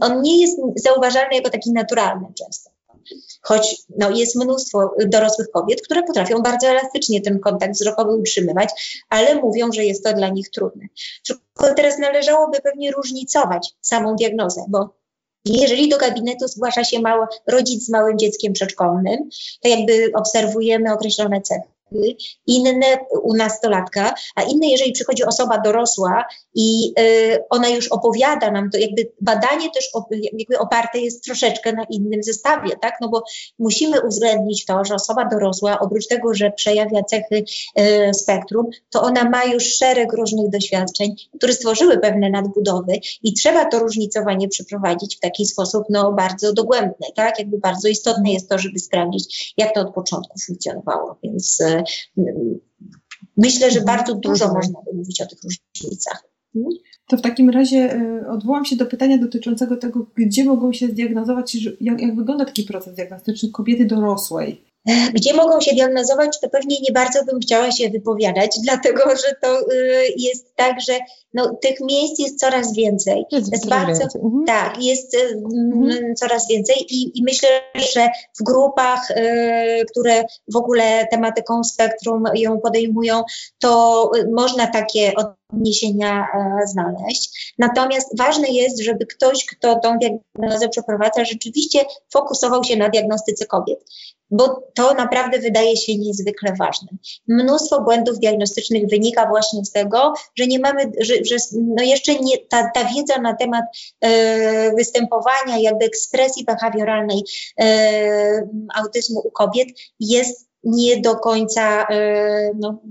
on 0.00 0.22
nie 0.22 0.40
jest 0.40 0.60
zauważalny 0.76 1.36
jako 1.36 1.50
taki 1.50 1.72
naturalny 1.72 2.26
często. 2.38 2.70
Choć 3.42 3.76
no, 3.98 4.10
jest 4.10 4.36
mnóstwo 4.36 4.94
dorosłych 5.06 5.50
kobiet, 5.50 5.82
które 5.82 6.02
potrafią 6.02 6.42
bardzo 6.42 6.66
elastycznie 6.66 7.20
ten 7.20 7.40
kontakt 7.40 7.74
wzrokowy 7.74 8.16
utrzymywać, 8.16 9.02
ale 9.08 9.34
mówią, 9.34 9.72
że 9.72 9.84
jest 9.84 10.04
to 10.04 10.12
dla 10.12 10.28
nich 10.28 10.50
trudne. 10.50 10.86
Tylko 11.26 11.74
teraz 11.74 11.98
należałoby 11.98 12.58
pewnie 12.60 12.90
różnicować 12.90 13.74
samą 13.80 14.16
diagnozę, 14.16 14.64
bo 14.68 14.99
jeżeli 15.44 15.88
do 15.88 15.98
gabinetu 15.98 16.48
zgłasza 16.48 16.84
się 16.84 17.00
mało, 17.00 17.28
rodzic 17.46 17.86
z 17.86 17.88
małym 17.88 18.18
dzieckiem 18.18 18.52
przedszkolnym, 18.52 19.28
to 19.62 19.68
jakby 19.68 20.12
obserwujemy 20.14 20.92
określone 20.92 21.40
cechy. 21.40 21.68
Inne 22.46 22.98
u 23.22 23.36
nastolatka, 23.36 24.14
a 24.36 24.42
inne, 24.42 24.66
jeżeli 24.66 24.92
przychodzi 24.92 25.24
osoba 25.24 25.58
dorosła 25.58 26.24
i 26.54 26.94
y, 27.00 27.38
ona 27.50 27.68
już 27.68 27.88
opowiada 27.88 28.50
nam 28.50 28.70
to, 28.70 28.78
jakby 28.78 29.12
badanie 29.20 29.70
też 29.70 29.90
jakby 30.32 30.58
oparte 30.58 30.98
jest 30.98 31.24
troszeczkę 31.24 31.72
na 31.72 31.84
innym 31.84 32.22
zestawie, 32.22 32.76
tak? 32.80 32.94
No 33.00 33.08
bo 33.08 33.22
musimy 33.58 34.00
uwzględnić 34.00 34.64
to, 34.64 34.84
że 34.84 34.94
osoba 34.94 35.24
dorosła, 35.24 35.78
oprócz 35.78 36.06
tego, 36.06 36.34
że 36.34 36.50
przejawia 36.50 37.02
cechy 37.02 37.44
y, 37.78 38.14
spektrum, 38.14 38.66
to 38.90 39.02
ona 39.02 39.30
ma 39.30 39.44
już 39.44 39.64
szereg 39.64 40.12
różnych 40.12 40.50
doświadczeń, 40.50 41.14
które 41.36 41.52
stworzyły 41.52 41.98
pewne 41.98 42.30
nadbudowy 42.30 42.92
i 43.22 43.32
trzeba 43.32 43.64
to 43.64 43.78
różnicowanie 43.78 44.48
przeprowadzić 44.48 45.16
w 45.16 45.20
taki 45.20 45.46
sposób, 45.46 45.84
no 45.90 46.12
bardzo 46.12 46.52
dogłębny, 46.52 47.06
tak? 47.16 47.38
Jakby 47.38 47.58
bardzo 47.58 47.88
istotne 47.88 48.32
jest 48.32 48.48
to, 48.48 48.58
żeby 48.58 48.78
sprawdzić, 48.78 49.54
jak 49.56 49.74
to 49.74 49.80
od 49.80 49.94
początku 49.94 50.38
funkcjonowało, 50.46 51.18
więc 51.22 51.60
y, 51.60 51.82
myślę, 53.36 53.70
że 53.70 53.80
mhm. 53.80 53.96
bardzo 53.96 54.14
dużo 54.14 54.54
można 54.54 54.80
by 54.82 54.96
mówić 54.96 55.20
o 55.20 55.26
tych 55.26 55.38
różnicach. 55.42 56.29
To 57.06 57.16
w 57.16 57.22
takim 57.22 57.50
razie 57.50 57.94
y, 57.94 58.28
odwołam 58.28 58.64
się 58.64 58.76
do 58.76 58.86
pytania 58.86 59.18
dotyczącego 59.18 59.76
tego, 59.76 60.06
gdzie 60.16 60.44
mogą 60.44 60.72
się 60.72 60.86
zdiagnozować, 60.86 61.56
jak, 61.80 62.00
jak 62.00 62.16
wygląda 62.16 62.44
taki 62.44 62.62
proces 62.62 62.94
diagnostyczny 62.94 63.50
kobiety 63.50 63.84
dorosłej. 63.84 64.64
Gdzie 65.14 65.34
mogą 65.34 65.60
się 65.60 65.74
diagnozować, 65.74 66.40
to 66.40 66.48
pewnie 66.48 66.76
nie 66.80 66.92
bardzo 66.92 67.24
bym 67.24 67.40
chciała 67.40 67.72
się 67.72 67.90
wypowiadać, 67.90 68.56
dlatego 68.64 69.10
że 69.10 69.34
to 69.42 69.60
y, 69.60 69.66
jest 70.16 70.56
tak, 70.56 70.80
że 70.80 70.98
no, 71.34 71.54
tych 71.62 71.80
miejsc 71.80 72.18
jest 72.18 72.38
coraz 72.38 72.74
więcej. 72.74 73.24
Jest, 73.32 73.52
jest 73.52 73.68
bardzo, 73.68 74.02
mhm. 74.02 74.44
Tak, 74.46 74.84
jest 74.84 75.14
y, 75.14 75.18
mhm. 75.64 76.14
coraz 76.14 76.48
więcej 76.48 76.76
i, 76.90 77.18
i, 77.18 77.22
myślę, 77.22 77.48
że 77.94 78.08
w 78.40 78.44
grupach, 78.44 79.10
y, 79.10 79.84
które 79.90 80.24
w 80.52 80.56
ogóle 80.56 81.06
tematyką 81.10 81.64
spektrum 81.64 82.24
ją 82.34 82.60
podejmują, 82.60 83.22
to 83.58 84.10
można 84.32 84.66
takie 84.66 85.12
odniesienia 85.52 86.26
e, 86.34 86.66
znaleźć. 86.66 87.54
Natomiast 87.58 88.18
ważne 88.18 88.48
jest, 88.48 88.82
żeby 88.82 89.06
ktoś, 89.06 89.46
kto 89.46 89.80
tą 89.80 89.98
diagnozę 89.98 90.68
przeprowadza, 90.68 91.24
rzeczywiście 91.24 91.78
fokusował 92.12 92.64
się 92.64 92.76
na 92.76 92.88
diagnostyce 92.88 93.46
kobiet 93.46 93.84
bo 94.30 94.62
to 94.74 94.94
naprawdę 94.94 95.38
wydaje 95.38 95.76
się 95.76 95.98
niezwykle 95.98 96.54
ważne. 96.58 96.88
Mnóstwo 97.28 97.80
błędów 97.80 98.18
diagnostycznych 98.18 98.86
wynika 98.90 99.28
właśnie 99.28 99.64
z 99.64 99.72
tego, 99.72 100.14
że 100.38 100.46
nie 100.46 100.58
mamy, 100.58 100.92
że, 101.00 101.14
że 101.24 101.36
no 101.52 101.82
jeszcze 101.82 102.14
nie, 102.14 102.38
ta, 102.38 102.70
ta 102.74 102.84
wiedza 102.84 103.20
na 103.20 103.36
temat 103.36 103.64
e, 104.00 104.74
występowania, 104.74 105.58
jakby 105.58 105.84
ekspresji 105.84 106.44
behawioralnej 106.44 107.22
e, 107.60 108.48
autyzmu 108.74 109.20
u 109.24 109.30
kobiet 109.30 109.68
jest 110.00 110.50
nie 110.64 111.00
do 111.00 111.16
końca, 111.16 111.86
e, 111.90 112.50
no, 112.58 112.82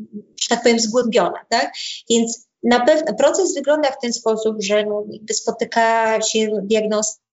że 0.41 0.47
tak 0.49 0.63
powiem, 0.63 0.79
zgłębiona, 0.79 1.45
tak? 1.49 1.71
Więc 2.09 2.48
na 2.63 2.85
pewno 2.85 3.13
proces 3.13 3.55
wygląda 3.55 3.91
w 3.91 3.99
ten 4.01 4.13
sposób, 4.13 4.55
że 4.59 4.85
no, 4.85 5.03
spotyka 5.31 6.21
się 6.21 6.47
diagnostyk 6.63 7.29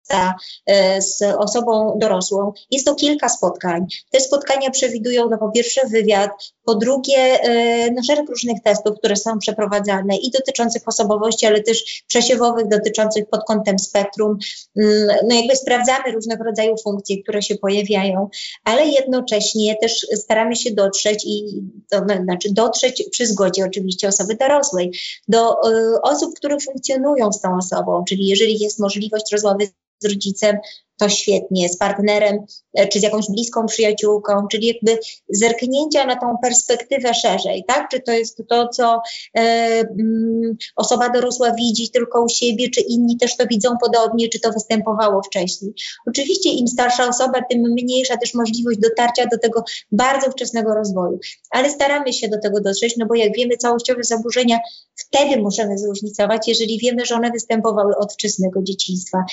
E, 0.66 1.02
z 1.02 1.22
osobą 1.22 1.98
dorosłą. 1.98 2.52
Jest 2.70 2.86
to 2.86 2.94
kilka 2.94 3.28
spotkań. 3.28 3.86
Te 4.10 4.20
spotkania 4.20 4.70
przewidują 4.70 5.28
no, 5.30 5.38
po 5.38 5.50
pierwsze 5.50 5.86
wywiad, 5.88 6.30
po 6.66 6.74
drugie 6.74 7.16
e, 7.16 7.90
no, 7.90 8.02
szereg 8.02 8.28
różnych 8.28 8.62
testów, 8.62 8.98
które 8.98 9.16
są 9.16 9.38
przeprowadzane 9.38 10.16
i 10.16 10.30
dotyczących 10.30 10.82
osobowości, 10.86 11.46
ale 11.46 11.62
też 11.62 12.04
przesiewowych, 12.06 12.68
dotyczących 12.68 13.28
pod 13.28 13.44
kątem 13.44 13.78
spektrum. 13.78 14.38
Mm, 14.76 15.06
no 15.28 15.34
jakby 15.36 15.56
sprawdzamy 15.56 16.12
różnego 16.14 16.44
rodzaju 16.44 16.74
funkcje, 16.84 17.22
które 17.22 17.42
się 17.42 17.54
pojawiają, 17.56 18.28
ale 18.64 18.86
jednocześnie 18.86 19.76
też 19.80 20.06
staramy 20.14 20.56
się 20.56 20.70
dotrzeć 20.70 21.24
i 21.26 21.62
to 21.90 21.98
znaczy 21.98 22.48
dotrzeć 22.52 23.04
przy 23.10 23.26
zgodzie 23.26 23.64
oczywiście 23.64 24.08
osoby 24.08 24.34
dorosłej 24.34 24.92
do 25.28 25.70
y, 25.70 26.00
osób, 26.02 26.34
które 26.34 26.60
funkcjonują 26.60 27.32
z 27.32 27.40
tą 27.40 27.56
osobą, 27.56 28.04
czyli 28.08 28.26
jeżeli 28.26 28.58
jest 28.58 28.78
możliwość 28.78 29.32
rozmowy 29.32 29.68
z 29.98 30.06
rodzicem, 30.06 30.56
to 30.98 31.08
świetnie, 31.08 31.68
z 31.68 31.76
partnerem 31.76 32.38
e, 32.74 32.88
czy 32.88 33.00
z 33.00 33.02
jakąś 33.02 33.26
bliską 33.30 33.66
przyjaciółką, 33.66 34.46
czyli 34.50 34.66
jakby 34.66 34.98
zerknięcia 35.28 36.06
na 36.06 36.16
tą 36.16 36.36
perspektywę 36.42 37.14
szerzej, 37.14 37.64
tak? 37.68 37.88
Czy 37.90 38.00
to 38.00 38.12
jest 38.12 38.42
to, 38.48 38.68
co 38.68 39.00
e, 39.34 39.40
mm, 39.40 40.56
osoba 40.76 41.10
dorosła 41.10 41.52
widzi 41.52 41.90
tylko 41.90 42.24
u 42.24 42.28
siebie, 42.28 42.70
czy 42.70 42.80
inni 42.80 43.16
też 43.16 43.36
to 43.36 43.46
widzą 43.46 43.70
podobnie, 43.80 44.28
czy 44.28 44.40
to 44.40 44.52
występowało 44.52 45.22
wcześniej. 45.22 45.72
Oczywiście 46.06 46.50
im 46.50 46.68
starsza 46.68 47.08
osoba, 47.08 47.40
tym 47.50 47.60
mniejsza 47.60 48.16
też 48.16 48.34
możliwość 48.34 48.78
dotarcia 48.78 49.26
do 49.26 49.38
tego 49.38 49.64
bardzo 49.92 50.30
wczesnego 50.30 50.74
rozwoju, 50.74 51.18
ale 51.50 51.70
staramy 51.70 52.12
się 52.12 52.28
do 52.28 52.40
tego 52.40 52.60
dotrzeć, 52.60 52.96
no 52.96 53.06
bo 53.06 53.14
jak 53.14 53.36
wiemy, 53.36 53.56
całościowe 53.56 54.04
zaburzenia 54.04 54.58
wtedy 54.96 55.42
możemy 55.42 55.78
zróżnicować, 55.78 56.48
jeżeli 56.48 56.78
wiemy, 56.78 57.04
że 57.04 57.14
one 57.14 57.30
występowały 57.30 57.96
od 57.96 58.12
wczesnego 58.12 58.62
dzieciństwa. 58.62 59.24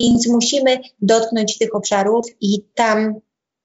Więc 0.00 0.28
musimy 0.28 0.80
dotknąć 1.02 1.58
tych 1.58 1.74
obszarów 1.74 2.26
i 2.40 2.62
tam 2.74 3.20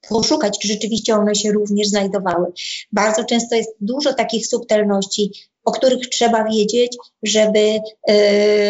poszukać, 0.10 0.60
czy 0.60 0.68
rzeczywiście 0.68 1.16
one 1.16 1.36
się 1.36 1.52
również 1.52 1.88
znajdowały. 1.88 2.48
Bardzo 2.92 3.24
często 3.24 3.56
jest 3.56 3.70
dużo 3.82 4.14
takich 4.14 4.48
subtelności, 4.48 5.32
o 5.66 5.72
których 5.72 6.10
trzeba 6.10 6.44
wiedzieć, 6.44 6.98
żeby 7.24 7.60
yy, 7.60 8.16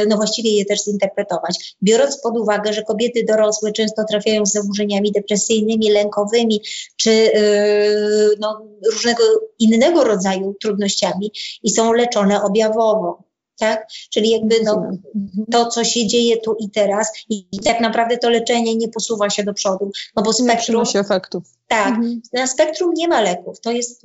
no 0.08 0.16
właściwie 0.16 0.58
je 0.58 0.66
też 0.66 0.84
zinterpretować. 0.84 1.76
Biorąc 1.84 2.22
pod 2.22 2.38
uwagę, 2.38 2.74
że 2.74 2.84
kobiety 2.84 3.26
dorosłe 3.28 3.72
często 3.72 4.04
trafiają 4.10 4.46
z 4.46 4.52
zaburzeniami 4.52 5.12
depresyjnymi, 5.12 5.92
lękowymi, 5.92 6.62
czy 6.96 7.12
yy, 7.12 8.36
no, 8.40 8.62
różnego 8.92 9.24
innego 9.60 10.04
rodzaju 10.04 10.56
trudnościami 10.62 11.32
i 11.64 11.70
są 11.70 11.94
leczone 11.94 12.44
objawowo 12.44 13.25
tak? 13.60 13.88
Czyli 14.10 14.30
jakby 14.30 14.56
no, 14.64 14.74
mhm. 14.74 15.02
to, 15.52 15.66
co 15.66 15.84
się 15.84 16.08
dzieje 16.08 16.38
tu 16.38 16.56
i 16.60 16.70
teraz 16.70 17.12
i, 17.30 17.48
i 17.52 17.60
tak 17.60 17.80
naprawdę 17.80 18.18
to 18.18 18.30
leczenie 18.30 18.76
nie 18.76 18.88
posuwa 18.88 19.30
się 19.30 19.44
do 19.44 19.54
przodu, 19.54 19.92
no 20.16 20.24
bo 20.24 20.34
spektrum... 20.34 20.84
Nie 20.94 21.00
efektów. 21.00 21.44
Tak, 21.68 21.88
mhm. 21.88 22.22
na 22.34 22.48
spektrum 22.48 22.94
nie 22.94 23.08
ma 23.08 23.22
leków, 23.22 23.60
to 23.60 23.72
jest, 23.72 24.04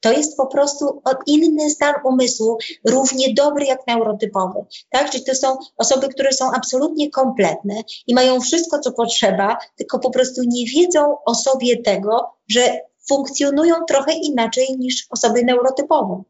to 0.00 0.12
jest 0.12 0.36
po 0.36 0.46
prostu 0.46 1.02
inny 1.26 1.70
stan 1.70 1.94
umysłu, 2.04 2.58
równie 2.84 3.34
dobry 3.34 3.64
jak 3.64 3.86
neurotypowy, 3.86 4.64
tak? 4.90 5.10
Czyli 5.10 5.24
to 5.24 5.34
są 5.34 5.56
osoby, 5.76 6.08
które 6.08 6.32
są 6.32 6.52
absolutnie 6.52 7.10
kompletne 7.10 7.74
i 8.06 8.14
mają 8.14 8.40
wszystko, 8.40 8.78
co 8.78 8.92
potrzeba, 8.92 9.58
tylko 9.76 9.98
po 9.98 10.10
prostu 10.10 10.42
nie 10.46 10.66
wiedzą 10.66 11.16
o 11.24 11.34
sobie 11.34 11.82
tego, 11.82 12.30
że 12.48 12.80
funkcjonują 13.08 13.74
trochę 13.88 14.12
inaczej 14.12 14.76
niż 14.78 15.06
osoby 15.10 15.44
neurotypowe. 15.44 16.22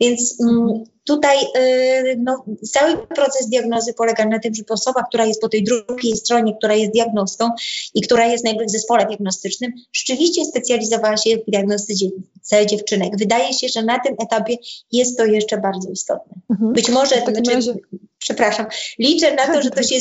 Więc 0.00 0.40
mm, 0.42 0.84
tutaj 1.06 1.36
y, 1.56 2.16
no, 2.18 2.44
cały 2.72 3.06
proces 3.06 3.48
diagnozy 3.48 3.94
polega 3.94 4.24
na 4.24 4.38
tym, 4.38 4.54
żeby 4.54 4.72
osoba, 4.72 5.02
która 5.02 5.24
jest 5.24 5.40
po 5.40 5.48
tej 5.48 5.64
drugiej 5.64 6.16
stronie, 6.16 6.54
która 6.58 6.74
jest 6.74 6.92
diagnostą 6.92 7.50
i 7.94 8.00
która 8.00 8.26
jest 8.26 8.46
jakby 8.46 8.64
w 8.64 8.70
zespole 8.70 9.06
diagnostycznym, 9.06 9.72
rzeczywiście 9.92 10.44
specjalizowała 10.44 11.16
się 11.16 11.36
w 11.36 11.50
diagnostyce 11.50 12.66
dziewczynek. 12.66 13.16
Wydaje 13.18 13.54
się, 13.54 13.68
że 13.68 13.82
na 13.82 13.98
tym 13.98 14.14
etapie 14.22 14.56
jest 14.92 15.18
to 15.18 15.24
jeszcze 15.24 15.58
bardzo 15.58 15.90
istotne. 15.90 16.34
Mhm. 16.50 16.72
Być 16.72 16.88
może, 16.88 17.20
znaczy, 17.20 17.54
razie... 17.54 17.74
przepraszam, 18.18 18.66
liczę 18.98 19.34
na 19.34 19.54
to, 19.54 19.62
że 19.62 19.70
to 19.70 19.82
się 19.82 19.96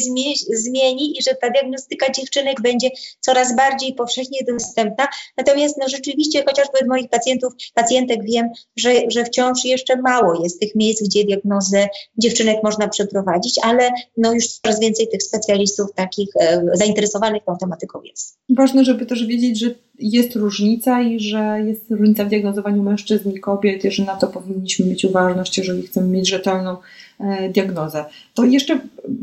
zmieni 0.49 1.19
i 1.19 1.23
że 1.23 1.35
ta 1.35 1.49
diagnostyka 1.49 2.11
dziewczynek 2.11 2.61
będzie 2.61 2.89
coraz 3.19 3.55
bardziej 3.55 3.93
powszechnie 3.93 4.39
dostępna. 4.47 5.07
Natomiast 5.37 5.77
no 5.77 5.89
rzeczywiście 5.89 6.43
chociażby 6.47 6.79
od 6.81 6.87
moich 6.87 7.09
pacjentów, 7.09 7.53
pacjentek 7.73 8.23
wiem, 8.23 8.49
że, 8.75 8.93
że 9.07 9.25
wciąż 9.25 9.65
jeszcze 9.65 9.95
mało 9.95 10.43
jest 10.43 10.59
tych 10.59 10.75
miejsc, 10.75 10.94
gdzie 11.03 11.25
diagnozę 11.25 11.87
dziewczynek 12.17 12.57
można 12.63 12.87
przeprowadzić, 12.87 13.59
ale 13.63 13.89
no 14.17 14.33
już 14.33 14.47
coraz 14.47 14.79
więcej 14.79 15.07
tych 15.07 15.23
specjalistów 15.23 15.93
takich 15.95 16.29
e, 16.39 16.63
zainteresowanych 16.73 17.43
tą 17.45 17.57
tematyką 17.57 18.01
jest. 18.01 18.37
Ważne, 18.49 18.85
żeby 18.85 19.05
też 19.05 19.25
wiedzieć, 19.25 19.59
że 19.59 19.75
jest 19.99 20.35
różnica 20.35 21.01
i 21.01 21.19
że 21.19 21.61
jest 21.65 21.91
różnica 21.91 22.25
w 22.25 22.29
diagnozowaniu 22.29 22.83
mężczyzn 22.83 23.31
i 23.31 23.39
kobiet 23.39 23.85
i 23.85 23.91
że 23.91 24.05
na 24.05 24.15
to 24.15 24.27
powinniśmy 24.27 24.85
mieć 24.85 25.05
uważność, 25.05 25.57
jeżeli 25.57 25.81
chcemy 25.81 26.07
mieć 26.07 26.29
rzetelną 26.29 26.77
e, 27.19 27.49
diagnozę. 27.49 28.05
To 28.33 28.43
jeszcze 28.43 28.79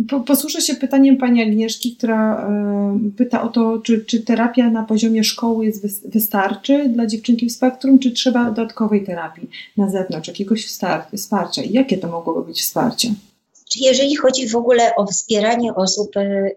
po, 0.09 0.21
posłuszę 0.21 0.61
się 0.61 0.75
pytaniem 0.75 1.17
pani 1.17 1.43
Agnieszki, 1.43 1.97
która 1.97 2.49
e, 2.49 3.11
pyta 3.17 3.43
o 3.43 3.49
to, 3.49 3.79
czy, 3.79 4.05
czy 4.05 4.21
terapia 4.21 4.71
na 4.71 4.83
poziomie 4.83 5.25
szkoły 5.25 5.65
jest 5.65 5.83
wy, 5.83 6.11
wystarczy 6.11 6.89
dla 6.89 7.07
dziewczynki 7.07 7.47
w 7.47 7.53
spektrum, 7.53 7.99
czy 7.99 8.11
trzeba 8.11 8.45
dodatkowej 8.45 9.05
terapii 9.05 9.51
na 9.77 9.91
zewnątrz, 9.91 10.29
jakiegoś 10.29 10.67
wsparcia 11.15 11.63
jakie 11.71 11.99
to 11.99 12.09
mogłoby 12.09 12.47
być 12.47 12.61
wsparcie? 12.61 13.15
Jeżeli 13.77 14.17
chodzi 14.17 14.49
w 14.49 14.57
ogóle 14.57 14.97
o 14.97 15.07
wspieranie 15.07 15.75
osób, 15.75 16.17
e, 16.17 16.51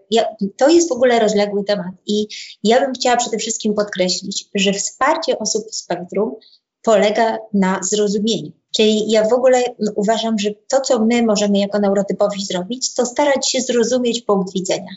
to 0.56 0.68
jest 0.68 0.88
w 0.88 0.92
ogóle 0.92 1.20
rozległy 1.20 1.64
temat 1.64 1.92
i 2.06 2.28
ja 2.64 2.80
bym 2.80 2.92
chciała 2.92 3.16
przede 3.16 3.38
wszystkim 3.38 3.74
podkreślić, 3.74 4.48
że 4.54 4.72
wsparcie 4.72 5.38
osób 5.38 5.66
w 5.70 5.74
spektrum 5.74 6.34
polega 6.82 7.38
na 7.54 7.80
zrozumieniu. 7.82 8.52
Czyli 8.76 9.10
ja 9.10 9.28
w 9.28 9.32
ogóle 9.32 9.62
uważam, 9.94 10.38
że 10.38 10.50
to, 10.68 10.80
co 10.80 11.04
my 11.04 11.22
możemy 11.22 11.58
jako 11.58 11.78
neurotypowi 11.78 12.44
zrobić, 12.44 12.94
to 12.94 13.06
starać 13.06 13.50
się 13.50 13.60
zrozumieć 13.60 14.22
punkt 14.22 14.52
widzenia. 14.52 14.90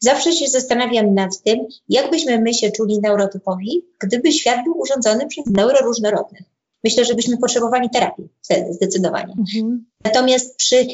Zawsze 0.00 0.32
się 0.32 0.48
zastanawiam 0.48 1.14
nad 1.14 1.42
tym, 1.42 1.66
jak 1.88 2.10
byśmy 2.10 2.40
my 2.40 2.54
się 2.54 2.70
czuli 2.70 3.00
neurotypowi, 3.00 3.86
gdyby 4.00 4.32
świat 4.32 4.64
był 4.64 4.78
urządzony 4.78 5.26
przez 5.26 5.46
neuroróżnorodnych 5.46 6.50
myślę, 6.84 7.04
że 7.04 7.14
byśmy 7.14 7.38
potrzebowali 7.38 7.90
terapii 7.90 8.28
wtedy 8.42 8.72
zdecydowanie. 8.72 9.34
Mhm. 9.38 9.86
Natomiast 10.04 10.56
przy 10.56 10.86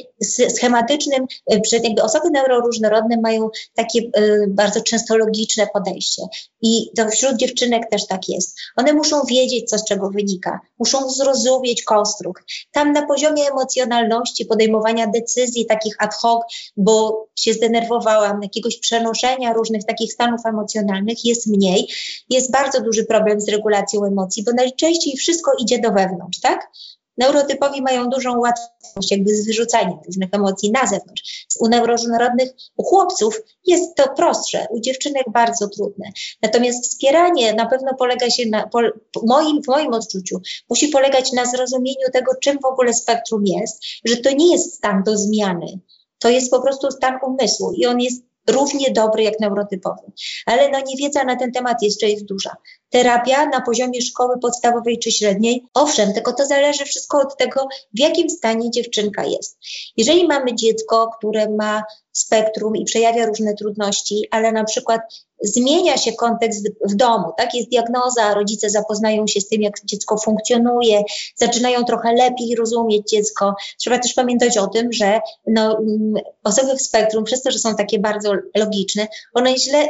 schematycznym, 0.48 1.26
e, 1.46 1.60
przy 1.60 1.76
jakby 1.76 2.02
osoby 2.02 2.30
neuroróżnorodne 2.30 3.16
mają 3.20 3.50
takie 3.74 4.00
y, 4.00 4.46
bardzo 4.48 4.80
często 4.80 5.16
logiczne 5.16 5.66
podejście. 5.66 6.22
I 6.62 6.90
to 6.96 7.08
wśród 7.08 7.36
dziewczynek 7.36 7.90
też 7.90 8.06
tak 8.06 8.28
jest. 8.28 8.58
One 8.76 8.92
muszą 8.92 9.24
wiedzieć, 9.24 9.70
co 9.70 9.78
z 9.78 9.84
czego 9.84 10.10
wynika, 10.10 10.60
muszą 10.78 11.10
zrozumieć 11.10 11.82
konstrukt. 11.82 12.44
Tam 12.72 12.92
na 12.92 13.06
poziomie 13.06 13.42
emocjonalności, 13.50 14.46
podejmowania 14.46 15.06
decyzji 15.06 15.66
takich 15.66 15.96
ad 15.98 16.14
hoc, 16.14 16.42
bo 16.76 17.26
się 17.36 17.52
zdenerwowałam, 17.52 18.42
jakiegoś 18.42 18.78
przenoszenia 18.78 19.52
różnych 19.52 19.84
takich 19.84 20.12
stanów 20.12 20.40
emocjonalnych 20.46 21.24
jest 21.24 21.46
mniej. 21.46 21.88
Jest 22.30 22.50
bardzo 22.50 22.80
duży 22.80 23.04
problem 23.04 23.40
z 23.40 23.48
regulacją 23.48 24.04
emocji, 24.04 24.44
bo 24.44 24.52
najczęściej 24.52 25.16
wszystko 25.16 25.52
idzie 25.60 25.78
do 25.78 25.92
wewnątrz, 25.92 26.40
tak? 26.40 26.70
Neurotypowi 27.18 27.82
mają 27.82 28.08
dużą 28.08 28.38
łatwość 28.38 29.10
jakby 29.10 29.36
z 29.36 29.46
wyrzucaniem 29.46 29.98
różnych 30.06 30.28
emocji 30.32 30.70
na 30.70 30.86
zewnątrz. 30.86 31.46
U 31.60 31.68
neuroróżnorodnych, 31.68 32.50
u 32.76 32.82
chłopców 32.82 33.40
jest 33.66 33.94
to 33.94 34.08
prostsze, 34.16 34.66
u 34.70 34.80
dziewczynek 34.80 35.24
bardzo 35.32 35.68
trudne. 35.68 36.10
Natomiast 36.42 36.84
wspieranie 36.84 37.54
na 37.54 37.66
pewno 37.66 37.94
polega 37.98 38.30
się 38.30 38.46
na, 38.46 38.68
po, 38.68 38.80
moim, 39.26 39.62
w 39.62 39.66
moim 39.66 39.92
odczuciu, 39.92 40.40
musi 40.70 40.88
polegać 40.88 41.32
na 41.32 41.46
zrozumieniu 41.46 42.06
tego, 42.12 42.32
czym 42.42 42.58
w 42.62 42.66
ogóle 42.66 42.94
spektrum 42.94 43.42
jest, 43.46 43.84
że 44.04 44.16
to 44.16 44.30
nie 44.30 44.52
jest 44.52 44.74
stan 44.74 45.02
do 45.02 45.16
zmiany. 45.16 45.80
To 46.18 46.28
jest 46.28 46.50
po 46.50 46.62
prostu 46.62 46.90
stan 46.90 47.14
umysłu 47.22 47.72
i 47.72 47.86
on 47.86 48.00
jest 48.00 48.22
równie 48.50 48.90
dobry 48.90 49.22
jak 49.22 49.40
neurotypowy. 49.40 50.12
Ale 50.46 50.70
no 50.70 50.78
niewiedza 50.86 51.24
na 51.24 51.36
ten 51.36 51.52
temat 51.52 51.82
jeszcze 51.82 52.08
jest 52.08 52.24
duża. 52.24 52.56
Terapia 52.96 53.46
na 53.46 53.60
poziomie 53.60 54.02
szkoły 54.02 54.38
podstawowej 54.38 54.98
czy 54.98 55.12
średniej, 55.12 55.64
owszem, 55.74 56.12
tylko 56.12 56.32
to 56.32 56.46
zależy 56.46 56.84
wszystko 56.84 57.20
od 57.20 57.36
tego, 57.36 57.68
w 57.94 57.98
jakim 57.98 58.30
stanie 58.30 58.70
dziewczynka 58.70 59.24
jest. 59.24 59.58
Jeżeli 59.96 60.26
mamy 60.26 60.54
dziecko, 60.54 61.10
które 61.18 61.50
ma 61.50 61.82
spektrum 62.12 62.76
i 62.76 62.84
przejawia 62.84 63.26
różne 63.26 63.54
trudności, 63.54 64.28
ale 64.30 64.52
na 64.52 64.64
przykład 64.64 65.00
zmienia 65.42 65.96
się 65.96 66.12
kontekst 66.12 66.68
w 66.84 66.94
domu, 66.94 67.32
tak? 67.36 67.54
Jest 67.54 67.70
diagnoza, 67.70 68.34
rodzice 68.34 68.70
zapoznają 68.70 69.26
się 69.26 69.40
z 69.40 69.48
tym, 69.48 69.62
jak 69.62 69.84
dziecko 69.84 70.18
funkcjonuje, 70.18 71.02
zaczynają 71.34 71.84
trochę 71.84 72.12
lepiej 72.12 72.54
rozumieć 72.54 73.10
dziecko. 73.10 73.54
Trzeba 73.78 73.98
też 73.98 74.14
pamiętać 74.14 74.58
o 74.58 74.66
tym, 74.66 74.92
że 74.92 75.20
no, 75.46 75.78
mm, 75.78 76.14
osoby 76.44 76.76
w 76.76 76.82
spektrum, 76.82 77.24
przez 77.24 77.42
to, 77.42 77.50
że 77.50 77.58
są 77.58 77.74
takie 77.74 77.98
bardzo 77.98 78.32
logiczne, 78.56 79.08
one 79.34 79.58
źle 79.58 79.88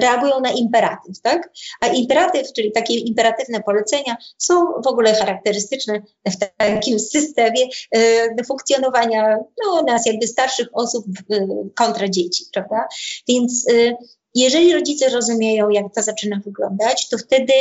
reagują 0.00 0.40
na 0.40 0.52
imperatyw, 0.52 1.20
tak? 1.22 1.52
A 1.80 1.86
imperatyw, 1.86 2.52
czyli 2.52 2.72
takie 2.72 2.94
imperatywne 2.94 3.62
polecenia, 3.62 4.16
są 4.38 4.54
w 4.84 4.86
ogóle 4.86 5.14
charakterystyczne 5.14 6.02
w 6.28 6.36
takim 6.56 7.00
systemie 7.00 7.68
y, 7.96 8.44
funkcjonowania 8.46 9.38
no, 9.64 9.82
nas, 9.82 10.06
jakby 10.06 10.26
starszych 10.26 10.68
osób 10.72 11.06
kontra 11.74 12.08
dzieci, 12.08 12.44
prawda? 12.52 12.88
Więc 13.28 13.68
y, 13.70 13.96
jeżeli 14.34 14.72
rodzice 14.72 15.08
rozumieją, 15.08 15.70
jak 15.70 15.86
to 15.94 16.02
zaczyna 16.02 16.40
wyglądać, 16.44 17.08
to 17.08 17.18
wtedy 17.18 17.52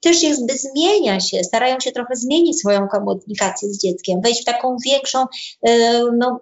też 0.00 0.22
jakby 0.22 0.58
zmienia 0.58 1.20
się, 1.20 1.44
starają 1.44 1.80
się 1.80 1.92
trochę 1.92 2.16
zmienić 2.16 2.60
swoją 2.60 2.88
komunikację 2.88 3.68
z 3.68 3.78
dzieckiem, 3.78 4.20
wejść 4.20 4.42
w 4.42 4.44
taką 4.44 4.76
większą, 4.86 5.22
y, 5.22 5.70
no, 6.18 6.40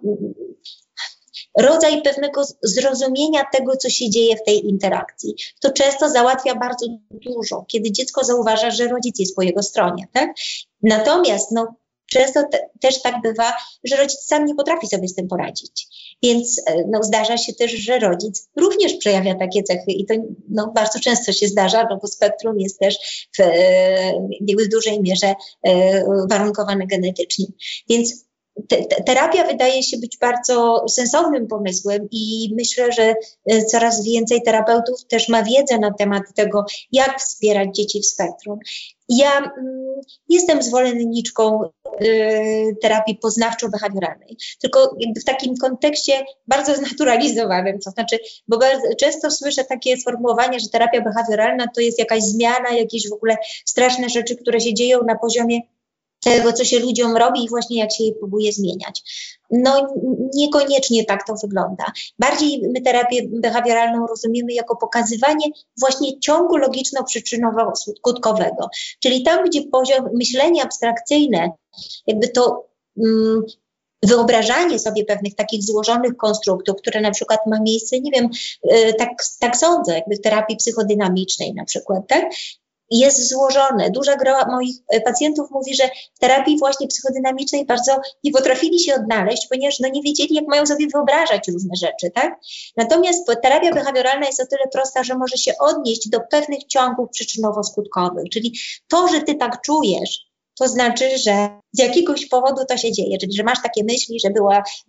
rodzaj 1.57 2.01
pewnego 2.01 2.43
zrozumienia 2.63 3.45
tego, 3.53 3.77
co 3.77 3.89
się 3.89 4.09
dzieje 4.09 4.35
w 4.35 4.43
tej 4.43 4.67
interakcji. 4.69 5.35
To 5.61 5.71
często 5.71 6.09
załatwia 6.09 6.55
bardzo 6.55 6.85
dużo, 7.11 7.65
kiedy 7.67 7.91
dziecko 7.91 8.23
zauważa, 8.23 8.71
że 8.71 8.87
rodzic 8.87 9.19
jest 9.19 9.35
po 9.35 9.41
jego 9.41 9.63
stronie. 9.63 10.07
Tak? 10.13 10.29
Natomiast 10.83 11.51
no, 11.51 11.75
często 12.11 12.43
te, 12.51 12.69
też 12.81 13.01
tak 13.01 13.21
bywa, 13.21 13.53
że 13.83 13.95
rodzic 13.95 14.19
sam 14.19 14.45
nie 14.45 14.55
potrafi 14.55 14.87
sobie 14.87 15.07
z 15.07 15.15
tym 15.15 15.27
poradzić. 15.27 15.87
Więc 16.23 16.61
e, 16.65 16.83
no, 16.87 17.03
zdarza 17.03 17.37
się 17.37 17.53
też, 17.53 17.71
że 17.71 17.99
rodzic 17.99 18.49
również 18.55 18.93
przejawia 18.93 19.35
takie 19.35 19.63
cechy 19.63 19.91
i 19.91 20.05
to 20.05 20.13
no, 20.49 20.71
bardzo 20.75 20.99
często 20.99 21.31
się 21.31 21.47
zdarza, 21.47 21.87
no, 21.89 21.99
bo 22.01 22.07
spektrum 22.07 22.59
jest 22.59 22.79
też 22.79 23.27
w, 23.37 23.39
e, 23.39 24.13
w 24.65 24.69
dużej 24.71 25.01
mierze 25.01 25.35
e, 25.63 26.03
warunkowane 26.29 26.87
genetycznie. 26.87 27.45
Więc 27.89 28.25
te, 28.67 28.85
terapia 29.05 29.47
wydaje 29.47 29.83
się 29.83 29.97
być 29.97 30.17
bardzo 30.17 30.85
sensownym 30.89 31.47
pomysłem 31.47 32.07
i 32.11 32.53
myślę, 32.57 32.91
że 32.91 33.15
e, 33.45 33.65
coraz 33.65 34.03
więcej 34.03 34.41
terapeutów 34.41 35.05
też 35.05 35.29
ma 35.29 35.43
wiedzę 35.43 35.79
na 35.79 35.93
temat 35.93 36.23
tego, 36.35 36.65
jak 36.91 37.19
wspierać 37.19 37.75
dzieci 37.75 37.99
w 38.01 38.05
spektrum. 38.05 38.59
Ja 39.09 39.37
mm, 39.37 40.01
jestem 40.29 40.63
zwolenniczką 40.63 41.69
y, 42.01 42.75
terapii 42.81 43.19
poznawczo-behawioralnej, 43.23 44.35
tylko 44.61 44.95
w 45.21 45.23
takim 45.23 45.57
kontekście 45.57 46.13
bardzo 46.47 46.75
znaturalizowanym, 46.75 47.79
to 47.79 47.91
znaczy, 47.91 48.17
bo 48.47 48.57
bardzo 48.57 48.95
często 48.99 49.31
słyszę 49.31 49.63
takie 49.63 49.97
sformułowanie, 49.97 50.59
że 50.59 50.69
terapia 50.69 51.01
behawioralna 51.01 51.65
to 51.75 51.81
jest 51.81 51.99
jakaś 51.99 52.23
zmiana, 52.23 52.69
jakieś 52.69 53.09
w 53.09 53.13
ogóle 53.13 53.35
straszne 53.65 54.09
rzeczy, 54.09 54.35
które 54.35 54.59
się 54.59 54.73
dzieją 54.73 54.99
na 55.03 55.15
poziomie 55.15 55.59
tego, 56.23 56.53
co 56.53 56.63
się 56.63 56.79
ludziom 56.79 57.17
robi 57.17 57.43
i 57.43 57.49
właśnie 57.49 57.79
jak 57.79 57.91
się 57.91 58.03
je 58.03 58.13
próbuje 58.13 58.53
zmieniać. 58.53 59.01
No 59.51 59.87
niekoniecznie 60.33 61.05
tak 61.05 61.27
to 61.27 61.33
wygląda. 61.43 61.85
Bardziej 62.19 62.61
my 62.73 62.81
terapię 62.81 63.21
behawioralną 63.27 64.07
rozumiemy 64.07 64.53
jako 64.53 64.75
pokazywanie 64.75 65.45
właśnie 65.79 66.19
ciągu 66.19 66.57
logiczno-przyczynowo-skutkowego. 66.57 68.67
Czyli 68.99 69.23
tam, 69.23 69.45
gdzie 69.45 69.61
poziom 69.61 70.09
myślenia 70.13 70.63
abstrakcyjne, 70.63 71.51
jakby 72.07 72.27
to 72.27 72.65
mm, 72.97 73.41
wyobrażanie 74.03 74.79
sobie 74.79 75.05
pewnych 75.05 75.35
takich 75.35 75.63
złożonych 75.63 76.17
konstruktów, 76.17 76.75
które 76.77 77.01
na 77.01 77.11
przykład 77.11 77.39
ma 77.47 77.59
miejsce, 77.59 77.99
nie 77.99 78.11
wiem, 78.11 78.29
y, 78.73 78.93
tak, 78.93 79.09
tak 79.39 79.57
sądzę, 79.57 79.93
jakby 79.93 80.15
w 80.15 80.21
terapii 80.21 80.57
psychodynamicznej 80.57 81.53
na 81.53 81.65
przykład, 81.65 82.07
tak? 82.07 82.25
Jest 82.91 83.29
złożone. 83.29 83.89
Duża 83.91 84.15
gra 84.15 84.45
moich 84.45 84.75
e, 84.89 85.01
pacjentów 85.01 85.51
mówi, 85.51 85.75
że 85.75 85.89
w 86.15 86.19
terapii 86.19 86.59
właśnie 86.59 86.87
psychodynamicznej 86.87 87.65
bardzo 87.65 87.91
nie 88.23 88.31
potrafili 88.31 88.79
się 88.79 88.95
odnaleźć, 88.95 89.47
ponieważ 89.47 89.79
no 89.79 89.89
nie 89.89 90.01
wiedzieli, 90.01 90.35
jak 90.35 90.47
mają 90.47 90.65
sobie 90.65 90.87
wyobrażać 90.87 91.47
różne 91.47 91.75
rzeczy, 91.75 92.11
tak? 92.15 92.39
Natomiast 92.77 93.27
terapia 93.43 93.71
behawioralna 93.71 94.25
jest 94.25 94.41
o 94.41 94.45
tyle 94.45 94.63
prosta, 94.71 95.03
że 95.03 95.17
może 95.17 95.37
się 95.37 95.51
odnieść 95.59 96.09
do 96.09 96.19
pewnych 96.31 96.63
ciągów 96.63 97.09
przyczynowo-skutkowych, 97.09 98.29
czyli 98.31 98.59
to, 98.87 99.07
że 99.07 99.21
ty 99.21 99.35
tak 99.35 99.61
czujesz, 99.61 100.30
to 100.59 100.67
znaczy, 100.67 101.17
że 101.17 101.49
z 101.73 101.79
jakiegoś 101.79 102.25
powodu 102.25 102.65
to 102.69 102.77
się 102.77 102.91
dzieje, 102.91 103.17
czyli 103.17 103.33
że 103.33 103.43
masz 103.43 103.61
takie 103.63 103.83
myśli, 103.83 104.19
że 104.19 104.29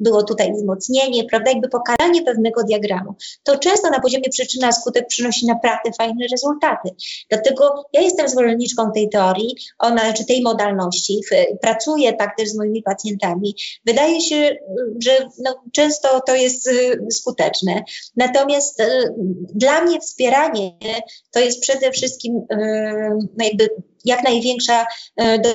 było 0.01 0.23
tutaj 0.23 0.53
wzmocnienie, 0.53 1.25
prawda, 1.25 1.51
jakby 1.51 1.69
pokazanie 1.69 2.23
pewnego 2.23 2.63
diagramu. 2.63 3.15
To 3.43 3.59
często 3.59 3.91
na 3.91 4.01
poziomie 4.01 4.29
przyczyna 4.31 4.73
skutek 4.73 5.07
przynosi 5.07 5.47
naprawdę 5.47 5.91
fajne 5.99 6.27
rezultaty. 6.31 6.89
Dlatego 7.31 7.85
ja 7.93 8.01
jestem 8.01 8.29
zwolenniczką 8.29 8.93
tej 8.93 9.09
teorii, 9.09 9.55
ona, 9.79 10.13
czy 10.13 10.27
tej 10.27 10.43
modalności, 10.43 11.21
pracuję 11.61 12.13
tak 12.13 12.37
też 12.37 12.49
z 12.49 12.57
moimi 12.57 12.83
pacjentami. 12.83 13.55
Wydaje 13.87 14.21
się, 14.21 14.57
że 15.05 15.29
no, 15.45 15.63
często 15.73 16.21
to 16.27 16.35
jest 16.35 16.67
y, 16.67 17.07
skuteczne. 17.11 17.85
Natomiast 18.17 18.81
y, 18.81 19.15
dla 19.55 19.83
mnie 19.83 20.01
wspieranie 20.01 20.79
to 21.31 21.41
jest 21.41 21.61
przede 21.61 21.91
wszystkim 21.91 22.37
y, 22.37 22.47
no 23.39 23.45
jakby 23.45 23.69
jak 24.05 24.25
największa 24.25 24.87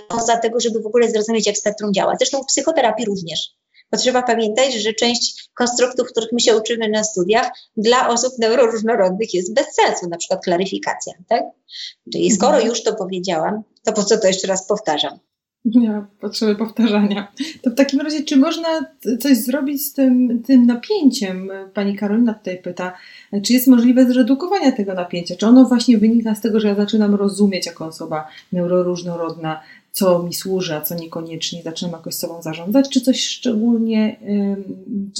doza 0.10 0.38
tego, 0.38 0.60
żeby 0.60 0.80
w 0.80 0.86
ogóle 0.86 1.12
zrozumieć, 1.12 1.48
jak 1.48 1.58
spektrum 1.58 1.94
działa. 1.94 2.16
Zresztą 2.20 2.44
w 2.44 2.46
psychoterapii 2.46 3.06
również. 3.06 3.58
Bo 3.92 3.98
trzeba 3.98 4.24
pamiętać, 4.24 4.74
że 4.74 4.94
część 4.94 5.50
konstruktów, 5.54 6.08
których 6.08 6.32
my 6.32 6.40
się 6.40 6.58
uczymy 6.58 6.90
na 6.90 7.04
studiach, 7.04 7.52
dla 7.78 8.10
osób 8.10 8.34
neuroróżnorodnych 8.40 9.34
jest 9.34 9.54
bez 9.54 9.66
sensu, 9.76 10.10
na 10.10 10.18
przykład 10.18 10.44
klaryfikacja. 10.44 11.14
Tak? 11.28 11.44
Czyli 12.14 12.32
skoro 12.32 12.54
mhm. 12.54 12.68
już 12.68 12.84
to 12.84 12.96
powiedziałam, 12.96 13.64
to 13.84 13.94
po 13.94 14.04
co 14.04 14.18
to 14.18 14.28
jeszcze 14.28 14.48
raz 14.48 14.68
powtarzam? 14.68 15.20
Nie 15.66 16.06
potrzeby 16.20 16.56
powtarzania. 16.56 17.32
To 17.62 17.70
w 17.70 17.76
takim 17.76 18.02
razie, 18.02 18.24
czy 18.24 18.38
można 18.38 18.68
coś 19.20 19.38
zrobić 19.38 19.86
z 19.86 19.94
tym, 19.94 20.44
tym 20.44 20.66
napięciem? 20.66 21.50
Pani 21.74 21.96
Karolina 21.96 22.34
tutaj 22.34 22.58
pyta, 22.58 22.94
czy 23.44 23.54
jest 23.54 23.68
możliwe 23.68 24.06
zredukowanie 24.06 24.74
tego 24.74 24.94
napięcia? 24.94 25.36
Czy 25.36 25.48
ono 25.48 25.66
właśnie 25.66 25.98
wynika 25.98 26.36
z 26.36 26.42
tego, 26.42 26.60
że 26.60 26.68
ja 26.68 26.76
zaczynam 26.76 27.16
rozumieć 27.16 27.66
jako 27.66 27.86
osoba 27.86 28.28
neuroróżnorodna, 28.52 29.62
co 29.92 30.24
mi 30.24 30.34
służy, 30.34 30.76
a 30.76 30.82
co 30.82 30.96
niekoniecznie, 30.96 31.64
zaczynam 31.64 31.92
jakoś 31.92 32.16
sobą 32.16 32.42
zarządzać, 32.42 32.90
czy 32.90 33.02
coś 33.02 33.26
szczególnie, 33.26 34.20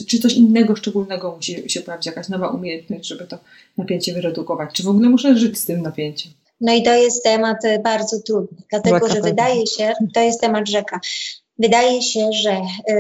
czy 0.08 0.20
coś 0.20 0.34
innego 0.34 0.76
szczególnego 0.76 1.36
musi 1.36 1.70
się 1.70 1.82
pojawić, 1.82 2.06
jakaś 2.06 2.30
nowa 2.30 2.48
umiejętność, 2.48 3.08
żeby 3.08 3.28
to 3.28 3.38
napięcie 3.78 4.14
wyredukować? 4.14 4.70
Czy 4.74 4.84
w 4.84 4.88
ogóle 4.88 5.10
muszę 5.10 5.38
żyć 5.38 5.58
z 5.58 5.66
tym 5.66 5.82
napięciem? 5.82 6.32
No 6.62 6.74
i 6.74 6.84
to 6.84 6.94
jest 6.94 7.24
temat 7.24 7.66
e, 7.66 7.80
bardzo 7.80 8.20
trudny, 8.20 8.58
dlatego 8.70 9.10
że 9.10 9.22
wydaje 9.22 9.68
się, 9.68 9.94
to 10.14 10.20
jest 10.20 10.42
temat 10.42 10.70
rzeka. 10.70 11.00
Wydaje 11.60 12.02
się, 12.02 12.30
że 12.32 12.62
y, 12.90 12.96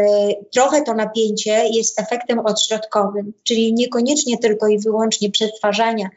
trochę 0.53 0.81
to 0.81 0.93
napięcie 0.93 1.67
jest 1.67 1.99
efektem 1.99 2.39
odśrodkowym, 2.39 3.33
czyli 3.43 3.73
niekoniecznie 3.73 4.37
tylko 4.37 4.67
i 4.67 4.79
wyłącznie 4.79 5.31
przetwarzania 5.31 6.09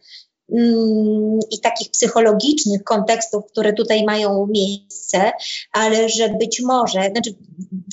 i 1.50 1.60
takich 1.62 1.90
psychologicznych 1.90 2.84
kontekstów, 2.84 3.44
które 3.46 3.72
tutaj 3.72 4.04
mają 4.04 4.46
miejsce, 4.46 5.32
ale 5.72 6.08
że 6.08 6.28
być 6.28 6.62
może, 6.62 7.10
znaczy, 7.10 7.34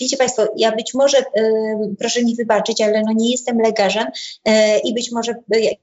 wiecie 0.01 0.18
Państwo, 0.18 0.47
ja 0.58 0.72
być 0.72 0.93
może, 0.93 1.18
proszę 1.99 2.24
mi 2.24 2.36
wybaczyć, 2.36 2.82
ale 2.82 3.01
no 3.01 3.14
nie 3.16 3.32
jestem 3.32 3.58
lekarzem 3.58 4.05
e, 4.45 4.80
i 4.80 4.93
być 4.93 5.12
może 5.12 5.36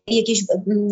jakieś 0.06 0.44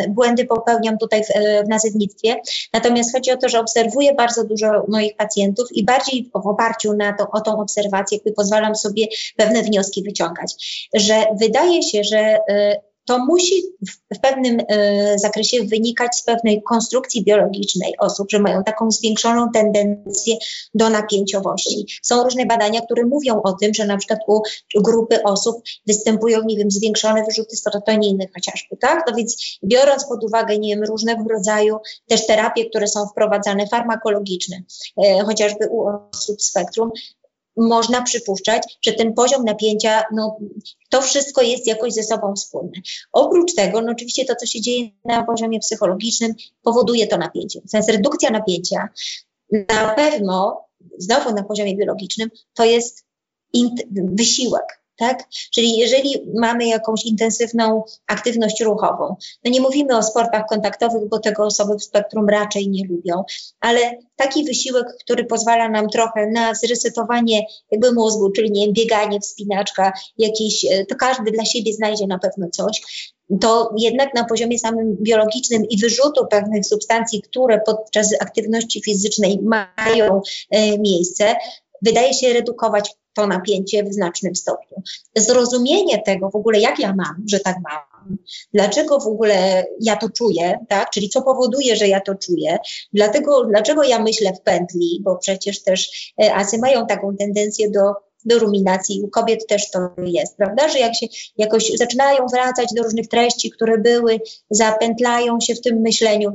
błędy 0.09 0.45
popełniam 0.45 0.99
tutaj 0.99 1.23
w, 1.25 1.29
w 1.67 1.69
nazewnictwie. 1.69 2.37
Natomiast 2.73 3.13
chodzi 3.13 3.31
o 3.31 3.37
to, 3.37 3.49
że 3.49 3.61
obserwuję 3.61 4.15
bardzo 4.15 4.45
dużo 4.45 4.67
moich 4.89 5.17
pacjentów 5.17 5.67
i 5.73 5.85
bardziej 5.85 6.31
w 6.35 6.47
oparciu 6.47 6.95
na 6.95 7.13
to, 7.13 7.27
o 7.33 7.41
tą 7.41 7.61
obserwację, 7.61 8.19
jakby 8.19 8.33
pozwalam 8.33 8.75
sobie 8.75 9.07
pewne 9.37 9.63
wnioski 9.63 10.03
wyciągać, 10.03 10.55
że 10.95 11.27
wydaje 11.41 11.83
się, 11.83 12.05
że 12.05 12.19
e, 12.19 12.92
to 13.05 13.19
musi 13.19 13.63
w, 14.15 14.21
pewnym 14.21 14.59
e, 14.69 15.19
zakresie 15.19 15.65
wynikać 15.65 16.17
z 16.17 16.23
pewnej 16.23 16.63
konstrukcji 16.63 17.25
biologicznej 17.25 17.95
osób, 17.99 18.31
że 18.31 18.39
mają 18.39 18.65
taką 18.65 18.91
zwiększoną 18.91 19.51
tendencję 19.51 20.37
do 20.75 20.91
napięciowości. 20.91 21.87
Są 22.03 22.25
różne 22.25 22.47
badania, 22.47 22.81
które 22.81 23.07
mówią 23.07 23.43
o 23.43 23.53
tym, 23.53 23.75
że 23.75 23.87
na 23.87 23.97
przykład 23.97 24.19
u 24.29 24.43
grupy 24.83 25.23
osób 25.23 25.57
występują, 25.87 26.43
nie 26.45 26.57
wiem, 26.57 26.71
zwiększone 26.71 27.25
wyrzuty 27.25 27.57
serotoniny 27.57 28.29
chociażby, 28.35 28.77
tak? 28.77 29.05
No 29.09 29.17
więc 29.17 29.59
biorąc 29.65 30.05
pod 30.09 30.25
uwagę, 30.25 30.59
nie 30.59 30.75
wiem, 30.75 30.85
różnego 30.85 31.25
rodzaju 31.29 31.77
też 32.07 32.27
terapie, 32.27 32.71
które 32.71 32.89
są 32.89 33.07
wprowadzane, 33.07 33.67
farmakologiczne, 33.67 34.63
e, 35.05 35.25
chociażby 35.25 35.69
u 35.69 35.87
osób 36.13 36.43
spektrum, 36.43 36.91
można 37.57 38.03
przypuszczać, 38.03 38.79
że 38.83 38.93
ten 38.93 39.15
poziom 39.15 39.45
napięcia, 39.45 40.03
no, 40.13 40.39
to 40.89 41.03
wszystko 41.03 41.43
jest 41.43 41.67
jakoś 41.67 41.93
ze 41.93 42.03
sobą 42.03 42.35
wspólne. 42.35 42.73
Oprócz 43.13 43.55
tego, 43.55 43.83
no 43.83 43.93
oczywiście 43.93 44.25
to, 44.25 44.35
co 44.37 44.47
się 44.47 44.61
dzieje 44.61 44.89
na 45.05 45.25
poziomie 45.25 45.59
psychologicznym, 45.59 46.35
powoduje 46.63 47.07
to 47.07 47.17
napięcie. 47.17 47.61
Natomiast 47.65 47.91
redukcja 47.91 48.31
napięcia 48.31 48.89
na 49.69 49.95
pewno, 49.95 50.65
znowu 50.99 51.35
na 51.35 51.43
poziomie 51.43 51.77
biologicznym, 51.77 52.31
to 52.55 52.65
jest 52.65 53.05
wysiłek 53.93 54.82
tak? 55.03 55.29
Czyli 55.55 55.77
jeżeli 55.77 56.31
mamy 56.35 56.67
jakąś 56.67 57.05
intensywną 57.05 57.85
aktywność 58.07 58.61
ruchową, 58.61 59.17
no 59.45 59.51
nie 59.51 59.61
mówimy 59.61 59.97
o 59.97 60.03
sportach 60.03 60.47
kontaktowych, 60.49 61.09
bo 61.09 61.19
tego 61.19 61.45
osoby 61.45 61.79
w 61.79 61.85
spektrum 61.85 62.29
raczej 62.29 62.69
nie 62.69 62.87
lubią, 62.89 63.25
ale 63.61 63.81
taki 64.17 64.45
wysiłek, 64.45 64.87
który 65.01 65.25
pozwala 65.25 65.69
nam 65.69 65.89
trochę 65.89 66.27
na 66.27 66.55
zresetowanie 66.55 67.43
jakby 67.71 67.93
mózgu, 67.93 68.31
czyli 68.31 68.51
nie 68.51 68.65
wiem, 68.65 68.75
bieganie, 68.75 69.21
wspinaczka, 69.21 69.93
jakieś, 70.19 70.65
e, 70.65 70.87
to 70.87 70.95
każdy 70.95 71.31
dla 71.31 71.45
siebie 71.45 71.73
znajdzie 71.73 72.07
na 72.07 72.19
pewno 72.19 72.47
coś, 72.51 72.83
to 73.41 73.75
jednak 73.79 74.15
na 74.15 74.25
poziomie 74.25 74.59
samym 74.59 74.97
biologicznym 75.01 75.65
i 75.65 75.79
wyrzutu 75.79 76.27
pewnych 76.31 76.67
substancji, 76.67 77.23
które 77.23 77.61
podczas 77.67 78.15
aktywności 78.21 78.83
fizycznej 78.83 79.39
mają 79.43 80.21
e, 80.51 80.79
miejsce, 80.79 81.35
wydaje 81.83 82.15
się 82.15 82.33
redukować 82.33 82.91
to 83.15 83.27
napięcie 83.27 83.85
w 83.85 83.95
znacznym 83.95 84.35
stopniu. 84.35 84.83
Zrozumienie 85.17 86.03
tego 86.03 86.31
w 86.31 86.37
ogóle, 86.37 86.61
jak 86.61 86.79
ja 86.79 86.95
mam, 86.95 87.25
że 87.29 87.41
tak 87.41 87.57
mam, 87.63 88.17
dlaczego 88.55 89.01
w 89.01 89.07
ogóle 89.07 89.67
ja 89.81 89.97
to 89.97 90.11
czuję, 90.11 90.59
tak? 90.69 90.91
czyli 90.91 91.09
co 91.09 91.23
powoduje, 91.23 91.77
że 91.77 91.89
ja 91.89 92.01
to 92.01 92.15
czuję, 92.15 92.59
dlatego, 92.93 93.45
dlaczego 93.45 93.83
ja 93.83 94.03
myślę 94.03 94.33
w 94.33 94.41
pętli, 94.41 95.01
bo 95.05 95.17
przecież 95.17 95.63
też 95.63 96.13
e, 96.23 96.35
asy 96.35 96.59
mają 96.59 96.87
taką 96.87 97.17
tendencję 97.17 97.71
do 97.71 97.93
do 98.25 98.39
ruminacji. 98.39 99.03
U 99.03 99.09
kobiet 99.09 99.47
też 99.47 99.71
to 99.71 99.79
jest, 100.05 100.37
prawda? 100.37 100.69
Że 100.69 100.79
jak 100.79 100.95
się 100.95 101.07
jakoś 101.37 101.73
zaczynają 101.75 102.27
wracać 102.27 102.69
do 102.77 102.83
różnych 102.83 103.09
treści, 103.09 103.51
które 103.51 103.79
były, 103.79 104.21
zapętlają 104.51 105.41
się 105.41 105.55
w 105.55 105.61
tym 105.61 105.81
myśleniu, 105.81 106.33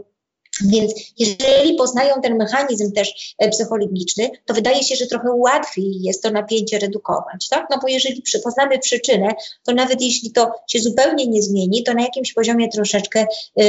więc 0.65 0.93
jeżeli 1.19 1.75
poznają 1.75 2.21
ten 2.21 2.37
mechanizm 2.37 2.91
też 2.91 3.35
e, 3.39 3.49
psychologiczny, 3.49 4.29
to 4.45 4.53
wydaje 4.53 4.83
się, 4.83 4.95
że 4.95 5.07
trochę 5.07 5.27
łatwiej 5.31 6.01
jest 6.01 6.23
to 6.23 6.31
napięcie 6.31 6.79
redukować, 6.79 7.49
tak? 7.49 7.67
No 7.71 7.79
bo 7.81 7.87
jeżeli 7.87 8.23
poznamy 8.43 8.79
przyczynę, 8.79 9.27
to 9.65 9.73
nawet 9.73 10.01
jeśli 10.01 10.31
to 10.31 10.51
się 10.67 10.79
zupełnie 10.79 11.27
nie 11.27 11.41
zmieni, 11.41 11.83
to 11.83 11.93
na 11.93 12.01
jakimś 12.01 12.33
poziomie 12.33 12.69
troszeczkę 12.69 13.25
yy, 13.55 13.65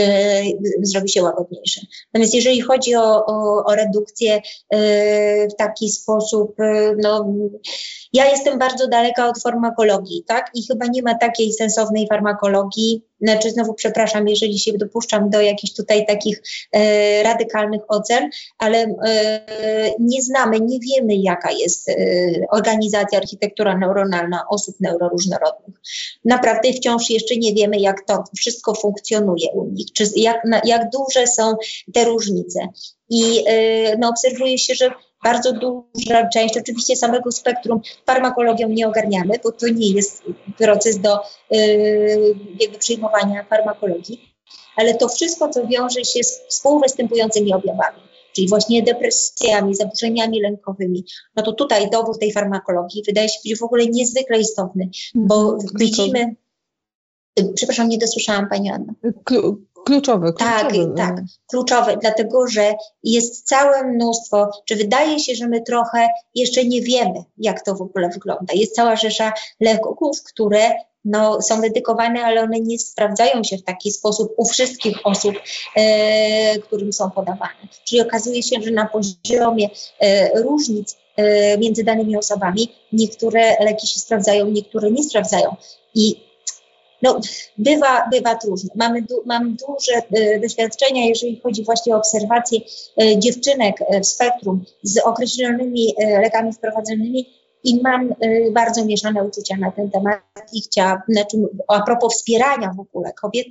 zrobi 0.82 1.08
się 1.08 1.22
łagodniejsze. 1.22 1.80
Natomiast 2.12 2.34
jeżeli 2.34 2.60
chodzi 2.60 2.96
o, 2.96 3.26
o, 3.26 3.64
o 3.64 3.74
redukcję 3.74 4.42
yy, 4.72 4.78
w 5.48 5.54
taki 5.58 5.90
sposób, 5.90 6.58
yy, 6.58 6.96
no 7.02 7.34
ja 8.12 8.30
jestem 8.30 8.58
bardzo 8.58 8.88
daleka 8.88 9.28
od 9.28 9.42
farmakologii, 9.42 10.24
tak? 10.26 10.50
I 10.54 10.66
chyba 10.66 10.86
nie 10.86 11.02
ma 11.02 11.14
takiej 11.14 11.52
sensownej 11.52 12.06
farmakologii, 12.08 13.07
znaczy 13.20 13.50
znowu 13.50 13.74
przepraszam, 13.74 14.28
jeżeli 14.28 14.58
się 14.58 14.72
dopuszczam 14.72 15.30
do 15.30 15.40
jakichś 15.40 15.72
tutaj 15.72 16.06
takich 16.06 16.42
e, 16.72 17.22
radykalnych 17.22 17.82
ocen, 17.88 18.30
ale 18.58 18.78
e, 18.78 19.40
nie 20.00 20.22
znamy, 20.22 20.60
nie 20.60 20.78
wiemy 20.80 21.16
jaka 21.16 21.50
jest 21.52 21.88
e, 21.88 21.94
organizacja, 22.50 23.18
architektura 23.18 23.78
neuronalna 23.78 24.44
osób 24.50 24.76
neuroróżnorodnych. 24.80 25.76
Naprawdę 26.24 26.72
wciąż 26.72 27.10
jeszcze 27.10 27.36
nie 27.36 27.54
wiemy, 27.54 27.78
jak 27.78 28.06
to 28.06 28.24
wszystko 28.36 28.74
funkcjonuje 28.74 29.48
u 29.54 29.64
nich, 29.64 29.92
czy 29.92 30.04
jak, 30.16 30.44
na, 30.44 30.60
jak 30.64 30.90
duże 30.90 31.26
są 31.26 31.54
te 31.94 32.04
różnice. 32.04 32.68
I 33.10 33.44
e, 33.46 33.96
no, 33.98 34.08
obserwuje 34.08 34.58
się, 34.58 34.74
że 34.74 34.90
bardzo 35.24 35.52
duża 35.52 36.28
część, 36.34 36.56
oczywiście 36.56 36.96
samego 36.96 37.32
spektrum 37.32 37.80
farmakologią 38.06 38.68
nie 38.68 38.88
ogarniamy, 38.88 39.34
bo 39.44 39.52
to 39.52 39.68
nie 39.68 39.90
jest 39.90 40.22
proces 40.58 40.98
do 40.98 41.18
yy, 41.50 42.34
jakby 42.60 42.78
przyjmowania 42.78 43.44
farmakologii, 43.44 44.34
ale 44.76 44.94
to 44.94 45.08
wszystko, 45.08 45.48
co 45.48 45.66
wiąże 45.66 46.04
się 46.04 46.24
z 46.24 46.40
współwystępującymi 46.48 47.54
objawami, 47.54 48.00
czyli 48.32 48.48
właśnie 48.48 48.82
depresjami, 48.82 49.74
zaburzeniami 49.74 50.40
lękowymi, 50.40 51.04
no 51.36 51.42
to 51.42 51.52
tutaj 51.52 51.90
dobór 51.90 52.18
tej 52.18 52.32
farmakologii 52.32 53.02
wydaje 53.06 53.28
się 53.28 53.38
być 53.44 53.58
w 53.58 53.62
ogóle 53.62 53.86
niezwykle 53.86 54.40
istotny, 54.40 54.90
bo 55.14 55.52
mhm. 55.52 55.70
widzimy, 55.74 56.34
przepraszam, 57.54 57.88
nie 57.88 57.98
dosłyszałam 57.98 58.48
Pani 58.48 58.70
Anna. 58.70 58.92
Kluczowe, 59.88 60.32
Tak, 60.32 60.72
tak, 60.96 61.16
kluczowe, 61.46 61.96
dlatego 62.00 62.46
że 62.46 62.74
jest 63.04 63.46
całe 63.46 63.84
mnóstwo, 63.84 64.50
czy 64.64 64.76
wydaje 64.76 65.20
się, 65.20 65.34
że 65.34 65.48
my 65.48 65.62
trochę 65.62 66.08
jeszcze 66.34 66.64
nie 66.64 66.82
wiemy, 66.82 67.24
jak 67.38 67.64
to 67.64 67.74
w 67.74 67.82
ogóle 67.82 68.08
wygląda. 68.08 68.54
Jest 68.54 68.74
cała 68.74 68.96
rzesza 68.96 69.32
leków, 69.60 70.22
które 70.22 70.72
no, 71.04 71.42
są 71.42 71.60
dedykowane, 71.60 72.24
ale 72.24 72.42
one 72.42 72.60
nie 72.60 72.78
sprawdzają 72.78 73.44
się 73.44 73.58
w 73.58 73.64
taki 73.64 73.92
sposób 73.92 74.34
u 74.36 74.48
wszystkich 74.48 75.06
osób, 75.06 75.34
e, 75.76 76.58
którym 76.58 76.92
są 76.92 77.10
podawane. 77.10 77.68
Czyli 77.84 78.00
okazuje 78.00 78.42
się, 78.42 78.62
że 78.62 78.70
na 78.70 78.86
poziomie 78.86 79.68
e, 80.00 80.42
różnic 80.42 80.96
e, 81.16 81.58
między 81.58 81.84
danymi 81.84 82.16
osobami 82.16 82.72
niektóre 82.92 83.64
leki 83.64 83.86
się 83.86 84.00
sprawdzają, 84.00 84.50
niektóre 84.50 84.90
nie 84.90 85.02
sprawdzają. 85.02 85.56
I 85.94 86.27
no, 87.02 87.20
bywa, 87.58 88.08
bywa 88.12 88.34
trudno. 88.34 88.70
Mamy, 88.74 89.02
du, 89.02 89.22
mam 89.26 89.56
duże 89.56 90.02
e, 90.12 90.40
doświadczenia, 90.40 91.06
jeżeli 91.06 91.40
chodzi 91.40 91.64
właśnie 91.64 91.94
o 91.94 91.98
obserwacje 91.98 92.60
e, 93.00 93.18
dziewczynek 93.18 93.76
e, 93.80 94.00
w 94.00 94.06
spektrum 94.06 94.64
z 94.82 94.98
określonymi 94.98 95.94
lekami 96.22 96.52
wprowadzonymi 96.52 97.38
i 97.64 97.80
mam 97.82 98.14
bardzo 98.52 98.84
mieszane 98.84 99.24
uczucia 99.24 99.56
na 99.56 99.70
ten 99.70 99.90
temat 99.90 100.22
i 100.52 100.60
chciałabym, 100.62 101.02
znaczy, 101.08 101.36
a 101.68 101.82
propos 101.82 102.14
wspierania 102.14 102.74
w 102.76 102.80
ogóle 102.80 103.12
kobiet, 103.12 103.46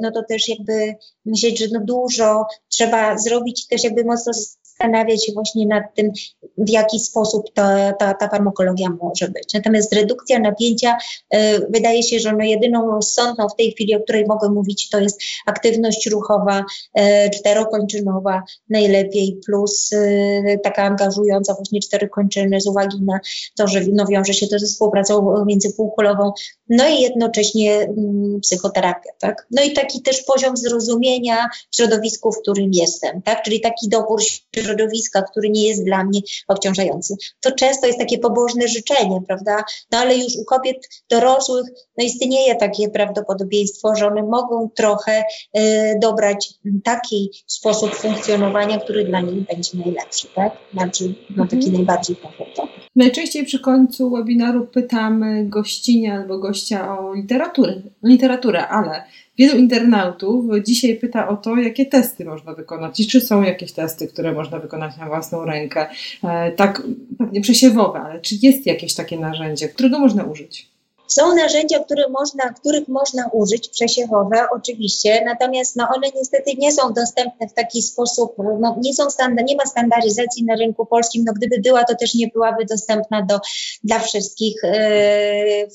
no 0.00 0.10
to 0.10 0.22
też 0.28 0.48
jakby 0.48 0.94
myśleć, 1.24 1.58
że 1.58 1.66
no 1.72 1.80
dużo 1.84 2.46
trzeba 2.68 3.18
zrobić 3.18 3.66
też 3.66 3.84
jakby 3.84 4.04
mocno 4.04 4.32
zastanawiać 4.76 5.26
się 5.26 5.32
właśnie 5.32 5.66
nad 5.66 5.94
tym, 5.94 6.12
w 6.58 6.70
jaki 6.70 7.00
sposób 7.00 7.52
ta, 7.54 7.92
ta, 7.92 8.14
ta 8.14 8.28
farmakologia 8.28 8.88
może 9.02 9.28
być. 9.28 9.54
Natomiast 9.54 9.92
redukcja 9.92 10.38
napięcia, 10.38 10.96
y, 11.34 11.38
wydaje 11.70 12.02
się, 12.02 12.18
że 12.18 12.32
no 12.32 12.44
jedyną 12.44 12.90
rozsądną 12.90 13.48
w 13.48 13.56
tej 13.56 13.72
chwili, 13.72 13.94
o 13.94 14.00
której 14.00 14.26
mogę 14.26 14.50
mówić, 14.50 14.88
to 14.88 15.00
jest 15.00 15.22
aktywność 15.46 16.06
ruchowa, 16.06 16.64
y, 16.98 17.30
czterokończynowa 17.30 18.42
najlepiej, 18.70 19.40
plus 19.46 19.92
y, 19.92 20.60
taka 20.62 20.82
angażująca 20.82 21.54
właśnie 21.54 21.80
cztery 21.80 22.08
kończyny 22.08 22.60
z 22.60 22.66
uwagi 22.66 23.02
na 23.02 23.20
to, 23.56 23.68
że 23.68 23.80
no, 23.92 24.06
wiąże 24.06 24.34
się 24.34 24.46
to 24.46 24.58
ze 24.58 24.66
współpracą 24.66 25.44
międzypółkulową, 25.46 26.32
no 26.68 26.88
i 26.88 27.00
jednocześnie 27.00 27.80
mm, 27.80 28.40
psychoterapia, 28.40 29.10
tak? 29.18 29.46
No 29.50 29.62
i 29.62 29.72
taki 29.72 30.02
też 30.02 30.22
poziom 30.22 30.56
zrozumienia 30.56 31.48
w 31.70 31.76
środowisku, 31.76 32.32
w 32.32 32.40
którym 32.40 32.70
jestem, 32.72 33.22
tak? 33.22 33.42
Czyli 33.42 33.60
taki 33.60 33.88
dobór 33.88 34.22
środowiska, 34.56 35.22
który 35.22 35.50
nie 35.50 35.68
jest 35.68 35.84
dla 35.84 36.04
mnie 36.04 36.20
obciążający. 36.48 37.16
To 37.40 37.52
często 37.52 37.86
jest 37.86 37.98
takie 37.98 38.18
pobożne 38.18 38.68
życzenie, 38.68 39.22
prawda? 39.26 39.64
No 39.92 39.98
ale 39.98 40.16
już 40.16 40.36
u 40.36 40.44
kobiet 40.44 40.88
dorosłych 41.10 41.66
no 41.98 42.04
istnieje 42.04 42.56
takie 42.56 42.88
prawdopodobieństwo, 42.88 43.94
że 43.94 44.06
one 44.06 44.22
mogą 44.22 44.70
trochę 44.74 45.24
y, 45.58 45.62
dobrać 46.02 46.54
taki 46.84 47.30
sposób 47.46 47.94
funkcjonowania, 47.94 48.80
który 48.80 49.04
dla 49.04 49.20
nich 49.20 49.46
będzie 49.46 49.78
najlepszy, 49.78 50.28
tak? 50.34 50.52
Znaczy, 50.72 51.14
no 51.36 51.44
taki 51.44 51.56
mhm. 51.56 51.74
najbardziej 51.74 52.16
komfortowy. 52.16 52.85
Najczęściej 52.96 53.44
przy 53.44 53.60
końcu 53.60 54.10
webinaru 54.10 54.66
pytamy 54.66 55.44
gościnia 55.44 56.14
albo 56.14 56.38
gościa 56.38 56.98
o 56.98 57.14
literaturę, 57.14 57.74
literaturę, 58.02 58.68
ale 58.68 59.04
wielu 59.38 59.58
internautów 59.58 60.44
dzisiaj 60.64 60.96
pyta 60.96 61.28
o 61.28 61.36
to, 61.36 61.56
jakie 61.56 61.86
testy 61.86 62.24
można 62.24 62.54
wykonać 62.54 63.00
i 63.00 63.06
czy 63.06 63.20
są 63.20 63.42
jakieś 63.42 63.72
testy, 63.72 64.08
które 64.08 64.32
można 64.32 64.58
wykonać 64.58 64.96
na 64.96 65.06
własną 65.06 65.44
rękę, 65.44 65.86
e, 66.24 66.52
tak 66.52 66.82
pewnie 67.18 67.40
przesiewowe, 67.40 68.00
ale 68.00 68.20
czy 68.20 68.34
jest 68.42 68.66
jakieś 68.66 68.94
takie 68.94 69.18
narzędzie, 69.18 69.68
którego 69.68 69.98
można 69.98 70.24
użyć? 70.24 70.75
Są 71.08 71.34
narzędzia, 71.34 71.78
które 71.84 72.08
można, 72.08 72.52
których 72.52 72.88
można 72.88 73.30
użyć, 73.32 73.68
przesiewowe 73.68 74.46
oczywiście, 74.52 75.22
natomiast 75.24 75.76
no, 75.76 75.88
one 75.96 76.06
niestety 76.14 76.54
nie 76.58 76.72
są 76.72 76.92
dostępne 76.92 77.48
w 77.48 77.52
taki 77.52 77.82
sposób, 77.82 78.34
no, 78.60 78.76
nie, 78.80 78.94
są 78.94 79.10
standard, 79.10 79.48
nie 79.48 79.56
ma 79.56 79.66
standaryzacji 79.66 80.44
na 80.44 80.56
rynku 80.56 80.86
polskim, 80.86 81.24
no 81.26 81.32
gdyby 81.32 81.58
była, 81.58 81.84
to 81.84 81.94
też 81.94 82.14
nie 82.14 82.28
byłaby 82.28 82.64
dostępna 82.64 83.22
do, 83.22 83.38
dla 83.84 83.98
wszystkich 83.98 84.54
yy, 84.62 85.68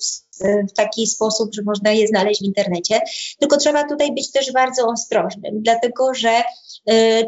w, 0.69 0.73
taki 0.75 1.07
sposób, 1.07 1.53
że 1.53 1.61
można 1.65 1.91
je 1.91 2.07
znaleźć 2.07 2.41
w 2.41 2.45
internecie, 2.45 3.01
tylko 3.39 3.57
trzeba 3.57 3.89
tutaj 3.89 4.13
być 4.13 4.31
też 4.31 4.51
bardzo 4.51 4.87
ostrożnym, 4.87 5.61
dlatego 5.61 6.13
że 6.13 6.43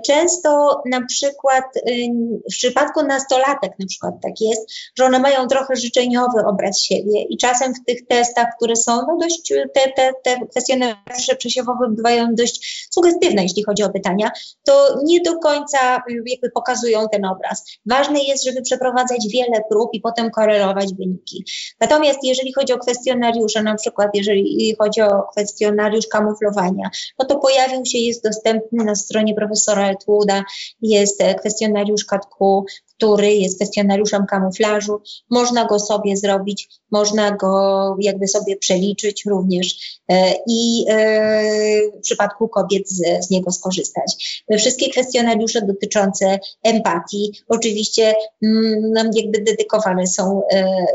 często 0.05 0.81
na 0.85 1.05
przykład 1.05 1.63
y, 1.77 2.07
w 2.51 2.55
przypadku 2.55 3.03
nastolatek 3.03 3.71
na 3.79 3.85
przykład 3.85 4.13
tak 4.21 4.41
jest, 4.41 4.71
że 4.97 5.05
one 5.05 5.19
mają 5.19 5.47
trochę 5.47 5.75
życzeniowy 5.75 6.45
obraz 6.45 6.81
siebie 6.81 7.23
i 7.29 7.37
czasem 7.37 7.73
w 7.73 7.85
tych 7.85 8.07
testach, 8.07 8.47
które 8.57 8.75
są 8.75 8.95
no 8.95 9.17
dość, 9.21 9.53
te, 9.73 9.91
te, 9.91 10.13
te 10.23 10.47
kwestionariusze 10.47 11.35
przesiewowe 11.37 11.87
bywają 11.89 12.35
dość 12.35 12.87
sugestywne, 12.91 13.43
jeśli 13.43 13.63
chodzi 13.63 13.83
o 13.83 13.89
pytania, 13.89 14.31
to 14.63 14.99
nie 15.03 15.21
do 15.21 15.39
końca 15.39 15.97
y, 15.97 16.23
jakby 16.25 16.49
pokazują 16.49 17.07
ten 17.11 17.25
obraz. 17.25 17.65
Ważne 17.85 18.19
jest, 18.23 18.45
żeby 18.45 18.61
przeprowadzać 18.61 19.27
wiele 19.33 19.61
prób 19.69 19.89
i 19.93 20.01
potem 20.01 20.31
korelować 20.31 20.93
wyniki. 20.93 21.45
Natomiast 21.79 22.19
jeżeli 22.23 22.53
chodzi 22.53 22.73
o 22.73 22.77
kwestionariusze, 22.77 23.63
na 23.63 23.75
przykład 23.75 24.09
jeżeli 24.13 24.75
chodzi 24.79 25.01
o 25.01 25.23
kwestionariusz 25.31 26.07
kamuflowania, 26.07 26.89
no 27.19 27.25
to 27.25 27.39
pojawił 27.39 27.85
się, 27.85 27.97
jest 27.97 28.23
dostępny 28.23 28.83
na 28.83 28.95
stronie 28.95 29.35
profesora 29.47 29.91
Etwooda, 29.91 30.43
jest 30.81 31.21
e, 31.21 31.35
kwestionariusz 31.35 32.05
KATKU, 32.05 32.65
który 33.03 33.33
jest 33.33 33.55
kwestionariuszem 33.55 34.25
kamuflażu. 34.25 35.01
Można 35.29 35.65
go 35.65 35.79
sobie 35.79 36.17
zrobić, 36.17 36.69
można 36.91 37.31
go 37.31 37.95
jakby 37.99 38.27
sobie 38.27 38.57
przeliczyć 38.57 39.25
również 39.25 39.99
e, 40.09 40.33
i 40.47 40.85
e, 40.89 41.97
w 41.97 42.01
przypadku 42.01 42.47
kobiet 42.47 42.89
z, 42.89 43.25
z 43.25 43.29
niego 43.29 43.51
skorzystać. 43.51 44.43
Wszystkie 44.57 44.89
kwestionariusze 44.89 45.61
dotyczące 45.61 46.39
empatii 46.63 47.31
oczywiście 47.47 48.13
mm, 48.43 49.11
jakby 49.15 49.41
dedykowane 49.41 50.07
są 50.07 50.41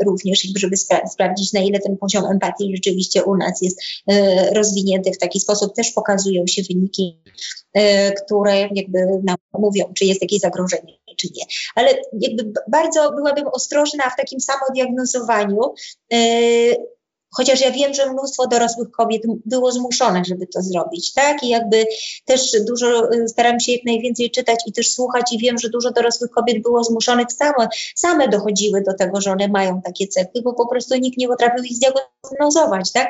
również, 0.05 0.47
żeby 0.57 0.77
spra 0.77 1.07
sprawdzić 1.07 1.53
na 1.53 1.59
ile 1.59 1.79
ten 1.79 1.97
poziom 1.97 2.25
empatii 2.25 2.75
rzeczywiście 2.75 3.23
u 3.23 3.35
nas 3.35 3.61
jest 3.61 3.81
rozwinięty 4.55 5.11
w 5.11 5.17
taki 5.17 5.39
sposób. 5.39 5.75
Też 5.75 5.91
pokazują 5.91 6.47
się 6.47 6.61
wyniki 6.69 7.19
E, 7.73 8.11
które 8.11 8.59
jakby 8.59 8.99
nam 9.23 9.35
mówią, 9.53 9.85
czy 9.93 10.05
jest 10.05 10.21
jakieś 10.21 10.39
zagrożenie, 10.39 10.93
czy 11.19 11.27
nie. 11.35 11.45
Ale 11.75 12.01
jakby 12.19 12.53
bardzo 12.67 13.11
byłabym 13.11 13.47
ostrożna 13.47 14.09
w 14.09 14.15
takim 14.17 14.39
samodiagnozowaniu, 14.39 15.59
e, 16.13 16.17
Chociaż 17.31 17.61
ja 17.61 17.71
wiem, 17.71 17.93
że 17.93 18.13
mnóstwo 18.13 18.47
dorosłych 18.47 18.91
kobiet 18.91 19.21
było 19.45 19.71
zmuszonych, 19.71 20.25
żeby 20.25 20.47
to 20.47 20.61
zrobić, 20.61 21.13
tak? 21.13 21.43
I 21.43 21.49
jakby 21.49 21.85
też 22.25 22.51
dużo 22.67 23.11
y, 23.13 23.27
staram 23.27 23.59
się 23.59 23.71
jak 23.71 23.85
najwięcej 23.85 24.31
czytać 24.31 24.59
i 24.65 24.73
też 24.73 24.91
słuchać, 24.91 25.33
i 25.33 25.37
wiem, 25.37 25.57
że 25.57 25.69
dużo 25.69 25.91
dorosłych 25.91 26.31
kobiet 26.31 26.61
było 26.61 26.83
zmuszonych 26.83 27.27
same, 27.31 27.67
same 27.95 28.27
dochodziły 28.27 28.81
do 28.81 28.93
tego, 28.93 29.21
że 29.21 29.31
one 29.31 29.47
mają 29.47 29.81
takie 29.81 30.07
cechy, 30.07 30.41
bo 30.43 30.53
po 30.53 30.67
prostu 30.67 30.95
nikt 30.95 31.17
nie 31.17 31.27
potrafił 31.27 31.63
ich 31.63 31.75
zdiagnozować, 31.75 32.91
tak? 32.91 33.07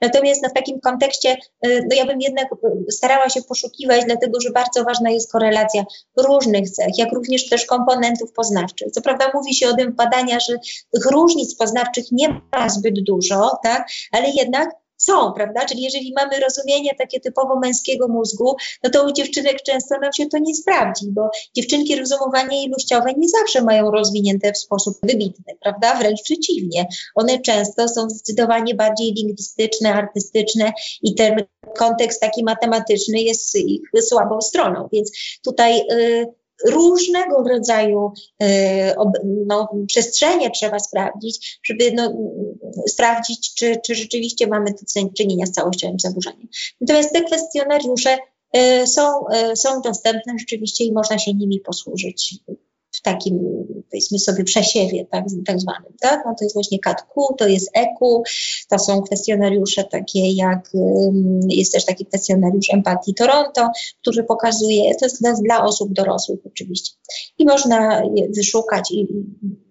Natomiast 0.00 0.42
no, 0.42 0.48
w 0.48 0.52
takim 0.52 0.80
kontekście, 0.80 1.36
y, 1.66 1.86
no 1.90 1.96
ja 1.96 2.06
bym 2.06 2.20
jednak 2.20 2.52
y, 2.88 2.92
starała 2.92 3.28
się 3.28 3.42
poszukiwać, 3.42 4.04
dlatego 4.04 4.40
że 4.40 4.50
bardzo 4.50 4.84
ważna 4.84 5.10
jest 5.10 5.32
korelacja 5.32 5.84
różnych 6.16 6.70
cech, 6.70 6.98
jak 6.98 7.12
również 7.12 7.48
też 7.48 7.66
komponentów 7.66 8.32
poznawczych. 8.32 8.90
Co 8.90 9.02
prawda 9.02 9.30
mówi 9.34 9.54
się 9.54 9.68
o 9.68 9.76
tym 9.76 9.92
badania, 9.92 10.40
że 10.40 10.56
tych 10.94 11.10
różnic 11.10 11.56
poznawczych 11.56 12.04
nie 12.12 12.40
ma 12.52 12.68
zbyt 12.68 13.04
dużo, 13.04 13.50
tak? 13.62 13.88
Ale 14.12 14.30
jednak 14.30 14.70
są, 15.02 15.32
prawda? 15.32 15.64
Czyli 15.64 15.82
jeżeli 15.82 16.12
mamy 16.16 16.40
rozumienie 16.40 16.90
takie 16.98 17.20
typowo 17.20 17.58
męskiego 17.58 18.08
mózgu, 18.08 18.56
no 18.84 18.90
to 18.90 19.06
u 19.06 19.12
dziewczynek 19.12 19.62
często 19.62 19.98
nam 19.98 20.12
się 20.12 20.26
to 20.26 20.38
nie 20.38 20.54
sprawdzi, 20.54 21.06
bo 21.10 21.30
dziewczynki 21.54 21.96
rozumowanie 21.96 22.64
ilościowe 22.64 23.12
nie 23.16 23.28
zawsze 23.28 23.62
mają 23.62 23.90
rozwinięte 23.90 24.52
w 24.52 24.58
sposób 24.58 24.98
wybitny, 25.02 25.56
prawda? 25.62 25.94
Wręcz 25.94 26.22
przeciwnie. 26.22 26.86
One 27.14 27.40
często 27.40 27.88
są 27.88 28.10
zdecydowanie 28.10 28.74
bardziej 28.74 29.12
lingwistyczne, 29.12 29.94
artystyczne 29.94 30.72
i 31.02 31.14
ten 31.14 31.36
kontekst 31.76 32.20
taki 32.20 32.44
matematyczny 32.44 33.20
jest 33.20 33.54
ich 33.54 33.80
słabą 34.00 34.40
stroną. 34.40 34.88
Więc 34.92 35.10
tutaj 35.42 35.80
y, 35.92 36.41
różnego 36.66 37.42
rodzaju 37.48 38.12
e, 38.42 38.94
no, 39.46 39.68
przestrzenie 39.86 40.50
trzeba 40.50 40.78
sprawdzić, 40.78 41.60
żeby 41.64 41.92
no, 41.92 42.14
sprawdzić, 42.88 43.54
czy, 43.54 43.76
czy 43.86 43.94
rzeczywiście 43.94 44.46
mamy 44.46 44.70
do 44.70 45.10
czynienia 45.16 45.46
z 45.46 45.52
całościowym 45.52 46.00
zaburzeniem. 46.00 46.48
Natomiast 46.80 47.12
te 47.12 47.22
kwestionariusze 47.22 48.18
e, 48.52 48.86
są, 48.86 49.28
e, 49.28 49.56
są 49.56 49.80
dostępne 49.80 50.34
rzeczywiście 50.38 50.84
i 50.84 50.92
można 50.92 51.18
się 51.18 51.34
nimi 51.34 51.60
posłużyć 51.60 52.34
takim, 53.02 53.40
powiedzmy 53.90 54.18
sobie, 54.18 54.44
przesiewie 54.44 55.06
tak, 55.10 55.24
tak 55.46 55.60
zwanym. 55.60 55.92
Tak? 56.00 56.22
No 56.26 56.34
to 56.38 56.44
jest 56.44 56.54
właśnie 56.54 56.78
CATQ, 56.78 57.34
to 57.38 57.48
jest 57.48 57.70
EQ, 57.74 58.22
to 58.68 58.78
są 58.78 59.02
kwestionariusze 59.02 59.84
takie 59.84 60.32
jak, 60.32 60.70
jest 61.48 61.72
też 61.72 61.84
taki 61.84 62.06
kwestionariusz 62.06 62.74
empatii 62.74 63.14
Toronto, 63.14 63.70
który 64.00 64.24
pokazuje, 64.24 64.94
to 64.94 65.06
jest 65.06 65.22
dla, 65.42 65.64
osób 65.64 65.92
dorosłych 65.92 66.40
oczywiście. 66.46 66.94
I 67.38 67.44
można 67.44 68.02
je 68.14 68.28
wyszukać 68.36 68.90
i, 68.90 69.00
i 69.00 69.24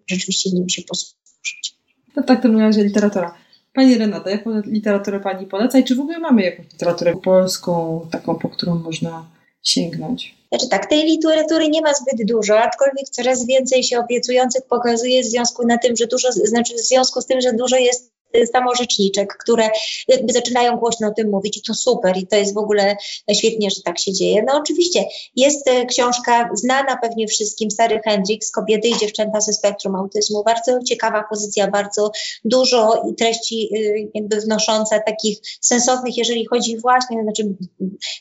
rzeczywiście 0.07 0.49
nim 0.49 0.69
się 0.69 0.81
posłużyć. 0.81 1.75
No 2.15 2.23
tak, 2.23 2.43
to 2.43 2.49
w 2.49 2.55
razie 2.55 2.83
literatura. 2.83 3.33
Pani 3.73 3.97
Renata, 3.97 4.29
jaką 4.29 4.61
literaturę 4.61 5.19
Pani 5.19 5.47
poleca 5.47 5.79
i 5.79 5.83
czy 5.83 5.95
w 5.95 5.99
ogóle 5.99 6.19
mamy 6.19 6.43
jakąś 6.43 6.71
literaturę 6.71 7.15
polską, 7.15 8.07
taką, 8.11 8.35
po 8.35 8.49
którą 8.49 8.75
można 8.75 9.25
sięgnąć? 9.63 10.40
Znaczy 10.51 10.69
tak, 10.69 10.85
tej 10.85 11.03
literatury 11.03 11.69
nie 11.69 11.81
ma 11.81 11.93
zbyt 11.93 12.27
dużo, 12.27 12.59
aczkolwiek 12.59 13.09
coraz 13.09 13.45
więcej 13.45 13.83
się 13.83 13.99
obiecujących 13.99 14.65
pokazuje 14.65 15.21
w 15.23 15.25
związku 15.25 15.67
na 15.67 15.77
tym, 15.77 15.95
że 15.95 16.07
dużo, 16.07 16.31
znaczy 16.31 16.73
w 16.73 16.79
związku 16.79 17.21
z 17.21 17.25
tym, 17.25 17.41
że 17.41 17.53
dużo 17.53 17.75
jest 17.75 18.10
samorzeczniczek, 18.53 19.37
które 19.37 19.69
jakby 20.07 20.33
zaczynają 20.33 20.77
głośno 20.77 21.07
o 21.07 21.11
tym 21.11 21.29
mówić 21.29 21.57
i 21.57 21.61
to 21.61 21.73
super 21.73 22.17
i 22.17 22.27
to 22.27 22.35
jest 22.35 22.53
w 22.53 22.57
ogóle 22.57 22.95
świetnie, 23.33 23.69
że 23.69 23.81
tak 23.81 23.99
się 23.99 24.13
dzieje. 24.13 24.43
No 24.47 24.57
oczywiście 24.57 25.05
jest 25.35 25.69
książka 25.89 26.49
znana 26.53 26.97
pewnie 27.01 27.27
wszystkim, 27.27 27.71
Sary 27.71 27.99
Hendricks, 28.05 28.51
Kobiety 28.51 28.87
i 28.87 28.97
dziewczęta 28.97 29.41
ze 29.41 29.53
spektrum 29.53 29.95
autyzmu. 29.95 30.43
Bardzo 30.43 30.83
ciekawa 30.83 31.23
pozycja, 31.29 31.67
bardzo 31.67 32.11
dużo 32.45 33.03
treści 33.17 33.69
jakby 34.13 34.41
wnosząca 34.41 34.99
takich 34.99 35.37
sensownych, 35.61 36.17
jeżeli 36.17 36.45
chodzi 36.45 36.77
właśnie, 36.77 37.23
znaczy 37.23 37.55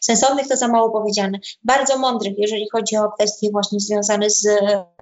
sensownych 0.00 0.48
to 0.48 0.56
za 0.56 0.68
mało 0.68 0.90
powiedziane, 0.90 1.38
bardzo 1.64 1.98
mądrych, 1.98 2.34
jeżeli 2.38 2.68
chodzi 2.72 2.96
o 2.96 3.10
kwestie 3.12 3.50
właśnie 3.52 3.80
związane 3.80 4.30
z 4.30 4.46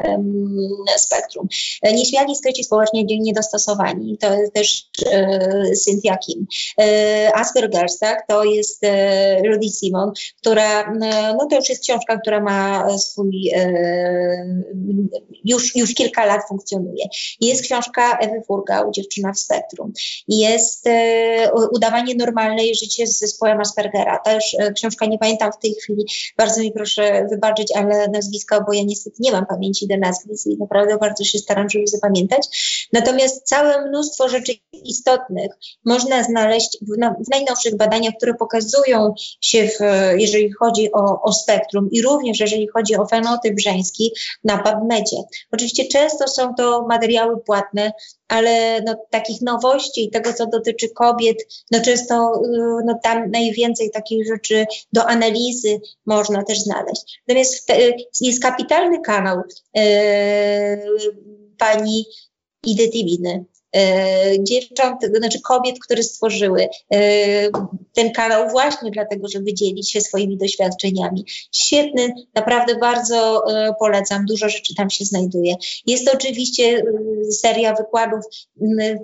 um, 0.05 0.57
spektrum. 0.97 1.49
Nieśmiali, 1.83 2.37
skryci 2.37 2.65
społecznie 2.65 3.05
niedostosowani, 3.05 4.19
to 4.19 4.29
też 4.55 4.91
e, 5.07 5.77
Cynthia 5.85 6.17
Kim. 6.17 6.47
E, 6.81 7.31
Asperger's, 7.35 7.99
tak, 8.01 8.27
to 8.27 8.45
jest 8.45 8.85
e, 8.85 9.43
Rudy 9.43 9.69
Simon, 9.69 10.13
która, 10.41 10.83
e, 10.83 11.35
no 11.39 11.47
to 11.51 11.57
już 11.57 11.69
jest 11.69 11.83
książka, 11.83 12.19
która 12.19 12.41
ma 12.41 12.89
swój, 12.99 13.51
e, 13.55 14.63
już, 15.45 15.77
już 15.77 15.95
kilka 15.95 16.27
lat 16.27 16.41
funkcjonuje. 16.49 17.05
Jest 17.41 17.63
książka 17.63 18.19
Ewy 18.19 18.43
Furgał, 18.47 18.91
Dziewczyna 18.91 19.33
w 19.33 19.39
spektrum. 19.39 19.93
Jest 20.29 20.87
e, 20.87 21.51
Udawanie 21.73 22.15
normalnej 22.15 22.75
życie 22.75 23.07
z 23.07 23.19
zespołem 23.19 23.61
Aspergera. 23.61 24.19
Już 24.35 24.75
książka, 24.75 25.07
nie 25.07 25.19
pamiętam 25.19 25.53
w 25.53 25.59
tej 25.63 25.75
chwili, 25.75 26.05
bardzo 26.37 26.61
mi 26.61 26.73
proszę 26.73 27.27
wybaczyć, 27.31 27.73
ale 27.77 28.09
nazwiska, 28.09 28.65
bo 28.67 28.73
ja 28.73 28.83
niestety 28.83 29.17
nie 29.21 29.33
mam 29.33 29.47
pamięci 29.47 29.87
do 29.87 29.97
nazwisk 29.97 30.47
i 30.47 30.57
naprawdę 30.57 30.99
bardzo 30.99 31.25
się 31.25 31.39
staram, 31.39 31.71
żeby 31.71 31.87
zapamiętać. 31.87 32.49
Natomiast 32.93 33.47
całe 33.47 33.89
mnóstwo 33.89 34.29
rzeczy 34.29 34.53
istotnych 34.89 35.53
można 35.85 36.23
znaleźć 36.23 36.79
w, 36.83 36.99
na, 36.99 37.11
w 37.11 37.31
najnowszych 37.31 37.77
badaniach, 37.77 38.15
które 38.17 38.35
pokazują 38.35 39.15
się, 39.41 39.69
w, 39.69 39.79
jeżeli 40.17 40.53
chodzi 40.53 40.93
o, 40.93 41.23
o 41.23 41.33
spektrum 41.33 41.89
i 41.91 42.03
również 42.03 42.41
jeżeli 42.41 42.69
chodzi 42.69 42.97
o 42.97 43.07
fenotyp 43.07 43.61
żeński 43.61 44.13
na 44.45 44.59
PubMedzie. 44.59 45.17
Oczywiście 45.53 45.85
często 45.85 46.29
są 46.29 46.55
to 46.55 46.87
materiały 46.89 47.41
płatne, 47.41 47.93
ale 48.29 48.83
no, 48.83 48.95
takich 49.11 49.43
nowości 49.43 50.05
i 50.05 50.11
tego, 50.11 50.33
co 50.33 50.47
dotyczy 50.47 50.89
kobiet, 50.89 51.37
no 51.71 51.81
często 51.81 52.43
y, 52.45 52.85
no, 52.85 52.99
tam 53.03 53.31
najwięcej 53.31 53.91
takich 53.91 54.27
rzeczy 54.27 54.67
do 54.93 55.07
analizy 55.07 55.81
można 56.07 56.45
też 56.45 56.61
znaleźć. 56.61 57.21
Natomiast 57.29 57.69
jest 58.21 58.43
kapitalny 58.43 59.01
kanał 59.01 59.43
e, 59.77 60.79
pani 61.59 62.07
Idy 62.67 62.89
Tibiny, 62.89 63.45
dziewcząt, 64.41 64.97
znaczy 65.17 65.41
kobiet, 65.41 65.77
które 65.85 66.03
stworzyły 66.03 66.69
e, 66.95 66.99
ten 67.93 68.13
kanał 68.13 68.49
właśnie 68.51 68.91
dlatego, 68.91 69.29
żeby 69.29 69.55
dzielić 69.55 69.93
się 69.93 70.01
swoimi 70.01 70.37
doświadczeniami. 70.37 71.25
Świetny, 71.53 72.15
naprawdę 72.35 72.77
bardzo 72.77 73.43
e, 73.51 73.75
polecam, 73.79 74.25
dużo 74.27 74.49
rzeczy 74.49 74.75
tam 74.75 74.91
się 74.91 75.05
znajduje. 75.05 75.55
Jest 75.87 76.07
to 76.07 76.13
oczywiście 76.13 76.83
seria 77.31 77.75
wykładów 77.75 78.25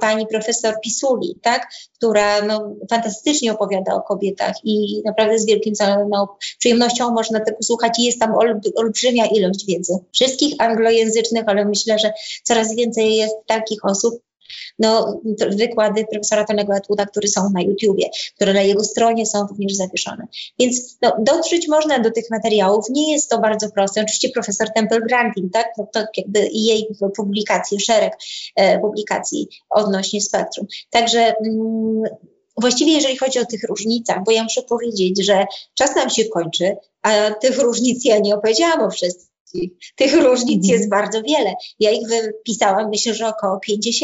pani 0.01 0.27
profesor 0.27 0.75
Pisuli, 0.83 1.39
tak, 1.43 1.69
która 1.95 2.43
no, 2.43 2.75
fantastycznie 2.91 3.53
opowiada 3.53 3.95
o 3.95 4.03
kobietach 4.03 4.55
i 4.65 5.03
naprawdę 5.05 5.39
z 5.39 5.47
wielkim 5.47 5.75
no, 6.11 6.37
przyjemnością 6.59 7.11
można 7.11 7.41
tego 7.41 7.59
słuchać 7.63 7.99
i 7.99 8.05
jest 8.05 8.21
tam 8.21 8.35
olbrzymia 8.77 9.27
ilość 9.27 9.67
wiedzy. 9.67 9.99
Wszystkich 10.13 10.55
anglojęzycznych, 10.59 11.45
ale 11.47 11.65
myślę, 11.65 11.99
że 11.99 12.13
coraz 12.43 12.75
więcej 12.75 13.17
jest 13.17 13.35
takich 13.47 13.85
osób, 13.85 14.15
no, 14.79 15.21
wykłady 15.51 16.05
profesora 16.11 16.45
Tonego 16.45 16.75
Atwooda, 16.75 17.07
które 17.07 17.29
są 17.29 17.51
na 17.51 17.63
YouTubie, 17.63 18.11
które 18.37 18.53
na 18.53 18.63
jego 18.63 18.85
stronie 18.85 19.27
są 19.27 19.47
również 19.47 19.75
zawieszone. 19.75 20.27
Więc 20.59 20.99
no, 21.03 21.17
dotrzeć 21.19 21.69
można 21.69 21.99
do 21.99 22.11
tych 22.11 22.31
materiałów. 22.31 22.85
Nie 22.91 23.13
jest 23.13 23.31
to 23.31 23.39
bardzo 23.39 23.71
proste. 23.71 24.01
Oczywiście 24.01 24.29
profesor 24.29 24.69
Temple 24.75 25.01
Granting, 25.01 25.53
tak, 25.53 25.67
no, 25.79 25.87
to 25.93 26.01
jakby 26.17 26.49
jej 26.53 26.89
publikacje, 27.17 27.81
szereg 27.81 28.13
e, 28.57 28.79
publikacji 28.79 29.49
odnośnie 29.71 30.21
spektrum. 30.21 30.67
Także 30.91 31.21
mm, 31.21 32.03
Właściwie 32.57 32.93
jeżeli 32.93 33.17
chodzi 33.17 33.39
o 33.39 33.47
tych 33.47 33.65
różnicach, 33.65 34.25
bo 34.27 34.33
ja 34.33 34.43
muszę 34.43 34.63
powiedzieć, 34.63 35.25
że 35.25 35.47
czas 35.75 35.97
nam 35.97 36.11
się 36.11 36.25
kończy, 36.25 36.77
a 37.03 37.31
tych 37.31 37.59
różnic 37.59 38.05
ja 38.05 38.19
nie 38.19 38.35
opowiedziałam 38.35 38.81
o 38.81 38.91
wszystkich 38.91 39.35
tych 39.97 40.15
różnic 40.15 40.65
mhm. 40.65 40.79
jest 40.79 40.91
bardzo 40.91 41.23
wiele. 41.23 41.55
Ja 41.81 41.91
ich 41.91 42.09
wypisałam, 42.09 42.89
myślę, 42.91 43.15
że 43.15 43.29
około 43.29 43.59
50 43.61 43.95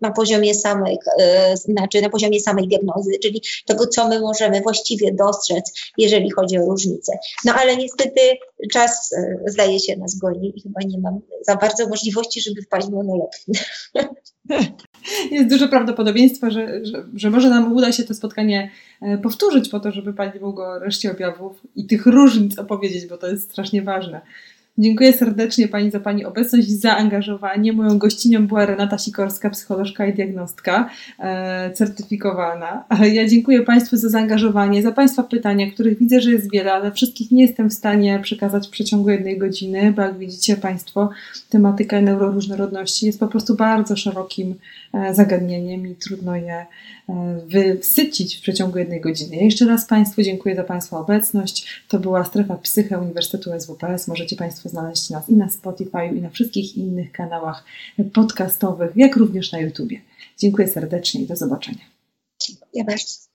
na 0.00 0.10
poziomie 0.10 0.54
samej, 0.54 0.98
e, 1.20 1.56
znaczy 1.56 2.02
na 2.02 2.10
poziomie 2.10 2.40
samej 2.40 2.68
diagnozy, 2.68 3.10
czyli 3.22 3.42
tego, 3.66 3.86
co 3.86 4.08
my 4.08 4.20
możemy 4.20 4.60
właściwie 4.60 5.12
dostrzec, 5.12 5.72
jeżeli 5.98 6.30
chodzi 6.30 6.58
o 6.58 6.64
różnice. 6.66 7.18
No 7.44 7.52
ale 7.54 7.76
niestety 7.76 8.20
czas 8.72 9.12
e, 9.12 9.38
zdaje 9.46 9.80
się 9.80 9.96
nas 9.96 10.18
goni 10.18 10.52
i 10.56 10.62
chyba 10.62 10.80
nie 10.86 10.98
mam 10.98 11.20
za 11.46 11.56
bardzo 11.56 11.88
możliwości, 11.88 12.40
żeby 12.40 12.62
wpaść 12.62 12.86
w 12.86 12.90
monolog. 12.90 13.30
Jest 15.30 15.48
duże 15.48 15.68
prawdopodobieństwo, 15.68 16.50
że, 16.50 16.84
że, 16.86 17.04
że 17.14 17.30
może 17.30 17.50
nam 17.50 17.72
uda 17.72 17.92
się 17.92 18.04
to 18.04 18.14
spotkanie 18.14 18.70
e, 19.02 19.18
powtórzyć 19.18 19.68
po 19.68 19.80
to, 19.80 19.92
żeby 19.92 20.12
Pani 20.12 20.40
mogła 20.40 20.78
reszcie 20.78 21.10
objawów 21.10 21.60
i 21.76 21.86
tych 21.86 22.06
różnic 22.06 22.58
opowiedzieć, 22.58 23.06
bo 23.06 23.18
to 23.18 23.28
jest 23.28 23.50
strasznie 23.50 23.82
ważne. 23.82 24.20
Dziękuję 24.78 25.12
serdecznie 25.12 25.68
Pani 25.68 25.90
za 25.90 26.00
Pani 26.00 26.24
obecność 26.24 26.68
i 26.68 26.76
zaangażowanie. 26.76 27.72
Moją 27.72 27.98
gościnią 27.98 28.46
była 28.46 28.66
Renata 28.66 28.98
Sikorska, 28.98 29.50
psycholożka 29.50 30.06
i 30.06 30.14
diagnostka 30.14 30.90
e, 31.18 31.70
certyfikowana. 31.74 32.84
Ja 33.12 33.28
dziękuję 33.28 33.62
Państwu 33.62 33.96
za 33.96 34.08
zaangażowanie, 34.08 34.82
za 34.82 34.92
Państwa 34.92 35.22
pytania, 35.22 35.70
których 35.70 35.98
widzę, 35.98 36.20
że 36.20 36.30
jest 36.30 36.52
wiele, 36.52 36.72
ale 36.72 36.92
wszystkich 36.92 37.30
nie 37.30 37.42
jestem 37.42 37.70
w 37.70 37.74
stanie 37.74 38.18
przekazać 38.22 38.68
w 38.68 38.70
przeciągu 38.70 39.10
jednej 39.10 39.38
godziny, 39.38 39.92
bo 39.92 40.02
jak 40.02 40.18
widzicie 40.18 40.56
Państwo, 40.56 41.10
tematyka 41.50 42.00
neuroróżnorodności 42.00 43.06
jest 43.06 43.20
po 43.20 43.28
prostu 43.28 43.56
bardzo 43.56 43.96
szerokim 43.96 44.54
e, 44.94 45.14
zagadnieniem 45.14 45.86
i 45.86 45.94
trudno 45.94 46.36
je 46.36 46.66
wysycić 47.46 48.36
w 48.36 48.40
przeciągu 48.40 48.78
jednej 48.78 49.00
godziny. 49.00 49.36
Jeszcze 49.36 49.66
raz 49.66 49.86
Państwu 49.86 50.22
dziękuję 50.22 50.56
za 50.56 50.64
Państwa 50.64 50.98
obecność. 50.98 51.82
To 51.88 51.98
była 51.98 52.24
strefa 52.24 52.56
psyche 52.56 52.98
Uniwersytetu 52.98 53.50
SWPS. 53.60 54.08
Możecie 54.08 54.36
Państwo 54.36 54.54
Państwo 54.64 54.68
znaleźć 54.68 55.10
nas 55.10 55.28
i 55.28 55.34
na 55.34 55.48
Spotify, 55.48 56.06
i 56.16 56.20
na 56.20 56.30
wszystkich 56.30 56.76
innych 56.76 57.12
kanałach 57.12 57.64
podcastowych, 58.12 58.92
jak 58.96 59.16
również 59.16 59.52
na 59.52 59.60
YouTubie. 59.60 60.00
Dziękuję 60.38 60.68
serdecznie 60.68 61.22
i 61.22 61.26
do 61.26 61.36
zobaczenia. 61.36 61.84
Dziękuję 62.46 62.84
bardzo. 62.84 63.33